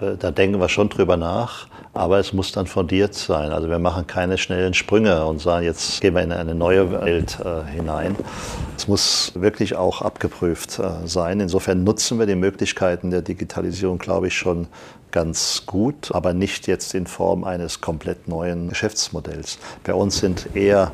Äh, 0.00 0.16
da 0.18 0.30
denken 0.30 0.60
wir 0.60 0.68
schon 0.68 0.88
drüber 0.88 1.16
nach, 1.16 1.66
aber 1.92 2.18
es 2.18 2.32
muss 2.32 2.52
dann 2.52 2.66
fundiert 2.66 3.14
sein. 3.14 3.52
Also 3.52 3.68
wir 3.68 3.78
machen 3.78 4.06
keine 4.06 4.38
schnellen 4.38 4.74
Sprünge 4.74 5.24
und 5.26 5.40
sagen, 5.40 5.64
jetzt 5.64 6.00
gehen 6.00 6.14
wir 6.14 6.22
in 6.22 6.32
eine 6.32 6.54
neue 6.54 6.90
Welt 6.90 7.38
äh, 7.44 7.70
hinein. 7.70 8.16
Es 8.76 8.88
muss 8.88 9.32
wirklich 9.34 9.76
auch 9.76 10.02
abgeprüft 10.02 10.78
äh, 10.78 11.06
sein. 11.06 11.40
Insofern 11.40 11.84
nutzen 11.84 12.18
wir 12.18 12.26
die 12.26 12.34
Möglichkeiten 12.34 13.10
der 13.10 13.22
Digitalisierung, 13.22 13.98
glaube 13.98 14.28
ich, 14.28 14.34
schon 14.36 14.66
ganz 15.12 15.62
gut, 15.66 16.10
aber 16.10 16.34
nicht 16.34 16.66
jetzt 16.66 16.92
in 16.92 17.06
Form 17.06 17.44
eines 17.44 17.80
komplett 17.80 18.26
neuen 18.26 18.68
Geschäftsmodells. 18.68 19.58
Bei 19.84 19.94
uns 19.94 20.18
sind 20.18 20.48
eher 20.54 20.90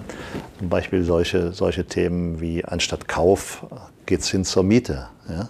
zum 0.59 0.69
Beispiel 0.69 1.05
solche, 1.05 1.53
solche 1.53 1.87
Themen 1.87 2.39
wie 2.39 2.63
anstatt 2.63 3.09
Kauf 3.09 3.65
geht 4.05 4.21
es 4.21 4.29
hin 4.29 4.45
zur 4.45 4.63
Miete. 4.63 5.09
Ja? 5.27 5.49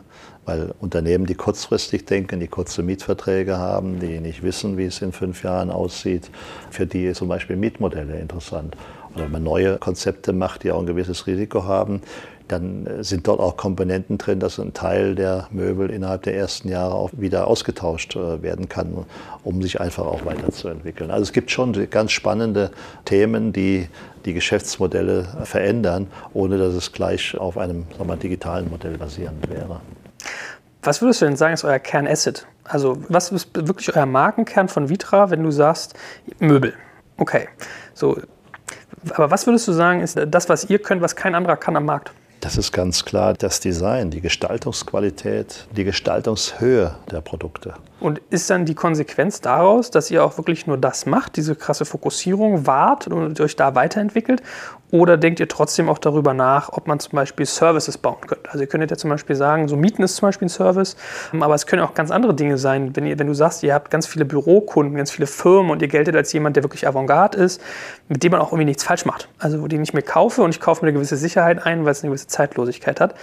Weil 0.50 0.74
Unternehmen, 0.80 1.26
die 1.26 1.36
kurzfristig 1.36 2.06
denken, 2.06 2.40
die 2.40 2.48
kurze 2.48 2.82
Mietverträge 2.82 3.58
haben, 3.58 4.00
die 4.00 4.18
nicht 4.18 4.42
wissen, 4.42 4.76
wie 4.76 4.86
es 4.86 5.00
in 5.00 5.12
fünf 5.12 5.44
Jahren 5.44 5.70
aussieht, 5.70 6.28
für 6.70 6.86
die 6.86 7.04
ist 7.04 7.18
zum 7.18 7.28
Beispiel 7.28 7.54
Mietmodelle 7.54 8.18
interessant. 8.18 8.76
Oder 9.14 9.26
wenn 9.26 9.30
man 9.30 9.44
neue 9.44 9.78
Konzepte 9.78 10.32
macht, 10.32 10.64
die 10.64 10.72
auch 10.72 10.80
ein 10.80 10.86
gewisses 10.86 11.28
Risiko 11.28 11.62
haben, 11.62 12.02
dann 12.48 12.84
äh, 12.84 13.04
sind 13.04 13.28
dort 13.28 13.38
auch 13.38 13.56
Komponenten 13.56 14.18
drin, 14.18 14.40
dass 14.40 14.58
ein 14.58 14.74
Teil 14.74 15.14
der 15.14 15.46
Möbel 15.52 15.88
innerhalb 15.88 16.24
der 16.24 16.34
ersten 16.34 16.68
Jahre 16.68 16.94
auch 16.94 17.10
wieder 17.12 17.46
ausgetauscht 17.46 18.16
äh, 18.16 18.42
werden 18.42 18.68
kann, 18.68 19.06
um 19.44 19.62
sich 19.62 19.80
einfach 19.80 20.04
auch 20.04 20.24
weiterzuentwickeln. 20.24 21.12
Also 21.12 21.22
es 21.22 21.32
gibt 21.32 21.52
schon 21.52 21.74
ganz 21.90 22.10
spannende 22.10 22.72
Themen, 23.04 23.52
die 23.52 23.86
die 24.24 24.34
Geschäftsmodelle 24.34 25.28
verändern, 25.44 26.08
ohne 26.34 26.58
dass 26.58 26.74
es 26.74 26.90
gleich 26.90 27.38
auf 27.38 27.56
einem 27.56 27.86
wir, 27.96 28.16
digitalen 28.16 28.68
Modell 28.68 28.98
basierend 28.98 29.48
wäre. 29.48 29.80
Was 30.82 31.02
würdest 31.02 31.20
du 31.20 31.26
denn 31.26 31.36
sagen, 31.36 31.54
ist 31.54 31.64
euer 31.64 31.78
Kernasset? 31.78 32.46
Also, 32.64 32.98
was 33.08 33.32
ist 33.32 33.50
wirklich 33.54 33.94
euer 33.94 34.06
Markenkern 34.06 34.68
von 34.68 34.88
Vitra, 34.88 35.30
wenn 35.30 35.42
du 35.42 35.50
sagst 35.50 35.94
Möbel? 36.38 36.74
Okay. 37.16 37.48
So, 37.94 38.18
aber 39.14 39.30
was 39.30 39.46
würdest 39.46 39.68
du 39.68 39.72
sagen, 39.72 40.00
ist 40.00 40.18
das, 40.26 40.48
was 40.48 40.64
ihr 40.70 40.78
könnt, 40.78 41.02
was 41.02 41.16
kein 41.16 41.34
anderer 41.34 41.56
kann 41.56 41.76
am 41.76 41.84
Markt? 41.84 42.12
Das 42.40 42.56
ist 42.56 42.72
ganz 42.72 43.04
klar 43.04 43.34
das 43.34 43.60
Design, 43.60 44.10
die 44.10 44.22
Gestaltungsqualität, 44.22 45.66
die 45.76 45.84
Gestaltungshöhe 45.84 46.94
der 47.10 47.20
Produkte. 47.20 47.74
Und 48.00 48.20
ist 48.30 48.48
dann 48.48 48.64
die 48.64 48.74
Konsequenz 48.74 49.40
daraus, 49.40 49.90
dass 49.90 50.10
ihr 50.10 50.24
auch 50.24 50.38
wirklich 50.38 50.66
nur 50.66 50.78
das 50.78 51.06
macht, 51.06 51.36
diese 51.36 51.54
krasse 51.54 51.84
Fokussierung 51.84 52.66
wahrt 52.66 53.06
und 53.06 53.38
euch 53.40 53.56
da 53.56 53.74
weiterentwickelt? 53.74 54.42
Oder 54.92 55.16
denkt 55.16 55.38
ihr 55.38 55.46
trotzdem 55.46 55.88
auch 55.88 55.98
darüber 55.98 56.34
nach, 56.34 56.70
ob 56.72 56.88
man 56.88 56.98
zum 56.98 57.12
Beispiel 57.12 57.46
Services 57.46 57.96
bauen 57.96 58.16
könnte? 58.26 58.48
Also 58.48 58.60
ihr 58.60 58.66
könntet 58.66 58.90
ja 58.90 58.96
zum 58.96 59.10
Beispiel 59.10 59.36
sagen, 59.36 59.68
so 59.68 59.76
Mieten 59.76 60.02
ist 60.02 60.16
zum 60.16 60.28
Beispiel 60.28 60.46
ein 60.46 60.50
Service, 60.50 60.96
aber 61.38 61.54
es 61.54 61.66
können 61.66 61.82
auch 61.82 61.94
ganz 61.94 62.10
andere 62.10 62.34
Dinge 62.34 62.58
sein. 62.58 62.96
Wenn, 62.96 63.06
ihr, 63.06 63.18
wenn 63.18 63.28
du 63.28 63.34
sagst, 63.34 63.62
ihr 63.62 63.72
habt 63.72 63.90
ganz 63.90 64.06
viele 64.06 64.24
Bürokunden, 64.24 64.96
ganz 64.96 65.12
viele 65.12 65.28
Firmen 65.28 65.70
und 65.70 65.80
ihr 65.80 65.88
geltet 65.88 66.16
als 66.16 66.32
jemand, 66.32 66.56
der 66.56 66.64
wirklich 66.64 66.88
Avantgarde 66.88 67.38
ist, 67.38 67.60
mit 68.08 68.22
dem 68.24 68.32
man 68.32 68.40
auch 68.40 68.48
irgendwie 68.48 68.64
nichts 68.64 68.82
falsch 68.82 69.04
macht. 69.04 69.28
Also 69.38 69.62
wo 69.62 69.68
die 69.68 69.78
nicht 69.78 69.94
mehr 69.94 70.02
kaufe 70.02 70.42
und 70.42 70.50
ich 70.50 70.60
kaufe 70.60 70.84
mir 70.84 70.88
eine 70.88 70.94
gewisse 70.94 71.16
Sicherheit 71.16 71.64
ein, 71.64 71.84
weil 71.84 71.92
es 71.92 72.02
eine 72.02 72.10
gewisse 72.10 72.26
Zeitlosigkeit 72.26 73.00
hat. 73.00 73.14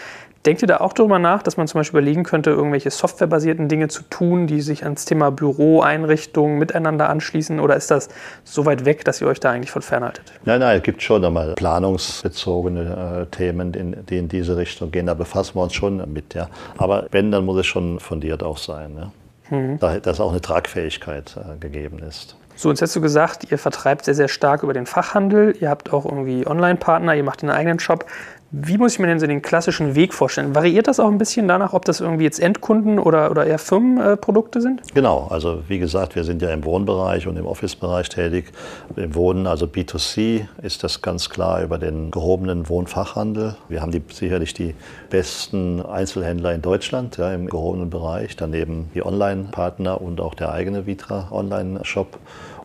Denkt 0.46 0.62
ihr 0.62 0.68
da 0.68 0.78
auch 0.78 0.94
darüber 0.94 1.20
nach, 1.20 1.44
dass 1.44 1.58
man 1.58 1.68
zum 1.68 1.80
Beispiel 1.80 2.00
überlegen 2.00 2.24
könnte, 2.24 2.52
irgendwelche 2.52 2.90
softwarebasierten 2.90 3.68
Dinge 3.68 3.88
zu 3.88 4.04
tun, 4.04 4.48
die 4.48 4.62
sich 4.62 4.84
ans 4.84 5.06
Thema 5.06 5.32
Büroeinrichtungen 5.32 6.58
miteinander 6.58 7.10
anschließen? 7.10 7.60
Oder 7.60 7.76
ist 7.76 7.92
das 7.92 8.10
so 8.44 8.66
weit 8.66 8.86
weg, 8.86 9.04
dass 9.06 9.22
ihr 9.22 9.28
euch 9.28 9.40
da 9.40 9.52
eigentlich 9.52 9.72
von 9.72 9.82
fernhaltet? 9.82 10.32
Nein, 10.46 10.60
nein, 10.60 10.78
es 10.78 10.84
gibt 10.84 11.02
schon 11.02 11.24
einmal 11.26 11.54
planungsbezogene 11.56 13.28
äh, 13.32 13.36
Themen, 13.36 13.74
in, 13.74 14.06
die 14.06 14.18
in 14.18 14.30
diese 14.30 14.58
Richtung 14.58 14.92
gehen. 14.92 15.08
Da 15.08 15.14
befassen 15.14 15.56
wir 15.56 15.64
uns 15.64 15.74
schon 15.74 16.02
mit. 16.12 16.34
Ja. 16.34 16.50
Aber 16.78 17.08
wenn, 17.12 17.32
dann 17.32 17.46
muss 17.46 17.60
es 17.60 17.66
schon 17.66 18.00
fundiert 18.00 18.44
auch 18.44 18.58
sein. 18.58 18.96
Ja. 18.98 19.12
Mhm. 19.58 19.80
Da, 19.80 20.00
dass 20.00 20.20
auch 20.20 20.32
eine 20.32 20.42
Tragfähigkeit 20.42 21.36
äh, 21.38 21.58
gegeben 21.58 22.00
ist. 22.00 22.36
So, 22.56 22.70
jetzt 22.70 22.82
hast 22.82 22.96
du 22.96 23.02
gesagt, 23.02 23.52
ihr 23.52 23.60
vertreibt 23.60 24.06
sehr, 24.06 24.16
sehr 24.16 24.28
stark 24.28 24.64
über 24.64 24.74
den 24.74 24.88
Fachhandel. 24.88 25.56
Ihr 25.60 25.70
habt 25.70 25.94
auch 25.94 26.06
irgendwie 26.06 26.48
Online-Partner, 26.48 27.14
ihr 27.14 27.24
macht 27.24 27.44
einen 27.44 27.52
eigenen 27.52 27.80
Shop. 27.80 28.06
Wie 28.50 28.78
muss 28.78 28.94
ich 28.94 29.00
mir 29.00 29.08
denn 29.08 29.20
so 29.20 29.28
den 29.28 29.42
klassischen 29.42 29.96
Weg 29.96 30.14
vorstellen? 30.14 30.56
Variiert 30.56 30.88
das 30.88 31.02
auch 31.02 31.10
ein 31.10 31.18
bisschen 31.18 31.50
danach, 31.50 31.74
ob 31.74 31.84
das 31.84 32.00
irgendwie 32.00 32.24
jetzt 32.24 32.40
Endkunden 32.40 32.98
oder, 32.98 33.30
oder 33.30 33.46
eher 33.46 33.60
Firmenprodukte 33.60 34.62
sind? 34.62 34.82
Genau, 34.94 35.28
also 35.30 35.64
wie 35.68 35.80
gesagt, 35.80 36.16
wir 36.16 36.24
sind 36.24 36.42
ja 36.42 36.52
im 36.52 36.64
Wohnbereich 36.64 37.28
und 37.28 37.36
im 37.36 37.46
Office-Bereich 37.46 38.08
tätig. 38.08 38.54
Im 38.96 39.16
Wohnen, 39.16 39.48
also 39.48 39.66
B2C, 39.66 40.46
ist 40.62 40.86
das 40.86 41.02
ganz 41.02 41.30
klar 41.30 41.62
über 41.62 41.78
den 41.78 42.10
gehobenen 42.10 42.70
Wohnfachhandel. 42.70 43.58
Wir 43.68 43.82
haben 43.82 43.92
die, 43.92 44.02
sicherlich 44.14 44.54
die 44.54 44.76
besten 45.10 45.82
Einzelhändler 45.86 46.54
in 46.54 46.62
Deutschland 46.62 47.18
ja, 47.18 47.34
im 47.34 47.48
gehobenen 47.48 47.90
Bereich. 47.90 48.38
Daneben 48.38 48.90
die 48.96 49.06
Online-Partner 49.06 50.00
und 50.00 50.22
auch 50.22 50.36
der 50.36 50.54
eigene 50.54 50.86
Vitra 50.86 51.28
Online-Shop. 51.32 52.18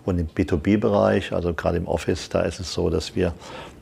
Und 0.05 0.19
im 0.19 0.27
B2B-Bereich, 0.29 1.33
also 1.33 1.55
gerade 1.55 1.77
im 1.77 1.87
Office, 1.87 2.29
da 2.29 2.43
ist 2.43 2.59
es 2.59 2.73
so, 2.73 2.91
dass 2.91 3.15
wir 3.15 3.33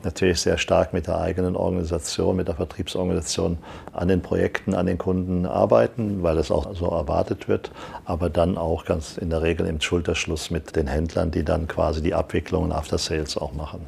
natürlich 0.05 0.41
sehr 0.41 0.57
stark 0.57 0.93
mit 0.93 1.07
der 1.07 1.19
eigenen 1.19 1.55
Organisation, 1.55 2.35
mit 2.35 2.47
der 2.47 2.55
Vertriebsorganisation 2.55 3.57
an 3.93 4.07
den 4.07 4.21
Projekten, 4.21 4.73
an 4.73 4.85
den 4.85 4.97
Kunden 4.97 5.45
arbeiten, 5.45 6.23
weil 6.23 6.35
das 6.35 6.51
auch 6.51 6.75
so 6.75 6.87
erwartet 6.87 7.47
wird, 7.47 7.71
aber 8.05 8.29
dann 8.29 8.57
auch 8.57 8.85
ganz 8.85 9.17
in 9.17 9.29
der 9.29 9.41
Regel 9.41 9.67
im 9.67 9.81
Schulterschluss 9.81 10.51
mit 10.51 10.75
den 10.75 10.87
Händlern, 10.87 11.31
die 11.31 11.43
dann 11.43 11.67
quasi 11.67 12.01
die 12.01 12.13
Abwicklung 12.13 12.65
und 12.65 12.71
After 12.71 12.97
Sales 12.97 13.37
auch 13.37 13.53
machen. 13.53 13.81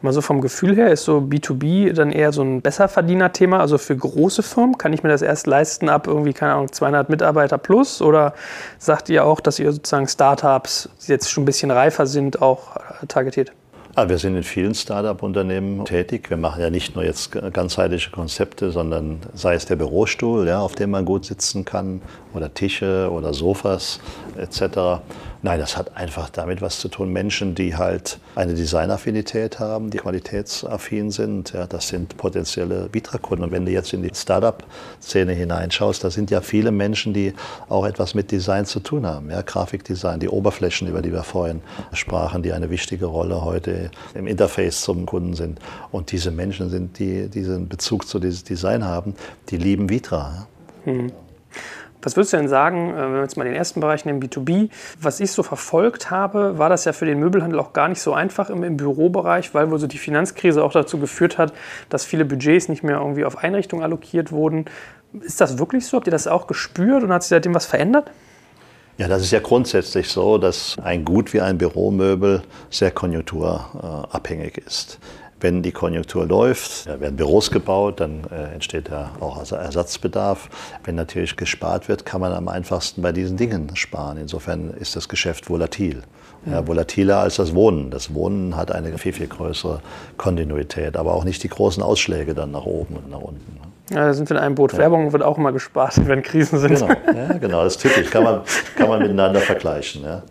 Mal 0.00 0.12
so 0.12 0.20
vom 0.20 0.40
Gefühl 0.40 0.76
her 0.76 0.90
ist 0.90 1.04
so 1.04 1.18
B2B 1.18 1.92
dann 1.92 2.12
eher 2.12 2.32
so 2.32 2.42
ein 2.42 2.62
Besserverdiener-Thema, 2.62 3.60
also 3.60 3.78
für 3.78 3.96
große 3.96 4.42
Firmen. 4.42 4.78
Kann 4.78 4.92
ich 4.92 5.02
mir 5.02 5.08
das 5.08 5.22
erst 5.22 5.46
leisten 5.46 5.88
ab 5.88 6.06
irgendwie, 6.06 6.32
keine 6.32 6.54
Ahnung, 6.54 6.72
200 6.72 7.08
Mitarbeiter 7.08 7.58
plus? 7.58 8.00
Oder 8.00 8.34
sagt 8.78 9.08
ihr 9.08 9.24
auch, 9.24 9.40
dass 9.40 9.58
ihr 9.58 9.72
sozusagen 9.72 10.08
Startups, 10.08 10.88
die 11.06 11.12
jetzt 11.12 11.30
schon 11.30 11.42
ein 11.42 11.46
bisschen 11.46 11.70
reifer 11.70 12.06
sind, 12.06 12.40
auch 12.40 12.76
targetiert? 13.08 13.52
Ja, 13.98 14.08
wir 14.08 14.18
sind 14.18 14.36
in 14.36 14.44
vielen 14.44 14.76
Start-up-Unternehmen 14.76 15.84
tätig. 15.84 16.30
Wir 16.30 16.36
machen 16.36 16.62
ja 16.62 16.70
nicht 16.70 16.94
nur 16.94 17.02
jetzt 17.02 17.32
ganzheitliche 17.32 18.12
Konzepte, 18.12 18.70
sondern 18.70 19.18
sei 19.34 19.54
es 19.54 19.66
der 19.66 19.74
Bürostuhl, 19.74 20.46
ja, 20.46 20.60
auf 20.60 20.76
dem 20.76 20.92
man 20.92 21.04
gut 21.04 21.24
sitzen 21.24 21.64
kann, 21.64 22.00
oder 22.32 22.54
Tische 22.54 23.10
oder 23.10 23.34
Sofas 23.34 23.98
etc. 24.36 25.02
Nein, 25.40 25.60
das 25.60 25.76
hat 25.76 25.96
einfach 25.96 26.30
damit 26.30 26.60
was 26.62 26.80
zu 26.80 26.88
tun. 26.88 27.12
Menschen, 27.12 27.54
die 27.54 27.76
halt 27.76 28.18
eine 28.34 28.54
Designaffinität 28.54 29.60
haben, 29.60 29.90
die 29.90 29.98
qualitätsaffin 29.98 31.12
sind, 31.12 31.52
ja, 31.52 31.66
das 31.68 31.88
sind 31.88 32.16
potenzielle 32.16 32.88
Vitra-Kunden. 32.92 33.44
Und 33.44 33.52
wenn 33.52 33.64
du 33.64 33.70
jetzt 33.70 33.92
in 33.92 34.02
die 34.02 34.10
Startup-Szene 34.12 35.32
hineinschaust, 35.32 36.02
da 36.02 36.10
sind 36.10 36.32
ja 36.32 36.40
viele 36.40 36.72
Menschen, 36.72 37.14
die 37.14 37.34
auch 37.68 37.86
etwas 37.86 38.14
mit 38.14 38.32
Design 38.32 38.66
zu 38.66 38.80
tun 38.80 39.06
haben. 39.06 39.30
Ja, 39.30 39.42
Grafikdesign, 39.42 40.18
die 40.18 40.28
Oberflächen, 40.28 40.88
über 40.88 41.02
die 41.02 41.12
wir 41.12 41.22
vorhin 41.22 41.60
sprachen, 41.92 42.42
die 42.42 42.52
eine 42.52 42.68
wichtige 42.68 43.06
Rolle 43.06 43.44
heute 43.44 43.92
im 44.14 44.26
Interface 44.26 44.80
zum 44.80 45.06
Kunden 45.06 45.34
sind. 45.34 45.60
Und 45.92 46.10
diese 46.10 46.32
Menschen 46.32 46.68
sind, 46.68 46.98
die 46.98 47.28
diesen 47.28 47.68
Bezug 47.68 48.08
zu 48.08 48.18
diesem 48.18 48.44
Design 48.44 48.84
haben, 48.84 49.14
die 49.50 49.56
lieben 49.56 49.88
Vitra. 49.88 50.48
Mhm. 50.84 51.12
Was 52.02 52.16
würdest 52.16 52.32
du 52.32 52.36
denn 52.36 52.48
sagen, 52.48 52.90
äh, 52.90 52.96
wenn 52.96 53.14
wir 53.14 53.22
jetzt 53.22 53.36
mal 53.36 53.44
den 53.44 53.54
ersten 53.54 53.80
Bereich 53.80 54.04
nehmen, 54.04 54.22
B2B? 54.22 54.70
Was 55.00 55.20
ich 55.20 55.32
so 55.32 55.42
verfolgt 55.42 56.10
habe, 56.10 56.58
war 56.58 56.68
das 56.68 56.84
ja 56.84 56.92
für 56.92 57.06
den 57.06 57.18
Möbelhandel 57.18 57.58
auch 57.58 57.72
gar 57.72 57.88
nicht 57.88 58.00
so 58.00 58.12
einfach 58.12 58.50
im, 58.50 58.62
im 58.62 58.76
Bürobereich, 58.76 59.54
weil 59.54 59.70
wohl 59.70 59.78
so 59.78 59.86
die 59.86 59.98
Finanzkrise 59.98 60.62
auch 60.62 60.72
dazu 60.72 60.98
geführt 60.98 61.38
hat, 61.38 61.52
dass 61.88 62.04
viele 62.04 62.24
Budgets 62.24 62.68
nicht 62.68 62.82
mehr 62.82 62.98
irgendwie 62.98 63.24
auf 63.24 63.38
Einrichtungen 63.38 63.82
allokiert 63.82 64.32
wurden. 64.32 64.66
Ist 65.20 65.40
das 65.40 65.58
wirklich 65.58 65.86
so? 65.86 65.96
Habt 65.96 66.06
ihr 66.06 66.12
das 66.12 66.26
auch 66.26 66.46
gespürt 66.46 67.02
und 67.02 67.12
hat 67.12 67.22
sich 67.22 67.30
seitdem 67.30 67.54
was 67.54 67.66
verändert? 67.66 68.10
Ja, 68.98 69.06
das 69.06 69.22
ist 69.22 69.30
ja 69.30 69.38
grundsätzlich 69.38 70.08
so, 70.08 70.38
dass 70.38 70.76
ein 70.82 71.04
Gut 71.04 71.32
wie 71.32 71.40
ein 71.40 71.56
Büromöbel 71.56 72.42
sehr 72.68 72.90
konjunkturabhängig 72.90 74.58
ist. 74.58 74.98
Wenn 75.40 75.62
die 75.62 75.72
Konjunktur 75.72 76.26
läuft, 76.26 76.86
werden 76.86 77.16
Büros 77.16 77.50
gebaut, 77.50 78.00
dann 78.00 78.24
äh, 78.30 78.54
entsteht 78.54 78.88
ja 78.88 79.12
auch 79.20 79.38
Ersatzbedarf. 79.38 80.48
Wenn 80.84 80.96
natürlich 80.96 81.36
gespart 81.36 81.88
wird, 81.88 82.04
kann 82.04 82.20
man 82.20 82.32
am 82.32 82.48
einfachsten 82.48 83.02
bei 83.02 83.12
diesen 83.12 83.36
Dingen 83.36 83.70
sparen. 83.74 84.18
Insofern 84.18 84.70
ist 84.70 84.96
das 84.96 85.08
Geschäft 85.08 85.48
volatil. 85.48 86.02
Ja, 86.46 86.66
volatiler 86.66 87.18
als 87.18 87.36
das 87.36 87.54
Wohnen. 87.54 87.90
Das 87.90 88.14
Wohnen 88.14 88.56
hat 88.56 88.70
eine 88.72 88.96
viel, 88.96 89.12
viel 89.12 89.26
größere 89.26 89.80
Kontinuität, 90.16 90.96
aber 90.96 91.14
auch 91.14 91.24
nicht 91.24 91.42
die 91.42 91.48
großen 91.48 91.82
Ausschläge 91.82 92.34
dann 92.34 92.52
nach 92.52 92.64
oben 92.64 92.96
und 92.96 93.10
nach 93.10 93.20
unten. 93.20 93.54
Ne? 93.54 93.68
Ja, 93.90 94.06
da 94.06 94.14
sind 94.14 94.28
wir 94.28 94.36
in 94.36 94.42
einem 94.42 94.54
Boot. 94.54 94.72
Ja. 94.72 94.78
Werbung 94.78 95.12
wird 95.12 95.22
auch 95.22 95.38
immer 95.38 95.52
gespart, 95.52 95.94
wenn 96.06 96.22
Krisen 96.22 96.58
sind. 96.58 96.74
Genau, 96.74 96.88
ja, 96.88 97.38
genau 97.38 97.64
das 97.64 97.76
ist 97.76 97.82
typisch. 97.82 98.10
Kann 98.10 98.24
man, 98.24 98.40
kann 98.76 98.88
man 98.88 99.00
miteinander 99.00 99.40
vergleichen. 99.40 100.02
Ja. 100.04 100.22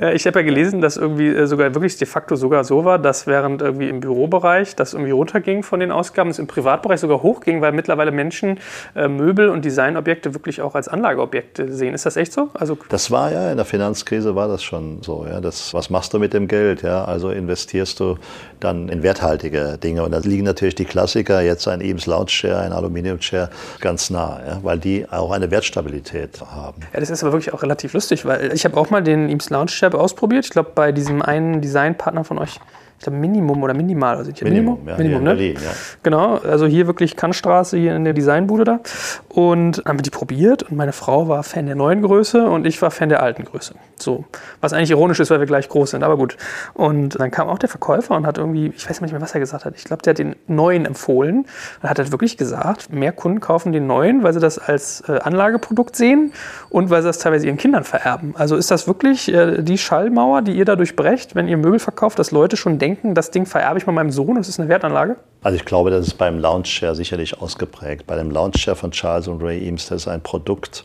Ja, 0.00 0.12
ich 0.12 0.26
habe 0.26 0.40
ja 0.40 0.44
gelesen, 0.44 0.80
dass 0.80 0.96
irgendwie 0.96 1.28
äh, 1.28 1.46
sogar 1.46 1.74
wirklich 1.74 1.96
de 1.96 2.06
facto 2.06 2.36
sogar 2.36 2.64
so 2.64 2.84
war, 2.84 2.98
dass 2.98 3.26
während 3.26 3.62
irgendwie 3.62 3.88
im 3.88 4.00
Bürobereich 4.00 4.76
das 4.76 4.92
irgendwie 4.92 5.12
runterging 5.12 5.62
von 5.62 5.80
den 5.80 5.90
Ausgaben, 5.90 6.30
es 6.30 6.38
im 6.38 6.46
Privatbereich 6.46 7.00
sogar 7.00 7.22
hochging, 7.22 7.60
weil 7.60 7.72
mittlerweile 7.72 8.10
Menschen 8.10 8.58
äh, 8.94 9.08
Möbel 9.08 9.48
und 9.48 9.64
Designobjekte 9.64 10.34
wirklich 10.34 10.62
auch 10.62 10.74
als 10.74 10.88
Anlageobjekte 10.88 11.72
sehen. 11.72 11.94
Ist 11.94 12.06
das 12.06 12.16
echt 12.16 12.32
so? 12.32 12.50
Also 12.54 12.78
das 12.88 13.10
war 13.10 13.32
ja 13.32 13.50
in 13.50 13.56
der 13.56 13.66
Finanzkrise 13.66 14.34
war 14.34 14.48
das 14.48 14.62
schon 14.62 15.02
so. 15.02 15.26
Ja. 15.26 15.40
Das, 15.40 15.74
was 15.74 15.90
machst 15.90 16.12
du 16.14 16.18
mit 16.18 16.32
dem 16.32 16.48
Geld? 16.48 16.82
Ja? 16.82 17.04
Also 17.04 17.30
investierst 17.30 18.00
du 18.00 18.16
dann 18.60 18.88
in 18.88 19.02
werthaltige 19.02 19.78
Dinge. 19.78 20.02
Und 20.04 20.12
da 20.12 20.18
liegen 20.18 20.44
natürlich 20.44 20.74
die 20.74 20.84
Klassiker, 20.84 21.40
jetzt 21.40 21.66
ein 21.68 21.80
Lounge 21.80 22.26
Chair, 22.26 22.60
ein 22.60 22.72
Aluminium 22.72 23.18
Chair, 23.18 23.50
ganz 23.80 24.10
nah, 24.10 24.40
ja? 24.46 24.58
weil 24.62 24.78
die 24.78 25.06
auch 25.10 25.30
eine 25.30 25.50
Wertstabilität 25.50 26.40
haben. 26.40 26.80
Ja, 26.92 27.00
das 27.00 27.10
ist 27.10 27.22
aber 27.22 27.32
wirklich 27.32 27.52
auch 27.52 27.62
relativ 27.62 27.92
lustig, 27.92 28.24
weil 28.24 28.52
ich 28.52 28.64
habe 28.64 28.76
auch 28.76 28.90
mal 28.90 29.02
den 29.02 29.28
Eames 29.28 29.43
Lounge 29.50 29.70
Chair 29.70 29.94
ausprobiert. 29.94 30.44
Ich 30.44 30.50
glaube, 30.50 30.72
bei 30.74 30.92
diesem 30.92 31.22
einen 31.22 31.60
Designpartner 31.60 32.24
von 32.24 32.38
euch 32.38 32.60
glaube 33.04 33.18
Minimum 33.18 33.62
oder 33.62 33.74
Minimal. 33.74 34.16
Also 34.16 34.32
Minimum, 34.42 34.78
Minimum, 34.84 34.88
ja, 34.88 34.96
Minimum 34.96 35.22
ne? 35.22 35.30
Berlin, 35.30 35.56
ja. 35.62 35.70
Genau, 36.02 36.38
also 36.38 36.66
hier 36.66 36.86
wirklich 36.86 37.16
Kannstraße, 37.16 37.76
hier 37.76 37.94
in 37.96 38.04
der 38.04 38.12
Designbude 38.12 38.64
da. 38.64 38.80
Und 39.28 39.82
haben 39.86 39.98
wir 39.98 40.02
die 40.02 40.10
probiert 40.10 40.64
und 40.64 40.76
meine 40.76 40.92
Frau 40.92 41.28
war 41.28 41.42
Fan 41.42 41.66
der 41.66 41.74
neuen 41.74 42.02
Größe 42.02 42.44
und 42.44 42.66
ich 42.66 42.80
war 42.82 42.90
Fan 42.90 43.08
der 43.08 43.22
alten 43.22 43.44
Größe. 43.44 43.74
So, 43.98 44.24
was 44.60 44.72
eigentlich 44.72 44.90
ironisch 44.90 45.20
ist, 45.20 45.30
weil 45.30 45.40
wir 45.40 45.46
gleich 45.46 45.68
groß 45.68 45.90
sind, 45.90 46.02
aber 46.02 46.16
gut. 46.16 46.36
Und 46.74 47.18
dann 47.18 47.30
kam 47.30 47.48
auch 47.48 47.58
der 47.58 47.68
Verkäufer 47.68 48.16
und 48.16 48.26
hat 48.26 48.38
irgendwie, 48.38 48.72
ich 48.76 48.88
weiß 48.88 49.00
nicht 49.00 49.12
mehr, 49.12 49.20
was 49.20 49.34
er 49.34 49.40
gesagt 49.40 49.64
hat. 49.64 49.74
Ich 49.76 49.84
glaube, 49.84 50.02
der 50.02 50.10
hat 50.12 50.18
den 50.18 50.36
neuen 50.46 50.86
empfohlen. 50.86 51.46
Er 51.82 51.90
hat 51.90 51.98
halt 51.98 52.12
wirklich 52.12 52.36
gesagt, 52.36 52.92
mehr 52.92 53.12
Kunden 53.12 53.40
kaufen 53.40 53.72
den 53.72 53.86
neuen, 53.86 54.22
weil 54.22 54.32
sie 54.32 54.40
das 54.40 54.58
als 54.58 55.02
äh, 55.08 55.18
Anlageprodukt 55.18 55.96
sehen 55.96 56.32
und 56.70 56.90
weil 56.90 57.02
sie 57.02 57.08
das 57.08 57.18
teilweise 57.18 57.46
ihren 57.46 57.56
Kindern 57.56 57.84
vererben. 57.84 58.34
Also 58.36 58.56
ist 58.56 58.70
das 58.70 58.86
wirklich 58.86 59.32
äh, 59.32 59.62
die 59.62 59.78
Schallmauer, 59.78 60.42
die 60.42 60.52
ihr 60.52 60.64
dadurch 60.64 60.96
brecht, 60.96 61.34
wenn 61.34 61.48
ihr 61.48 61.56
Möbel 61.56 61.78
verkauft, 61.78 62.18
dass 62.18 62.30
Leute 62.30 62.56
schon 62.56 62.78
denken, 62.78 62.93
das 63.02 63.30
Ding 63.30 63.46
vererbe 63.46 63.78
ich 63.78 63.86
mal 63.86 63.92
meinem 63.92 64.10
Sohn 64.10 64.30
und 64.30 64.38
es 64.38 64.48
ist 64.48 64.60
eine 64.60 64.68
Wertanlage? 64.68 65.16
Also 65.42 65.56
ich 65.56 65.64
glaube, 65.64 65.90
das 65.90 66.06
ist 66.06 66.14
beim 66.14 66.38
Lounge 66.38 66.64
Chair 66.64 66.94
sicherlich 66.94 67.40
ausgeprägt. 67.40 68.06
Bei 68.06 68.16
dem 68.16 68.30
Lounge 68.30 68.52
Chair 68.52 68.76
von 68.76 68.90
Charles 68.90 69.28
und 69.28 69.42
Ray 69.42 69.64
Eames, 69.64 69.88
das 69.88 70.02
ist 70.02 70.08
ein 70.08 70.22
Produkt, 70.22 70.84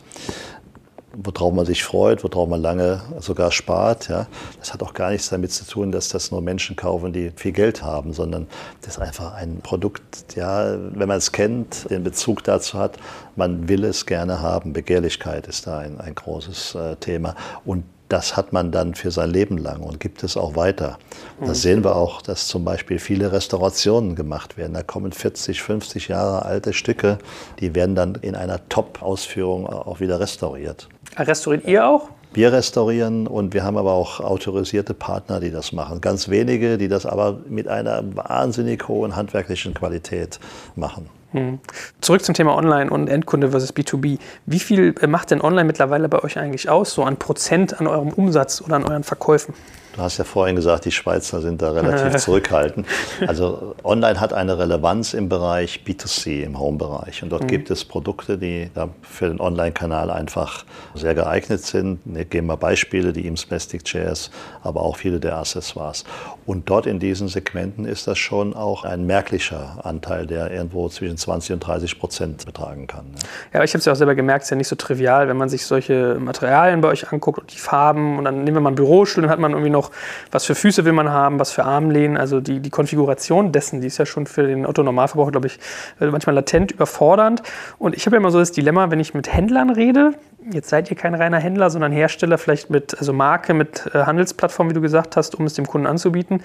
worauf 1.12 1.52
man 1.52 1.66
sich 1.66 1.82
freut, 1.82 2.22
worauf 2.22 2.48
man 2.48 2.60
lange 2.60 3.00
sogar 3.18 3.50
spart. 3.52 4.08
Ja. 4.08 4.26
Das 4.58 4.72
hat 4.72 4.82
auch 4.82 4.94
gar 4.94 5.10
nichts 5.10 5.28
damit 5.28 5.52
zu 5.52 5.64
tun, 5.66 5.92
dass 5.92 6.08
das 6.08 6.30
nur 6.30 6.40
Menschen 6.40 6.76
kaufen, 6.76 7.12
die 7.12 7.30
viel 7.34 7.52
Geld 7.52 7.82
haben, 7.82 8.12
sondern 8.12 8.46
das 8.82 8.96
ist 8.96 9.02
einfach 9.02 9.34
ein 9.34 9.60
Produkt, 9.62 10.36
ja, 10.36 10.76
wenn 10.92 11.08
man 11.08 11.18
es 11.18 11.32
kennt, 11.32 11.90
den 11.90 12.04
Bezug 12.04 12.44
dazu 12.44 12.78
hat, 12.78 12.98
man 13.36 13.68
will 13.68 13.84
es 13.84 14.06
gerne 14.06 14.40
haben. 14.40 14.72
Begehrlichkeit 14.72 15.46
ist 15.46 15.66
da 15.66 15.78
ein, 15.78 16.00
ein 16.00 16.14
großes 16.14 16.74
äh, 16.74 16.96
Thema. 16.96 17.34
Und 17.64 17.84
das 18.10 18.36
hat 18.36 18.52
man 18.52 18.72
dann 18.72 18.94
für 18.94 19.10
sein 19.10 19.30
Leben 19.30 19.56
lang 19.56 19.80
und 19.80 20.00
gibt 20.00 20.24
es 20.24 20.36
auch 20.36 20.56
weiter. 20.56 20.98
Und 21.38 21.48
das 21.48 21.58
mhm. 21.58 21.62
sehen 21.62 21.84
wir 21.84 21.96
auch, 21.96 22.20
dass 22.20 22.48
zum 22.48 22.64
Beispiel 22.64 22.98
viele 22.98 23.32
Restaurationen 23.32 24.16
gemacht 24.16 24.58
werden. 24.58 24.74
Da 24.74 24.82
kommen 24.82 25.12
40, 25.12 25.62
50 25.62 26.08
Jahre 26.08 26.44
alte 26.44 26.72
Stücke, 26.72 27.18
die 27.60 27.74
werden 27.74 27.94
dann 27.94 28.16
in 28.16 28.34
einer 28.34 28.68
Top-Ausführung 28.68 29.66
auch 29.66 30.00
wieder 30.00 30.18
restauriert. 30.18 30.88
Restauriert 31.16 31.66
ihr 31.66 31.86
auch? 31.86 32.08
Wir 32.32 32.52
restaurieren 32.52 33.26
und 33.26 33.54
wir 33.54 33.64
haben 33.64 33.76
aber 33.76 33.92
auch 33.92 34.20
autorisierte 34.20 34.94
Partner, 34.94 35.40
die 35.40 35.50
das 35.50 35.72
machen. 35.72 36.00
Ganz 36.00 36.28
wenige, 36.28 36.78
die 36.78 36.88
das 36.88 37.06
aber 37.06 37.40
mit 37.48 37.68
einer 37.68 38.02
wahnsinnig 38.14 38.86
hohen 38.88 39.16
handwerklichen 39.16 39.74
Qualität 39.74 40.38
machen. 40.76 41.08
Hm. 41.32 41.60
Zurück 42.00 42.24
zum 42.24 42.34
Thema 42.34 42.56
Online 42.56 42.90
und 42.90 43.08
Endkunde 43.08 43.50
versus 43.50 43.74
B2B. 43.74 44.18
Wie 44.46 44.58
viel 44.58 44.94
macht 45.06 45.30
denn 45.30 45.40
Online 45.40 45.64
mittlerweile 45.64 46.08
bei 46.08 46.22
euch 46.22 46.38
eigentlich 46.38 46.68
aus, 46.68 46.92
so 46.92 47.04
an 47.04 47.18
Prozent 47.18 47.80
an 47.80 47.86
eurem 47.86 48.08
Umsatz 48.08 48.60
oder 48.60 48.76
an 48.76 48.84
euren 48.84 49.04
Verkäufen? 49.04 49.54
Du 49.96 50.02
hast 50.02 50.18
ja 50.18 50.24
vorhin 50.24 50.54
gesagt, 50.54 50.84
die 50.84 50.92
Schweizer 50.92 51.40
sind 51.40 51.60
da 51.60 51.72
relativ 51.72 52.16
zurückhaltend. 52.22 52.86
Also 53.26 53.74
online 53.84 54.20
hat 54.20 54.32
eine 54.32 54.58
Relevanz 54.58 55.14
im 55.14 55.28
Bereich 55.28 55.82
B2C, 55.86 56.42
im 56.42 56.58
Home-Bereich. 56.58 57.22
Und 57.22 57.30
dort 57.30 57.42
mhm. 57.42 57.48
gibt 57.48 57.70
es 57.70 57.84
Produkte, 57.84 58.38
die 58.38 58.70
für 59.02 59.28
den 59.28 59.40
Online-Kanal 59.40 60.10
einfach 60.10 60.64
sehr 60.94 61.14
geeignet 61.14 61.62
sind. 61.62 62.00
Wir 62.04 62.24
geben 62.24 62.46
mal 62.46 62.56
Beispiele, 62.56 63.12
die 63.12 63.24
Eames 63.26 63.44
Plastic 63.44 63.84
Chairs, 63.84 64.30
aber 64.62 64.80
auch 64.82 64.96
viele 64.96 65.20
der 65.20 65.36
Accessoires. 65.36 66.04
Und 66.46 66.70
dort 66.70 66.86
in 66.86 66.98
diesen 66.98 67.28
Segmenten 67.28 67.84
ist 67.84 68.06
das 68.06 68.18
schon 68.18 68.54
auch 68.54 68.84
ein 68.84 69.06
merklicher 69.06 69.84
Anteil, 69.84 70.26
der 70.26 70.50
irgendwo 70.50 70.88
zwischen 70.88 71.16
20 71.20 71.54
und 71.54 71.60
30 71.60 71.98
Prozent 71.98 72.46
betragen 72.46 72.86
kann. 72.86 73.06
Ja, 73.52 73.58
aber 73.58 73.64
ich 73.64 73.72
habe 73.72 73.80
es 73.80 73.84
ja 73.84 73.92
auch 73.92 73.96
selber 73.96 74.14
gemerkt, 74.14 74.42
es 74.42 74.46
ist 74.46 74.50
ja 74.50 74.56
nicht 74.56 74.68
so 74.68 74.76
trivial, 74.76 75.28
wenn 75.28 75.36
man 75.36 75.48
sich 75.48 75.66
solche 75.66 76.16
Materialien 76.20 76.80
bei 76.80 76.88
euch 76.88 77.12
anguckt 77.12 77.40
und 77.40 77.52
die 77.52 77.58
Farben 77.58 78.18
und 78.18 78.24
dann 78.24 78.44
nehmen 78.44 78.56
wir 78.56 78.60
mal 78.60 78.68
einen 78.68 78.76
Bürostuhl, 78.76 79.22
dann 79.22 79.30
hat 79.30 79.40
man 79.40 79.52
irgendwie 79.52 79.70
noch 79.70 79.80
noch, 79.80 79.90
was 80.30 80.44
für 80.44 80.54
Füße 80.54 80.84
will 80.84 80.92
man 80.92 81.08
haben, 81.08 81.38
was 81.38 81.52
für 81.52 81.64
Armlehnen, 81.64 82.16
also 82.16 82.40
die, 82.40 82.60
die 82.60 82.70
Konfiguration 82.70 83.52
dessen, 83.52 83.80
die 83.80 83.86
ist 83.86 83.98
ja 83.98 84.06
schon 84.06 84.26
für 84.26 84.46
den 84.46 84.66
Otto-Normalverbraucher, 84.66 85.30
glaube 85.30 85.46
ich, 85.46 85.58
äh, 86.00 86.06
manchmal 86.06 86.34
latent 86.34 86.72
überfordernd. 86.72 87.42
Und 87.78 87.96
ich 87.96 88.06
habe 88.06 88.16
ja 88.16 88.20
immer 88.20 88.30
so 88.30 88.38
das 88.38 88.52
Dilemma, 88.52 88.90
wenn 88.90 89.00
ich 89.00 89.14
mit 89.14 89.32
Händlern 89.32 89.70
rede, 89.70 90.12
Jetzt 90.50 90.70
seid 90.70 90.90
ihr 90.90 90.96
kein 90.96 91.14
reiner 91.14 91.38
Händler, 91.38 91.68
sondern 91.68 91.92
Hersteller, 91.92 92.38
vielleicht 92.38 92.70
mit, 92.70 92.98
also 92.98 93.12
Marke, 93.12 93.52
mit 93.52 93.90
äh, 93.92 94.04
Handelsplattform, 94.04 94.70
wie 94.70 94.72
du 94.72 94.80
gesagt 94.80 95.16
hast, 95.16 95.34
um 95.34 95.44
es 95.44 95.52
dem 95.52 95.66
Kunden 95.66 95.86
anzubieten. 95.86 96.42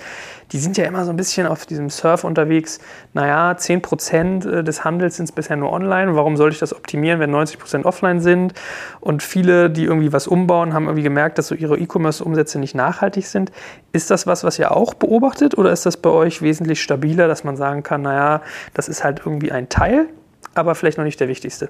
Die 0.52 0.58
sind 0.58 0.76
ja 0.76 0.84
immer 0.84 1.06
so 1.06 1.12
ein 1.12 1.16
bisschen 1.16 1.48
auf 1.48 1.66
diesem 1.66 1.90
Surf 1.90 2.26
unterwegs. 2.26 2.80
Naja, 3.14 3.52
10% 3.52 4.50
äh, 4.60 4.64
des 4.66 4.84
Handels 4.84 5.16
sind 5.16 5.34
bisher 5.34 5.56
nur 5.56 5.72
online. 5.72 6.14
Warum 6.14 6.36
sollte 6.36 6.56
ich 6.56 6.60
das 6.60 6.76
optimieren, 6.76 7.22
wenn 7.22 7.34
90% 7.34 7.86
offline 7.86 8.20
sind? 8.20 8.54
Und 9.00 9.24
viele, 9.24 9.70
die 9.70 9.86
irgendwie 9.86 10.12
was 10.12 10.28
umbauen, 10.28 10.74
haben 10.74 10.86
irgendwie 10.86 11.04
gemerkt, 11.04 11.38
dass 11.38 11.48
so 11.48 11.56
ihre 11.56 11.78
E-Commerce-Umsätze 11.78 12.60
nicht 12.60 12.76
nachhaltig 12.76 13.26
sind. 13.28 13.54
Ist 13.94 14.12
das 14.12 14.28
was, 14.28 14.44
was 14.44 14.60
ihr 14.60 14.76
auch 14.76 14.94
beobachtet 14.94 15.58
oder 15.58 15.72
ist 15.72 15.86
das 15.86 15.96
bei 15.96 16.10
euch 16.10 16.42
wesentlich 16.42 16.82
stabiler, 16.82 17.30
dass 17.30 17.46
man 17.46 17.56
sagen 17.56 17.82
kann, 17.82 18.02
naja, 18.02 18.42
das 18.74 18.90
ist 18.90 19.06
halt 19.06 19.22
irgendwie 19.26 19.54
ein 19.54 19.70
Teil, 19.70 20.08
aber 20.54 20.76
vielleicht 20.76 20.98
noch 20.98 21.06
nicht 21.06 21.22
der 21.22 21.30
wichtigste? 21.30 21.70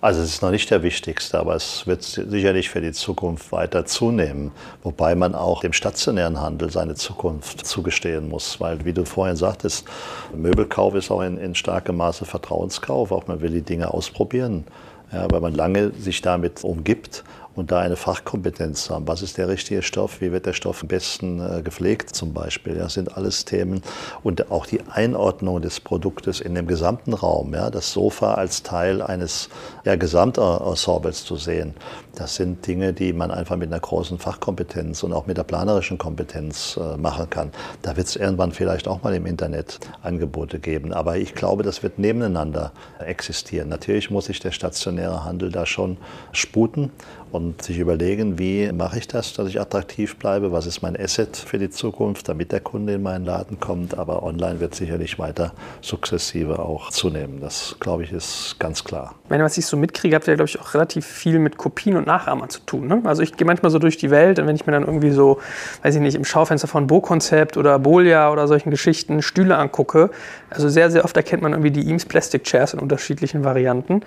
Also 0.00 0.22
es 0.22 0.28
ist 0.28 0.42
noch 0.42 0.52
nicht 0.52 0.70
der 0.70 0.84
wichtigste, 0.84 1.40
aber 1.40 1.56
es 1.56 1.84
wird 1.88 2.04
sicherlich 2.04 2.70
für 2.70 2.80
die 2.80 2.92
Zukunft 2.92 3.50
weiter 3.50 3.84
zunehmen. 3.84 4.52
Wobei 4.84 5.16
man 5.16 5.34
auch 5.34 5.62
dem 5.62 5.72
stationären 5.72 6.40
Handel 6.40 6.70
seine 6.70 6.94
Zukunft 6.94 7.66
zugestehen 7.66 8.28
muss. 8.28 8.60
Weil, 8.60 8.84
wie 8.84 8.92
du 8.92 9.04
vorhin 9.04 9.34
sagtest, 9.34 9.88
Möbelkauf 10.32 10.94
ist 10.94 11.10
auch 11.10 11.22
in, 11.22 11.36
in 11.36 11.56
starkem 11.56 11.96
Maße 11.96 12.26
Vertrauenskauf. 12.26 13.10
Auch 13.10 13.26
man 13.26 13.40
will 13.40 13.50
die 13.50 13.62
Dinge 13.62 13.92
ausprobieren. 13.92 14.64
Ja, 15.12 15.26
weil 15.30 15.40
man 15.40 15.54
lange 15.54 15.90
sich 15.92 16.20
damit 16.20 16.62
umgibt 16.62 17.24
und 17.58 17.72
da 17.72 17.80
eine 17.80 17.96
Fachkompetenz 17.96 18.88
haben. 18.88 19.06
Was 19.08 19.22
ist 19.22 19.36
der 19.36 19.48
richtige 19.48 19.82
Stoff? 19.82 20.20
Wie 20.20 20.32
wird 20.32 20.46
der 20.46 20.52
Stoff 20.52 20.82
am 20.82 20.88
besten 20.88 21.40
äh, 21.40 21.62
gepflegt 21.62 22.14
zum 22.14 22.32
Beispiel? 22.32 22.74
Das 22.74 22.94
sind 22.94 23.16
alles 23.16 23.44
Themen. 23.44 23.82
Und 24.22 24.50
auch 24.50 24.66
die 24.66 24.80
Einordnung 24.88 25.60
des 25.60 25.80
Produktes 25.80 26.40
in 26.40 26.54
dem 26.54 26.66
gesamten 26.66 27.14
Raum, 27.14 27.54
ja, 27.54 27.70
das 27.70 27.92
Sofa 27.92 28.34
als 28.34 28.62
Teil 28.62 29.02
eines 29.02 29.48
ja, 29.84 29.96
Gesamtensembles 29.96 31.24
zu 31.24 31.36
sehen, 31.36 31.74
das 32.14 32.34
sind 32.34 32.66
Dinge, 32.66 32.92
die 32.92 33.12
man 33.12 33.30
einfach 33.30 33.56
mit 33.56 33.68
einer 33.68 33.80
großen 33.80 34.18
Fachkompetenz 34.18 35.04
und 35.04 35.12
auch 35.12 35.26
mit 35.26 35.36
der 35.36 35.44
planerischen 35.44 35.98
Kompetenz 35.98 36.76
äh, 36.76 36.96
machen 36.96 37.30
kann. 37.30 37.52
Da 37.82 37.96
wird 37.96 38.08
es 38.08 38.16
irgendwann 38.16 38.52
vielleicht 38.52 38.88
auch 38.88 39.02
mal 39.04 39.14
im 39.14 39.24
Internet 39.24 39.78
Angebote 40.02 40.58
geben. 40.58 40.92
Aber 40.92 41.16
ich 41.16 41.34
glaube, 41.34 41.62
das 41.62 41.82
wird 41.82 41.98
nebeneinander 41.98 42.72
existieren. 42.98 43.68
Natürlich 43.68 44.10
muss 44.10 44.26
sich 44.26 44.40
der 44.40 44.50
stationäre 44.50 45.24
Handel 45.24 45.52
da 45.52 45.64
schon 45.64 45.96
sputen 46.32 46.90
und 47.32 47.62
sich 47.62 47.78
überlegen, 47.78 48.38
wie 48.38 48.72
mache 48.72 48.98
ich 48.98 49.08
das, 49.08 49.32
dass 49.32 49.48
ich 49.48 49.60
attraktiv 49.60 50.16
bleibe, 50.16 50.52
was 50.52 50.66
ist 50.66 50.82
mein 50.82 50.98
Asset 50.98 51.36
für 51.36 51.58
die 51.58 51.70
Zukunft, 51.70 52.28
damit 52.28 52.52
der 52.52 52.60
Kunde 52.60 52.94
in 52.94 53.02
meinen 53.02 53.24
Laden 53.24 53.60
kommt. 53.60 53.96
Aber 53.98 54.22
online 54.22 54.60
wird 54.60 54.74
sicherlich 54.74 55.18
weiter 55.18 55.52
sukzessive 55.80 56.58
auch 56.58 56.90
zunehmen. 56.90 57.40
Das, 57.40 57.76
glaube 57.80 58.04
ich, 58.04 58.12
ist 58.12 58.56
ganz 58.58 58.84
klar. 58.84 59.14
Wenn 59.28 59.42
was 59.42 59.58
ich 59.58 59.66
so 59.66 59.76
mitkriege, 59.76 60.16
habt 60.16 60.26
ihr, 60.28 60.36
glaube 60.36 60.48
ich, 60.48 60.60
auch 60.60 60.74
relativ 60.74 61.06
viel 61.06 61.38
mit 61.38 61.56
Kopien 61.56 61.96
und 61.96 62.06
Nachahmern 62.06 62.48
zu 62.48 62.60
tun. 62.60 62.86
Ne? 62.86 63.02
Also 63.04 63.22
ich 63.22 63.36
gehe 63.36 63.46
manchmal 63.46 63.70
so 63.70 63.78
durch 63.78 63.96
die 63.96 64.10
Welt 64.10 64.38
und 64.38 64.46
wenn 64.46 64.56
ich 64.56 64.66
mir 64.66 64.72
dann 64.72 64.84
irgendwie 64.84 65.10
so, 65.10 65.38
weiß 65.82 65.94
ich 65.94 66.00
nicht, 66.00 66.14
im 66.14 66.24
Schaufenster 66.24 66.68
von 66.68 66.86
Bo-Konzept 66.86 67.56
oder 67.56 67.78
Bolia 67.78 68.32
oder 68.32 68.48
solchen 68.48 68.70
Geschichten 68.70 69.22
Stühle 69.22 69.56
angucke, 69.56 70.10
also 70.50 70.68
sehr, 70.68 70.90
sehr 70.90 71.04
oft 71.04 71.16
erkennt 71.16 71.42
man 71.42 71.52
irgendwie 71.52 71.70
die 71.70 71.86
Eames 71.86 72.04
Plastic 72.04 72.44
Chairs 72.44 72.74
in 72.74 72.80
unterschiedlichen 72.80 73.44
Varianten. 73.44 74.02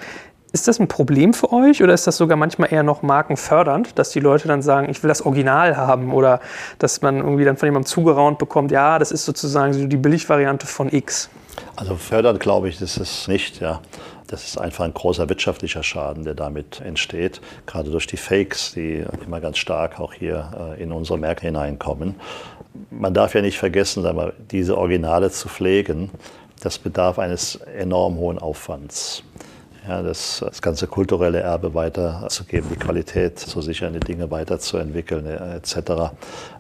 Ist 0.53 0.67
das 0.67 0.79
ein 0.81 0.89
Problem 0.89 1.33
für 1.33 1.53
euch 1.53 1.81
oder 1.81 1.93
ist 1.93 2.07
das 2.07 2.17
sogar 2.17 2.35
manchmal 2.35 2.73
eher 2.73 2.83
noch 2.83 3.03
markenfördernd, 3.03 3.97
dass 3.97 4.09
die 4.09 4.19
Leute 4.19 4.49
dann 4.49 4.61
sagen, 4.61 4.89
ich 4.89 5.01
will 5.01 5.07
das 5.07 5.25
Original 5.25 5.77
haben 5.77 6.13
oder 6.13 6.41
dass 6.77 7.01
man 7.01 7.17
irgendwie 7.19 7.45
dann 7.45 7.55
von 7.55 7.67
jemandem 7.67 7.87
zugeraunt 7.87 8.37
bekommt, 8.37 8.69
ja, 8.69 8.99
das 8.99 9.13
ist 9.13 9.23
sozusagen 9.23 9.71
so 9.71 9.87
die 9.87 9.95
Billigvariante 9.95 10.67
von 10.67 10.91
X? 10.91 11.29
Also 11.77 11.95
fördernd 11.95 12.41
glaube 12.41 12.67
ich, 12.67 12.81
ist 12.81 13.27
nicht, 13.29 13.61
ja. 13.61 13.79
Das 14.27 14.45
ist 14.45 14.57
einfach 14.57 14.85
ein 14.85 14.93
großer 14.93 15.27
wirtschaftlicher 15.27 15.83
Schaden, 15.83 16.23
der 16.23 16.35
damit 16.35 16.81
entsteht, 16.81 17.41
gerade 17.65 17.91
durch 17.91 18.07
die 18.07 18.17
Fakes, 18.17 18.73
die 18.73 19.05
immer 19.25 19.41
ganz 19.41 19.57
stark 19.57 19.99
auch 19.99 20.13
hier 20.13 20.75
äh, 20.77 20.83
in 20.83 20.93
unsere 20.93 21.17
Märkte 21.17 21.47
hineinkommen. 21.47 22.15
Man 22.89 23.13
darf 23.13 23.35
ja 23.35 23.41
nicht 23.41 23.57
vergessen, 23.57 24.05
diese 24.49 24.77
Originale 24.77 25.31
zu 25.31 25.49
pflegen, 25.49 26.09
das 26.61 26.77
bedarf 26.77 27.19
eines 27.19 27.55
enorm 27.55 28.15
hohen 28.15 28.39
Aufwands. 28.39 29.23
Ja, 29.88 30.03
das, 30.03 30.43
das 30.45 30.61
ganze 30.61 30.88
kulturelle 30.88 31.39
Erbe 31.39 31.73
weiterzugeben, 31.73 32.69
die 32.69 32.75
Qualität 32.75 33.39
zu 33.39 33.61
sichern, 33.61 33.93
die 33.93 33.99
Dinge 33.99 34.29
weiterzuentwickeln 34.29 35.25
etc. 35.25 36.13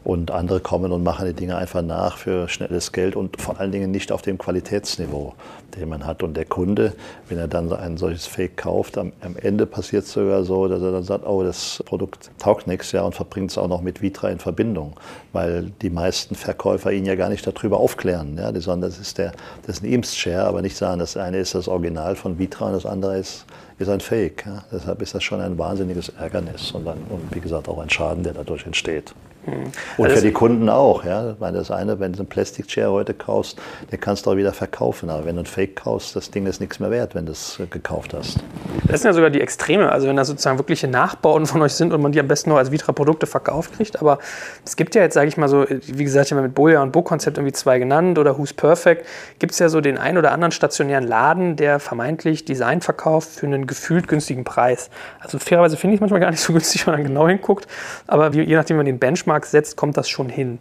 Und 0.03 0.31
andere 0.31 0.59
kommen 0.59 0.91
und 0.91 1.03
machen 1.03 1.27
die 1.27 1.33
Dinge 1.33 1.55
einfach 1.55 1.83
nach 1.83 2.17
für 2.17 2.47
schnelles 2.49 2.91
Geld 2.91 3.15
und 3.15 3.39
vor 3.39 3.59
allen 3.59 3.71
Dingen 3.71 3.91
nicht 3.91 4.11
auf 4.11 4.23
dem 4.23 4.37
Qualitätsniveau, 4.37 5.35
den 5.75 5.89
man 5.89 6.05
hat. 6.05 6.23
Und 6.23 6.35
der 6.35 6.45
Kunde, 6.45 6.93
wenn 7.29 7.37
er 7.37 7.47
dann 7.47 7.71
ein 7.71 7.97
solches 7.97 8.27
Fake 8.27 8.57
kauft, 8.57 8.97
am, 8.97 9.13
am 9.21 9.35
Ende 9.37 9.65
passiert 9.65 10.05
es 10.05 10.11
sogar 10.11 10.43
so, 10.43 10.67
dass 10.67 10.81
er 10.81 10.91
dann 10.91 11.03
sagt, 11.03 11.25
oh, 11.25 11.43
das 11.43 11.83
Produkt 11.85 12.31
taugt 12.37 12.67
nichts, 12.67 12.91
ja, 12.91 13.03
und 13.03 13.15
verbringt 13.15 13.51
es 13.51 13.57
auch 13.57 13.67
noch 13.67 13.81
mit 13.81 14.01
Vitra 14.01 14.29
in 14.29 14.39
Verbindung, 14.39 14.93
weil 15.33 15.71
die 15.81 15.89
meisten 15.89 16.35
Verkäufer 16.35 16.91
ihn 16.91 17.05
ja 17.05 17.15
gar 17.15 17.29
nicht 17.29 17.45
darüber 17.45 17.79
aufklären, 17.79 18.37
ja, 18.37 18.51
sondern 18.59 18.89
das 18.89 18.99
ist 18.99 19.17
der, 19.17 19.31
das 19.65 19.77
ist 19.77 19.83
ein 19.83 19.91
Imst-Share, 19.91 20.45
aber 20.45 20.61
nicht 20.61 20.77
sagen, 20.77 20.99
das 20.99 21.17
eine 21.17 21.37
ist 21.37 21.55
das 21.55 21.67
Original 21.67 22.15
von 22.15 22.37
Vitra 22.37 22.67
und 22.67 22.73
das 22.73 22.85
andere 22.85 23.17
ist, 23.17 23.45
ist 23.79 23.89
ein 23.89 23.99
Fake. 23.99 24.45
Ja. 24.45 24.63
Deshalb 24.71 25.01
ist 25.01 25.15
das 25.15 25.23
schon 25.23 25.41
ein 25.41 25.57
wahnsinniges 25.57 26.09
Ärgernis 26.09 26.71
und, 26.71 26.85
dann, 26.85 26.99
und 27.09 27.33
wie 27.33 27.39
gesagt 27.39 27.67
auch 27.67 27.79
ein 27.79 27.89
Schaden, 27.89 28.23
der 28.23 28.33
dadurch 28.33 28.65
entsteht. 28.65 29.13
Mhm. 29.45 29.71
Und 29.97 30.05
also 30.05 30.17
für 30.17 30.21
die 30.21 30.31
Kunden 30.31 30.69
auch. 30.69 31.03
Ja. 31.03 31.35
Meine, 31.39 31.57
das 31.57 31.71
eine, 31.71 31.99
wenn 31.99 32.13
du 32.13 32.19
einen 32.19 32.27
Plastic-Chair 32.27 32.91
heute 32.91 33.13
kaufst, 33.13 33.59
den 33.91 33.99
kannst 33.99 34.25
du 34.25 34.31
auch 34.31 34.35
wieder 34.35 34.53
verkaufen. 34.53 35.09
Aber 35.09 35.25
wenn 35.25 35.35
du 35.35 35.41
einen 35.41 35.45
Fake 35.45 35.75
kaufst, 35.75 36.15
das 36.15 36.31
Ding 36.31 36.45
ist 36.45 36.59
nichts 36.61 36.79
mehr 36.79 36.91
wert, 36.91 37.15
wenn 37.15 37.25
du 37.25 37.31
es 37.31 37.59
äh, 37.59 37.65
gekauft 37.65 38.13
hast. 38.13 38.39
Das 38.87 39.01
sind 39.01 39.09
ja 39.09 39.13
sogar 39.13 39.29
die 39.29 39.41
Extreme. 39.41 39.91
Also 39.91 40.07
wenn 40.07 40.15
da 40.15 40.25
sozusagen 40.25 40.57
wirkliche 40.57 40.87
Nachbauten 40.87 41.45
von 41.45 41.61
euch 41.61 41.73
sind 41.73 41.93
und 41.93 42.01
man 42.01 42.11
die 42.11 42.19
am 42.19 42.27
besten 42.27 42.49
nur 42.49 42.59
als 42.59 42.71
Vitra-Produkte 42.71 43.27
verkauft 43.27 43.73
kriegt. 43.73 43.99
Aber 43.99 44.19
es 44.65 44.75
gibt 44.75 44.95
ja 44.95 45.01
jetzt, 45.01 45.13
sage 45.13 45.27
ich 45.27 45.37
mal 45.37 45.47
so, 45.47 45.65
wie 45.67 46.03
gesagt, 46.03 46.27
ich 46.27 46.31
habe 46.33 46.43
mit 46.43 46.53
Boja 46.53 46.81
und 46.81 46.91
Bo-Konzept 46.91 47.37
irgendwie 47.37 47.53
zwei 47.53 47.79
genannt 47.79 48.19
oder 48.19 48.37
Who's 48.37 48.53
Perfect, 48.53 49.05
gibt 49.39 49.53
es 49.53 49.59
ja 49.59 49.69
so 49.69 49.81
den 49.81 49.97
einen 49.97 50.17
oder 50.17 50.31
anderen 50.31 50.51
stationären 50.51 51.07
Laden, 51.07 51.55
der 51.55 51.79
vermeintlich 51.79 52.45
Design 52.45 52.81
verkauft 52.81 53.29
für 53.29 53.45
einen 53.45 53.67
gefühlt 53.67 54.07
günstigen 54.07 54.43
Preis. 54.43 54.89
Also 55.19 55.39
fairerweise 55.39 55.77
finde 55.77 55.95
ich 55.95 55.97
es 55.97 56.01
manchmal 56.01 56.19
gar 56.19 56.31
nicht 56.31 56.41
so 56.41 56.53
günstig, 56.53 56.85
wenn 56.85 56.93
man 56.93 57.03
genau 57.03 57.27
hinguckt. 57.27 57.67
Aber 58.07 58.31
je 58.31 58.55
nachdem, 58.55 58.75
wie 58.75 58.79
man 58.79 58.85
den 58.85 58.99
Benchmark 58.99 59.30
Benchmark 59.31 59.45
setzt, 59.45 59.77
kommt 59.77 59.97
das 59.97 60.09
schon 60.09 60.29
hin. 60.29 60.59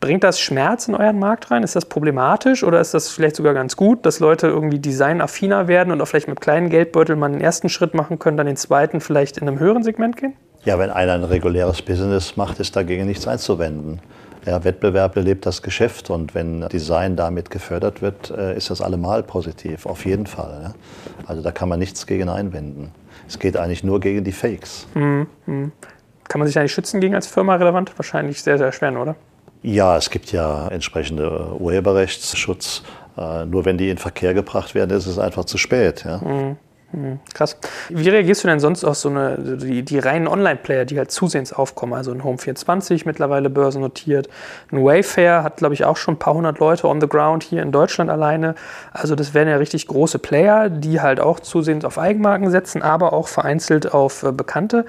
Bringt 0.00 0.24
das 0.24 0.40
Schmerz 0.40 0.88
in 0.88 0.94
euren 0.94 1.18
Markt 1.18 1.50
rein? 1.50 1.62
Ist 1.62 1.76
das 1.76 1.84
problematisch 1.84 2.64
oder 2.64 2.80
ist 2.80 2.94
das 2.94 3.10
vielleicht 3.10 3.36
sogar 3.36 3.52
ganz 3.52 3.76
gut, 3.76 4.06
dass 4.06 4.18
Leute 4.18 4.46
irgendwie 4.46 4.78
designaffiner 4.78 5.68
werden 5.68 5.92
und 5.92 6.00
auch 6.00 6.06
vielleicht 6.06 6.28
mit 6.28 6.40
kleinen 6.40 6.70
Geldbeuteln 6.70 7.18
mal 7.18 7.30
den 7.30 7.42
ersten 7.42 7.68
Schritt 7.68 7.92
machen 7.92 8.18
können, 8.18 8.38
dann 8.38 8.46
den 8.46 8.56
zweiten 8.56 9.00
vielleicht 9.02 9.36
in 9.36 9.46
einem 9.46 9.58
höheren 9.58 9.82
Segment 9.82 10.16
gehen? 10.16 10.32
Ja, 10.64 10.78
wenn 10.78 10.88
einer 10.90 11.12
ein 11.14 11.24
reguläres 11.24 11.82
Business 11.82 12.36
macht, 12.38 12.60
ist 12.60 12.76
dagegen 12.76 13.06
nichts 13.06 13.28
einzuwenden. 13.28 14.00
Ja, 14.46 14.64
Wettbewerb 14.64 15.14
belebt 15.14 15.44
das 15.44 15.60
Geschäft 15.60 16.08
und 16.08 16.34
wenn 16.34 16.66
Design 16.68 17.14
damit 17.14 17.50
gefördert 17.50 18.00
wird, 18.00 18.30
äh, 18.30 18.56
ist 18.56 18.70
das 18.70 18.80
allemal 18.80 19.22
positiv, 19.22 19.84
auf 19.84 20.06
jeden 20.06 20.26
Fall. 20.26 20.72
Also 21.26 21.42
da 21.42 21.52
kann 21.52 21.68
man 21.68 21.78
nichts 21.78 22.06
gegen 22.06 22.30
einwenden. 22.30 22.90
Es 23.28 23.38
geht 23.38 23.58
eigentlich 23.58 23.84
nur 23.84 24.00
gegen 24.00 24.24
die 24.24 24.32
Fakes. 24.32 24.86
Mhm. 24.94 25.72
Kann 26.30 26.38
man 26.38 26.46
sich 26.46 26.56
eigentlich 26.56 26.72
schützen 26.72 27.00
gegen 27.00 27.16
als 27.16 27.26
Firma 27.26 27.56
relevant? 27.56 27.92
Wahrscheinlich 27.96 28.40
sehr, 28.40 28.56
sehr 28.56 28.70
schwer, 28.70 28.92
oder? 28.92 29.16
Ja, 29.62 29.96
es 29.96 30.10
gibt 30.10 30.30
ja 30.30 30.68
entsprechende 30.68 31.56
Urheberrechtsschutz. 31.58 32.84
Äh, 33.18 33.46
nur 33.46 33.64
wenn 33.64 33.76
die 33.76 33.90
in 33.90 33.98
Verkehr 33.98 34.32
gebracht 34.32 34.76
werden, 34.76 34.96
ist 34.96 35.06
es 35.06 35.18
einfach 35.18 35.44
zu 35.44 35.58
spät. 35.58 36.04
Ja? 36.04 36.18
Mhm. 36.18 36.56
mhm. 36.92 37.18
Krass. 37.34 37.58
Wie 37.88 38.08
reagierst 38.08 38.44
du 38.44 38.48
denn 38.48 38.60
sonst 38.60 38.84
auf 38.84 38.96
so 38.96 39.08
eine, 39.08 39.56
die, 39.56 39.82
die 39.82 39.98
reinen 39.98 40.28
Online-Player, 40.28 40.84
die 40.84 40.98
halt 40.98 41.10
zusehends 41.10 41.52
aufkommen? 41.52 41.94
Also 41.94 42.12
ein 42.12 42.22
Home24 42.22 43.02
mittlerweile 43.06 43.50
börsennotiert. 43.50 44.28
Ein 44.70 44.84
Wayfair 44.84 45.42
hat, 45.42 45.56
glaube 45.56 45.74
ich, 45.74 45.84
auch 45.84 45.96
schon 45.96 46.14
ein 46.14 46.18
paar 46.20 46.34
hundert 46.34 46.60
Leute 46.60 46.86
on 46.86 47.00
the 47.00 47.08
ground 47.08 47.42
hier 47.42 47.62
in 47.62 47.72
Deutschland 47.72 48.08
alleine. 48.08 48.54
Also 48.92 49.16
das 49.16 49.34
wären 49.34 49.48
ja 49.48 49.56
richtig 49.56 49.88
große 49.88 50.20
Player, 50.20 50.70
die 50.70 51.00
halt 51.00 51.18
auch 51.18 51.40
zusehends 51.40 51.84
auf 51.84 51.98
Eigenmarken 51.98 52.52
setzen, 52.52 52.82
aber 52.82 53.12
auch 53.12 53.26
vereinzelt 53.26 53.92
auf 53.92 54.22
äh, 54.22 54.30
Bekannte. 54.30 54.86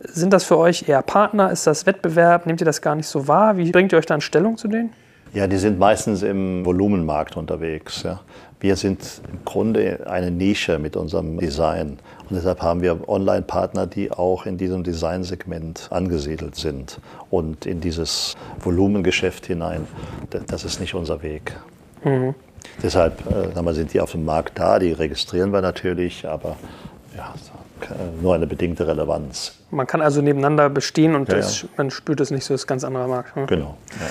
Sind 0.00 0.32
das 0.32 0.44
für 0.44 0.56
euch 0.56 0.88
eher 0.88 1.02
Partner? 1.02 1.50
Ist 1.50 1.66
das 1.66 1.86
Wettbewerb? 1.86 2.46
Nehmt 2.46 2.60
ihr 2.60 2.64
das 2.64 2.80
gar 2.80 2.96
nicht 2.96 3.06
so 3.06 3.28
wahr? 3.28 3.56
Wie 3.56 3.70
bringt 3.70 3.92
ihr 3.92 3.98
euch 3.98 4.06
da 4.06 4.14
in 4.14 4.20
Stellung 4.20 4.56
zu 4.56 4.68
denen? 4.68 4.92
Ja, 5.32 5.46
die 5.46 5.58
sind 5.58 5.78
meistens 5.78 6.22
im 6.22 6.64
Volumenmarkt 6.64 7.36
unterwegs. 7.36 8.02
Ja. 8.02 8.20
Wir 8.58 8.76
sind 8.76 9.22
im 9.30 9.44
Grunde 9.44 10.06
eine 10.08 10.30
Nische 10.30 10.78
mit 10.78 10.96
unserem 10.96 11.38
Design. 11.38 11.98
Und 12.28 12.36
deshalb 12.36 12.62
haben 12.62 12.82
wir 12.82 13.08
Online-Partner, 13.08 13.86
die 13.86 14.10
auch 14.10 14.46
in 14.46 14.58
diesem 14.58 14.82
Designsegment 14.84 15.88
angesiedelt 15.90 16.56
sind 16.56 16.98
und 17.30 17.64
in 17.64 17.80
dieses 17.80 18.36
Volumengeschäft 18.58 19.46
hinein. 19.46 19.86
Das 20.48 20.64
ist 20.64 20.80
nicht 20.80 20.94
unser 20.94 21.22
Weg. 21.22 21.52
Mhm. 22.04 22.34
Deshalb 22.82 23.22
äh, 23.30 23.72
sind 23.72 23.92
die 23.94 24.00
auf 24.00 24.12
dem 24.12 24.24
Markt 24.24 24.58
da, 24.58 24.78
die 24.78 24.92
registrieren 24.92 25.52
wir 25.52 25.60
natürlich, 25.60 26.26
aber 26.26 26.56
ja, 27.16 27.34
nur 28.20 28.34
eine 28.34 28.46
bedingte 28.46 28.86
Relevanz. 28.86 29.54
Man 29.70 29.86
kann 29.86 30.00
also 30.02 30.20
nebeneinander 30.20 30.68
bestehen 30.68 31.14
und 31.14 31.28
ja, 31.28 31.36
das, 31.36 31.66
man 31.76 31.90
spürt 31.90 32.20
es 32.20 32.30
nicht 32.30 32.44
so, 32.44 32.54
das 32.54 32.62
ist 32.62 32.66
ganz 32.66 32.84
anderer 32.84 33.06
Markt. 33.06 33.36
Ne? 33.36 33.46
Genau. 33.46 33.76
Ja. 34.00 34.06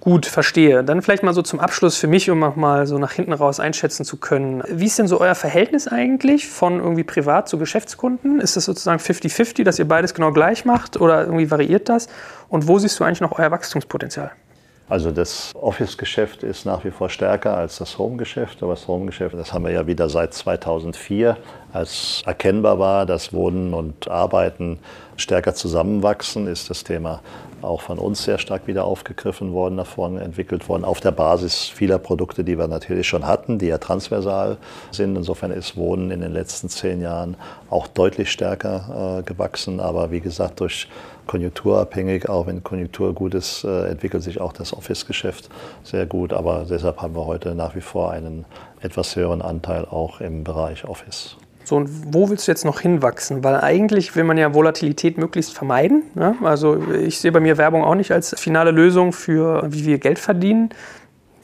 Gut, 0.00 0.26
verstehe. 0.26 0.84
Dann 0.84 1.02
vielleicht 1.02 1.22
mal 1.22 1.34
so 1.34 1.42
zum 1.42 1.58
Abschluss 1.58 1.96
für 1.96 2.06
mich, 2.06 2.30
um 2.30 2.38
mal 2.38 2.86
so 2.86 2.98
nach 2.98 3.12
hinten 3.12 3.32
raus 3.32 3.58
einschätzen 3.58 4.04
zu 4.04 4.18
können. 4.18 4.62
Wie 4.68 4.86
ist 4.86 4.98
denn 4.98 5.08
so 5.08 5.20
euer 5.20 5.34
Verhältnis 5.34 5.88
eigentlich 5.88 6.48
von 6.48 6.78
irgendwie 6.78 7.02
Privat- 7.02 7.48
zu 7.48 7.58
Geschäftskunden? 7.58 8.40
Ist 8.40 8.56
das 8.56 8.64
sozusagen 8.66 9.00
50-50, 9.00 9.64
dass 9.64 9.78
ihr 9.78 9.88
beides 9.88 10.14
genau 10.14 10.32
gleich 10.32 10.64
macht 10.64 11.00
oder 11.00 11.24
irgendwie 11.24 11.50
variiert 11.50 11.88
das? 11.88 12.08
Und 12.48 12.68
wo 12.68 12.78
siehst 12.78 13.00
du 13.00 13.04
eigentlich 13.04 13.20
noch 13.20 13.38
euer 13.38 13.50
Wachstumspotenzial? 13.50 14.30
Also 14.88 15.10
das 15.10 15.52
Office-Geschäft 15.56 16.44
ist 16.44 16.64
nach 16.64 16.84
wie 16.84 16.92
vor 16.92 17.10
stärker 17.10 17.56
als 17.56 17.78
das 17.78 17.98
Home-Geschäft. 17.98 18.62
Aber 18.62 18.74
das 18.74 18.86
Home-Geschäft, 18.86 19.34
das 19.34 19.52
haben 19.52 19.64
wir 19.64 19.72
ja 19.72 19.88
wieder 19.88 20.08
seit 20.08 20.32
2004, 20.32 21.36
als 21.76 22.22
erkennbar 22.26 22.78
war, 22.78 23.06
dass 23.06 23.32
Wohnen 23.32 23.74
und 23.74 24.08
Arbeiten 24.08 24.78
stärker 25.16 25.54
zusammenwachsen, 25.54 26.46
ist 26.46 26.70
das 26.70 26.84
Thema 26.84 27.20
auch 27.62 27.80
von 27.80 27.98
uns 27.98 28.22
sehr 28.22 28.38
stark 28.38 28.66
wieder 28.66 28.84
aufgegriffen 28.84 29.52
worden, 29.52 29.82
vorne 29.84 30.20
entwickelt 30.20 30.68
worden, 30.68 30.84
auf 30.84 31.00
der 31.00 31.10
Basis 31.10 31.64
vieler 31.64 31.98
Produkte, 31.98 32.44
die 32.44 32.58
wir 32.58 32.68
natürlich 32.68 33.08
schon 33.08 33.26
hatten, 33.26 33.58
die 33.58 33.66
ja 33.66 33.78
transversal 33.78 34.58
sind. 34.90 35.16
Insofern 35.16 35.50
ist 35.50 35.76
Wohnen 35.76 36.10
in 36.10 36.20
den 36.20 36.32
letzten 36.32 36.68
zehn 36.68 37.00
Jahren 37.00 37.36
auch 37.70 37.86
deutlich 37.86 38.30
stärker 38.30 39.18
äh, 39.18 39.22
gewachsen. 39.22 39.80
Aber 39.80 40.10
wie 40.10 40.20
gesagt, 40.20 40.60
durch 40.60 40.88
konjunkturabhängig. 41.26 42.28
Auch 42.28 42.46
wenn 42.46 42.62
Konjunktur 42.62 43.12
gut 43.14 43.34
ist, 43.34 43.64
äh, 43.64 43.86
entwickelt 43.88 44.22
sich 44.22 44.40
auch 44.40 44.52
das 44.52 44.72
Office-Geschäft 44.72 45.48
sehr 45.82 46.06
gut. 46.06 46.32
Aber 46.32 46.66
deshalb 46.68 47.02
haben 47.02 47.16
wir 47.16 47.26
heute 47.26 47.54
nach 47.54 47.74
wie 47.74 47.80
vor 47.80 48.10
einen 48.10 48.44
etwas 48.80 49.16
höheren 49.16 49.42
Anteil 49.42 49.84
auch 49.84 50.20
im 50.20 50.44
Bereich 50.44 50.84
Office. 50.84 51.36
So, 51.66 51.74
und 51.74 52.14
wo 52.14 52.30
willst 52.30 52.46
du 52.46 52.52
jetzt 52.52 52.64
noch 52.64 52.78
hinwachsen? 52.78 53.42
Weil 53.42 53.60
eigentlich 53.60 54.14
will 54.14 54.22
man 54.22 54.38
ja 54.38 54.54
Volatilität 54.54 55.18
möglichst 55.18 55.52
vermeiden. 55.52 56.04
Ne? 56.14 56.36
Also 56.44 56.80
ich 56.92 57.18
sehe 57.18 57.32
bei 57.32 57.40
mir 57.40 57.58
Werbung 57.58 57.82
auch 57.82 57.96
nicht 57.96 58.12
als 58.12 58.38
finale 58.38 58.70
Lösung 58.70 59.12
für, 59.12 59.64
wie 59.66 59.84
wir 59.84 59.98
Geld 59.98 60.20
verdienen. 60.20 60.70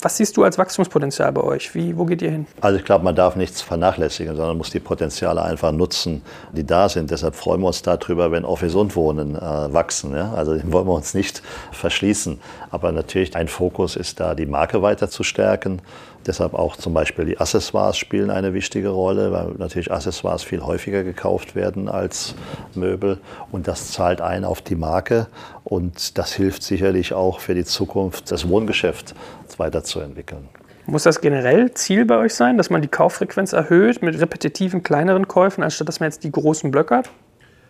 Was 0.01 0.16
siehst 0.16 0.37
du 0.37 0.45
als 0.45 0.59
Wachstumspotenzial 0.59 1.33
bei 1.33 1.43
euch? 1.43 1.75
Wie, 1.75 1.97
wo 1.97 2.05
geht 2.05 2.23
ihr 2.23 2.31
hin? 2.31 2.47
Also 2.61 2.79
ich 2.79 2.85
glaube, 2.85 3.05
man 3.05 3.16
darf 3.16 3.35
nichts 3.35 3.62
vernachlässigen, 3.62 4.37
sondern 4.37 4.57
muss 4.57 4.70
die 4.70 4.81
Potenziale 4.81 5.43
einfach 5.43 5.73
nutzen, 5.73 6.23
die 6.53 6.64
da 6.64 6.89
sind. 6.89 7.11
Deshalb 7.11 7.35
freuen 7.35 7.61
wir 7.61 7.68
uns 7.68 7.83
darüber, 7.83 8.31
wenn 8.31 8.45
Office 8.45 8.77
und 8.77 8.95
Wohnen 8.95 9.35
äh, 9.35 9.41
wachsen. 9.41 10.14
Ja? 10.14 10.33
Also 10.35 10.55
den 10.57 10.73
wollen 10.73 10.87
wir 10.87 10.95
uns 10.95 11.14
nicht 11.14 11.43
verschließen. 11.73 12.41
Aber 12.70 12.93
natürlich 12.93 13.35
ein 13.35 13.49
Fokus 13.49 13.97
ist 13.97 14.20
da, 14.20 14.37
die 14.37 14.47
Marke 14.47 14.83
weiter 14.83 15.09
zu 15.09 15.25
stärken 15.25 15.83
Deshalb 16.27 16.55
auch 16.55 16.77
zum 16.77 16.95
Beispiel 16.95 17.25
die 17.25 17.39
Accessoires 17.39 17.97
spielen 17.97 18.31
eine 18.31 18.55
wichtige 18.55 18.91
Rolle, 18.91 19.33
weil 19.33 19.53
natürlich 19.59 19.91
Accessoires 19.91 20.43
viel 20.43 20.62
häufiger 20.62 21.03
gekauft 21.03 21.55
werden 21.55 21.89
als 21.89 22.35
Möbel. 22.75 23.18
Und 23.51 23.68
das 23.68 23.93
zahlt 23.93 24.20
ein 24.20 24.45
auf 24.45 24.62
die 24.62 24.77
Marke. 24.77 25.27
Und 25.64 26.18
das 26.18 26.33
hilft 26.33 26.62
sicherlich 26.62 27.12
auch 27.12 27.41
für 27.41 27.55
die 27.55 27.64
Zukunft, 27.64 28.31
das 28.31 28.49
Wohngeschäft 28.49 29.14
weiterzuentwickeln. 29.59 30.49
Muss 30.87 31.05
das 31.05 31.20
generell 31.20 31.73
Ziel 31.75 32.05
bei 32.05 32.16
euch 32.16 32.35
sein, 32.35 32.57
dass 32.57 32.68
man 32.68 32.83
die 32.83 32.89
Kauffrequenz 32.89 33.53
erhöht 33.53 34.03
mit 34.03 34.20
repetitiven 34.20 34.83
kleineren 34.83 35.29
Käufen, 35.29 35.62
anstatt 35.62 35.89
dass 35.89 36.01
man 36.01 36.09
jetzt 36.09 36.25
die 36.25 36.33
großen 36.33 36.70
Blöcke 36.70 36.97
hat? 36.97 37.11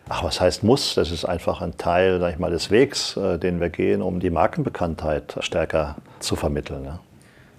Ach, 0.08 0.24
was 0.24 0.40
heißt 0.40 0.64
muss? 0.64 0.94
Das 0.94 1.10
ist 1.10 1.24
einfach 1.24 1.60
ein 1.60 1.76
Teil, 1.76 2.20
sag 2.20 2.32
ich 2.32 2.38
mal, 2.38 2.50
des 2.50 2.70
Wegs, 2.70 3.16
äh, 3.16 3.38
den 3.38 3.60
wir 3.60 3.68
gehen, 3.68 4.02
um 4.02 4.18
die 4.18 4.30
Markenbekanntheit 4.30 5.36
stärker 5.40 5.96
zu 6.20 6.36
vermitteln. 6.36 6.84
Ja. 6.84 7.00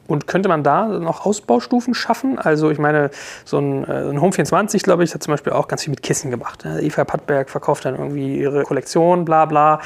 Und 0.05 0.27
könnte 0.27 0.49
man 0.49 0.63
da 0.63 0.85
noch 0.87 1.25
Ausbaustufen 1.25 1.93
schaffen? 1.93 2.37
Also 2.37 2.69
ich 2.71 2.77
meine, 2.77 3.09
so 3.45 3.57
ein, 3.57 3.85
äh, 3.85 4.09
ein 4.09 4.19
Home 4.19 4.33
24, 4.33 4.83
glaube 4.83 5.03
ich, 5.05 5.13
hat 5.13 5.23
zum 5.23 5.31
Beispiel 5.31 5.53
auch 5.53 5.69
ganz 5.69 5.83
viel 5.83 5.91
mit 5.91 6.03
Kissen 6.03 6.29
gemacht. 6.29 6.65
Ne? 6.65 6.81
Eva 6.81 7.05
Pattberg 7.05 7.49
verkauft 7.49 7.85
dann 7.85 7.95
irgendwie 7.95 8.37
ihre 8.37 8.63
Kollektion, 8.63 9.23
bla 9.23 9.45
bla. 9.45 9.79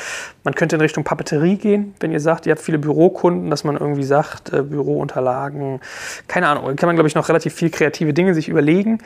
Man 0.43 0.55
könnte 0.55 0.76
in 0.76 0.82
Richtung 0.82 1.03
Papeterie 1.03 1.57
gehen, 1.57 1.93
wenn 1.99 2.11
ihr 2.11 2.20
sagt, 2.20 2.47
ihr 2.47 2.51
habt 2.51 2.61
viele 2.61 2.80
Bürokunden, 2.80 3.51
dass 3.51 3.63
man 3.63 3.78
irgendwie 3.78 4.03
sagt, 4.03 4.51
äh, 4.51 4.63
Bürounterlagen, 4.63 5.82
keine 6.28 6.47
Ahnung, 6.47 6.65
da 6.65 6.74
kann 6.74 6.88
man, 6.88 6.95
glaube 6.95 7.07
ich, 7.07 7.15
noch 7.15 7.30
relativ 7.30 7.53
viel 7.53 7.70
kreative 7.70 8.13
Dinge 8.13 8.34
sich 8.34 8.49
überlegen. 8.49 8.97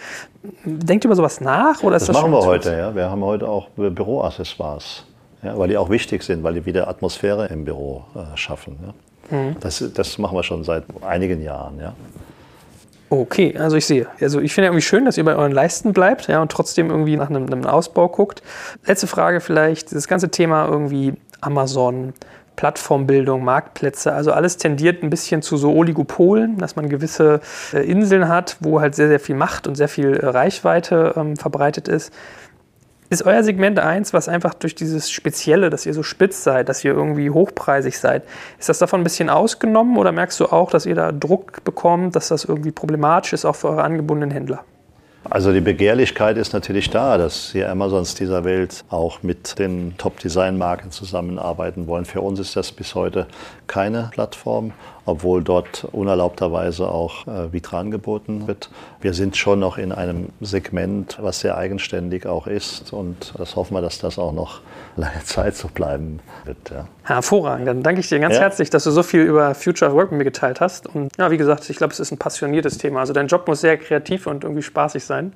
Denkt 0.64 1.03
über 1.03 1.16
sowas 1.16 1.41
nach? 1.41 1.84
Oder 1.84 1.95
das, 1.95 2.05
das 2.05 2.16
machen 2.16 2.32
wir 2.32 2.45
heute, 2.45 2.72
ja. 2.78 2.95
Wir 2.95 3.09
haben 3.09 3.24
heute 3.24 3.49
auch 3.49 3.68
Büroaccessoires, 3.76 5.05
ja, 5.43 5.57
weil 5.57 5.68
die 5.68 5.78
auch 5.78 5.89
wichtig 5.89 6.24
sind, 6.24 6.41
weil 6.43 6.53
die 6.53 6.66
wieder 6.66 6.88
Atmosphäre 6.88 7.47
im 7.47 7.66
Büro 7.66 8.05
äh, 8.16 8.38
schaffen. 8.38 8.80
Ja. 8.82 8.93
Das, 9.59 9.84
das 9.93 10.17
machen 10.17 10.38
wir 10.38 10.43
schon 10.43 10.63
seit 10.63 10.84
einigen 11.01 11.41
Jahren. 11.41 11.79
Ja. 11.79 11.93
Okay, 13.09 13.57
also 13.57 13.75
ich 13.75 13.86
sehe. 13.86 14.07
Also 14.21 14.39
ich 14.39 14.53
finde 14.53 14.67
irgendwie 14.67 14.82
schön, 14.82 15.03
dass 15.03 15.17
ihr 15.17 15.25
bei 15.25 15.36
euren 15.36 15.51
Leisten 15.51 15.91
bleibt 15.91 16.27
ja, 16.27 16.41
und 16.41 16.49
trotzdem 16.49 16.89
irgendwie 16.89 17.17
nach 17.17 17.29
einem, 17.29 17.45
einem 17.45 17.65
Ausbau 17.65 18.07
guckt. 18.07 18.41
Letzte 18.86 19.07
Frage 19.07 19.41
vielleicht, 19.41 19.93
das 19.93 20.07
ganze 20.07 20.29
Thema 20.29 20.65
irgendwie 20.65 21.13
Amazon, 21.41 22.13
Plattformbildung, 22.55 23.43
Marktplätze, 23.43 24.13
also 24.13 24.32
alles 24.32 24.55
tendiert 24.57 25.03
ein 25.03 25.09
bisschen 25.09 25.41
zu 25.41 25.57
so 25.57 25.73
Oligopolen, 25.73 26.57
dass 26.57 26.75
man 26.75 26.88
gewisse 26.88 27.41
äh, 27.73 27.79
Inseln 27.79 28.29
hat, 28.29 28.57
wo 28.59 28.79
halt 28.79 28.95
sehr, 28.95 29.07
sehr 29.07 29.19
viel 29.19 29.36
Macht 29.36 29.67
und 29.67 29.75
sehr 29.75 29.89
viel 29.89 30.13
äh, 30.15 30.27
Reichweite 30.27 31.13
ähm, 31.17 31.36
verbreitet 31.36 31.89
ist. 31.89 32.13
Ist 33.12 33.26
euer 33.26 33.43
Segment 33.43 33.78
eins, 33.78 34.14
was 34.14 34.30
einfach 34.30 34.53
durch 34.53 34.74
dieses 34.74 35.12
Spezielle, 35.12 35.70
dass 35.70 35.86
ihr 35.86 35.93
so 35.93 36.01
spitz 36.01 36.45
seid, 36.45 36.70
dass 36.70 36.82
ihr 36.86 36.93
irgendwie 36.93 37.30
hochpreisig 37.30 37.99
seid, 37.99 38.24
ist 38.57 38.70
das 38.70 38.80
davon 38.80 39.01
ein 39.01 39.03
bisschen 39.03 39.30
ausgenommen 39.30 39.97
oder 39.97 40.14
merkst 40.14 40.39
du 40.39 40.45
auch, 40.45 40.72
dass 40.72 40.86
ihr 40.86 40.95
da 40.95 41.12
Druck 41.12 41.66
bekommt, 41.66 42.16
dass 42.16 42.30
das 42.30 42.45
irgendwie 42.45 42.72
problematisch 42.72 43.34
ist, 43.34 43.43
auch 43.43 43.57
für 43.57 43.68
eure 43.68 43.84
angebundenen 43.84 44.32
Händler? 44.32 44.64
Also 45.30 45.51
die 45.51 45.59
Begehrlichkeit 45.59 46.38
ist 46.38 46.53
natürlich 46.53 46.89
da, 46.89 47.18
dass 47.18 47.51
die 47.51 47.66
Amazons 47.66 48.16
dieser 48.16 48.45
Welt 48.45 48.86
auch 48.89 49.24
mit 49.24 49.59
den 49.59 49.97
Top-Design-Marken 49.97 50.91
zusammenarbeiten 50.91 51.88
wollen. 51.88 52.05
Für 52.05 52.22
uns 52.22 52.39
ist 52.39 52.55
das 52.55 52.72
bis 52.72 52.95
heute 52.95 53.28
keine 53.68 54.09
Plattform, 54.14 54.72
obwohl 55.06 55.43
dort 55.43 55.88
unerlaubterweise 55.91 56.88
auch 56.88 57.28
äh, 57.28 57.52
Vitra 57.52 57.80
angeboten 57.80 58.47
wird. 58.47 58.70
Wir 59.02 59.14
sind 59.14 59.36
schon 59.36 59.60
noch 59.60 59.78
in 59.78 59.91
einem 59.91 60.30
Segment, 60.41 61.18
was 61.22 61.39
sehr 61.39 61.58
eigenständig 61.58 62.26
auch 62.26 62.47
ist 62.47 62.93
und 62.93 63.34
das 63.38 63.56
hoffen 63.56 63.76
wir, 63.76 63.82
dass 63.82 63.99
das 63.99 64.20
auch 64.20 64.32
noch 64.32 64.62
lange 64.95 65.20
Zeit 65.24 65.56
so 65.56 65.68
bleiben 65.68 66.20
wird. 66.45 66.70
Ja. 66.70 66.88
Hervorragend, 67.04 67.68
dann 67.68 67.84
danke 67.84 68.02
ich 68.02 68.10
dir 68.10 68.20
ganz 68.20 68.36
ja. 68.36 68.41
herzlich, 68.41 68.70
dass 68.70 68.84
du 68.84 68.91
so 68.91 69.04
viel 69.04 69.22
über 69.22 69.56
Future 69.56 69.93
Work 69.93 70.12
mit 70.12 70.20
mir 70.20 70.26
geteilt 70.26 70.62
hast 70.62 70.88
und 70.88 71.12
ja, 71.18 71.32
wie 71.32 71.38
gesagt, 71.38 71.70
ich 71.70 71.78
glaube, 71.78 71.93
es 71.93 71.99
ist 71.99 72.12
ein 72.12 72.18
passioniertes 72.18 72.78
Thema. 72.78 72.99
Also 72.99 73.14
dein 73.14 73.28
Job 73.28 73.47
muss 73.47 73.62
sehr 73.62 73.78
kreativ 73.78 74.28
und 74.28 74.43
irgendwie 74.43 74.64
spaßig 74.64 75.04
sein. 75.04 75.34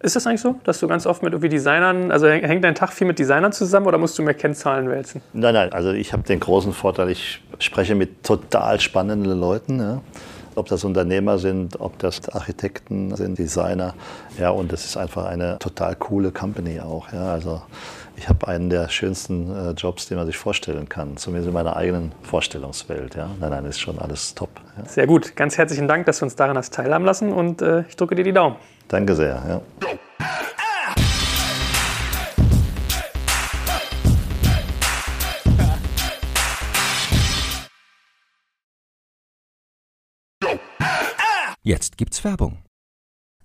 Ist 0.00 0.14
das 0.14 0.26
eigentlich 0.26 0.42
so, 0.42 0.56
dass 0.64 0.78
du 0.80 0.88
ganz 0.88 1.06
oft 1.06 1.22
mit 1.22 1.32
irgendwie 1.32 1.48
Designern, 1.48 2.10
also 2.10 2.28
hängt 2.28 2.62
dein 2.62 2.74
Tag 2.74 2.92
viel 2.92 3.06
mit 3.06 3.18
Designern 3.18 3.52
zusammen 3.52 3.86
oder 3.86 3.96
musst 3.96 4.18
du 4.18 4.22
mehr 4.22 4.34
Kennzahlen 4.34 4.90
wälzen? 4.90 5.22
Nein, 5.32 5.54
nein, 5.54 5.72
also 5.72 5.90
ich 5.92 6.12
habe 6.12 6.22
den 6.22 6.38
großen 6.38 6.74
Vorteil, 6.74 7.08
ich 7.08 7.42
spreche 7.58 7.94
mit 7.94 8.22
total 8.22 8.78
spannenden 8.78 9.38
Leuten. 9.40 9.80
Ja. 9.80 10.02
Ob 10.54 10.68
das 10.68 10.84
Unternehmer 10.84 11.38
sind, 11.38 11.80
ob 11.80 11.98
das 11.98 12.28
Architekten 12.30 13.14
sind, 13.14 13.38
Designer. 13.38 13.94
Ja, 14.38 14.50
und 14.50 14.72
das 14.72 14.84
ist 14.84 14.96
einfach 14.96 15.26
eine 15.26 15.58
total 15.58 15.96
coole 15.96 16.30
Company 16.30 16.80
auch. 16.80 17.12
Ja. 17.12 17.32
Also 17.32 17.62
ich 18.16 18.28
habe 18.28 18.48
einen 18.48 18.70
der 18.70 18.88
schönsten 18.88 19.54
äh, 19.54 19.70
Jobs, 19.72 20.08
den 20.08 20.16
man 20.16 20.26
sich 20.26 20.36
vorstellen 20.36 20.88
kann, 20.88 21.16
zumindest 21.16 21.48
in 21.48 21.54
meiner 21.54 21.76
eigenen 21.76 22.12
Vorstellungswelt. 22.22 23.14
Ja. 23.14 23.30
Nein, 23.38 23.50
nein, 23.50 23.64
ist 23.66 23.78
schon 23.78 23.98
alles 23.98 24.34
top. 24.34 24.50
Ja. 24.76 24.84
Sehr 24.86 25.06
gut. 25.06 25.36
Ganz 25.36 25.58
herzlichen 25.58 25.86
Dank, 25.86 26.06
dass 26.06 26.18
du 26.18 26.24
uns 26.24 26.36
daran 26.36 26.56
hast 26.56 26.74
teilhaben 26.74 27.04
lassen 27.04 27.32
und 27.32 27.62
äh, 27.62 27.84
ich 27.88 27.96
drücke 27.96 28.14
dir 28.14 28.24
die 28.24 28.32
Daumen. 28.32 28.56
Danke 28.88 29.14
sehr. 29.14 29.42
Ja. 29.48 29.60
Jetzt 41.62 41.96
gibt's 41.98 42.22
Werbung. 42.22 42.65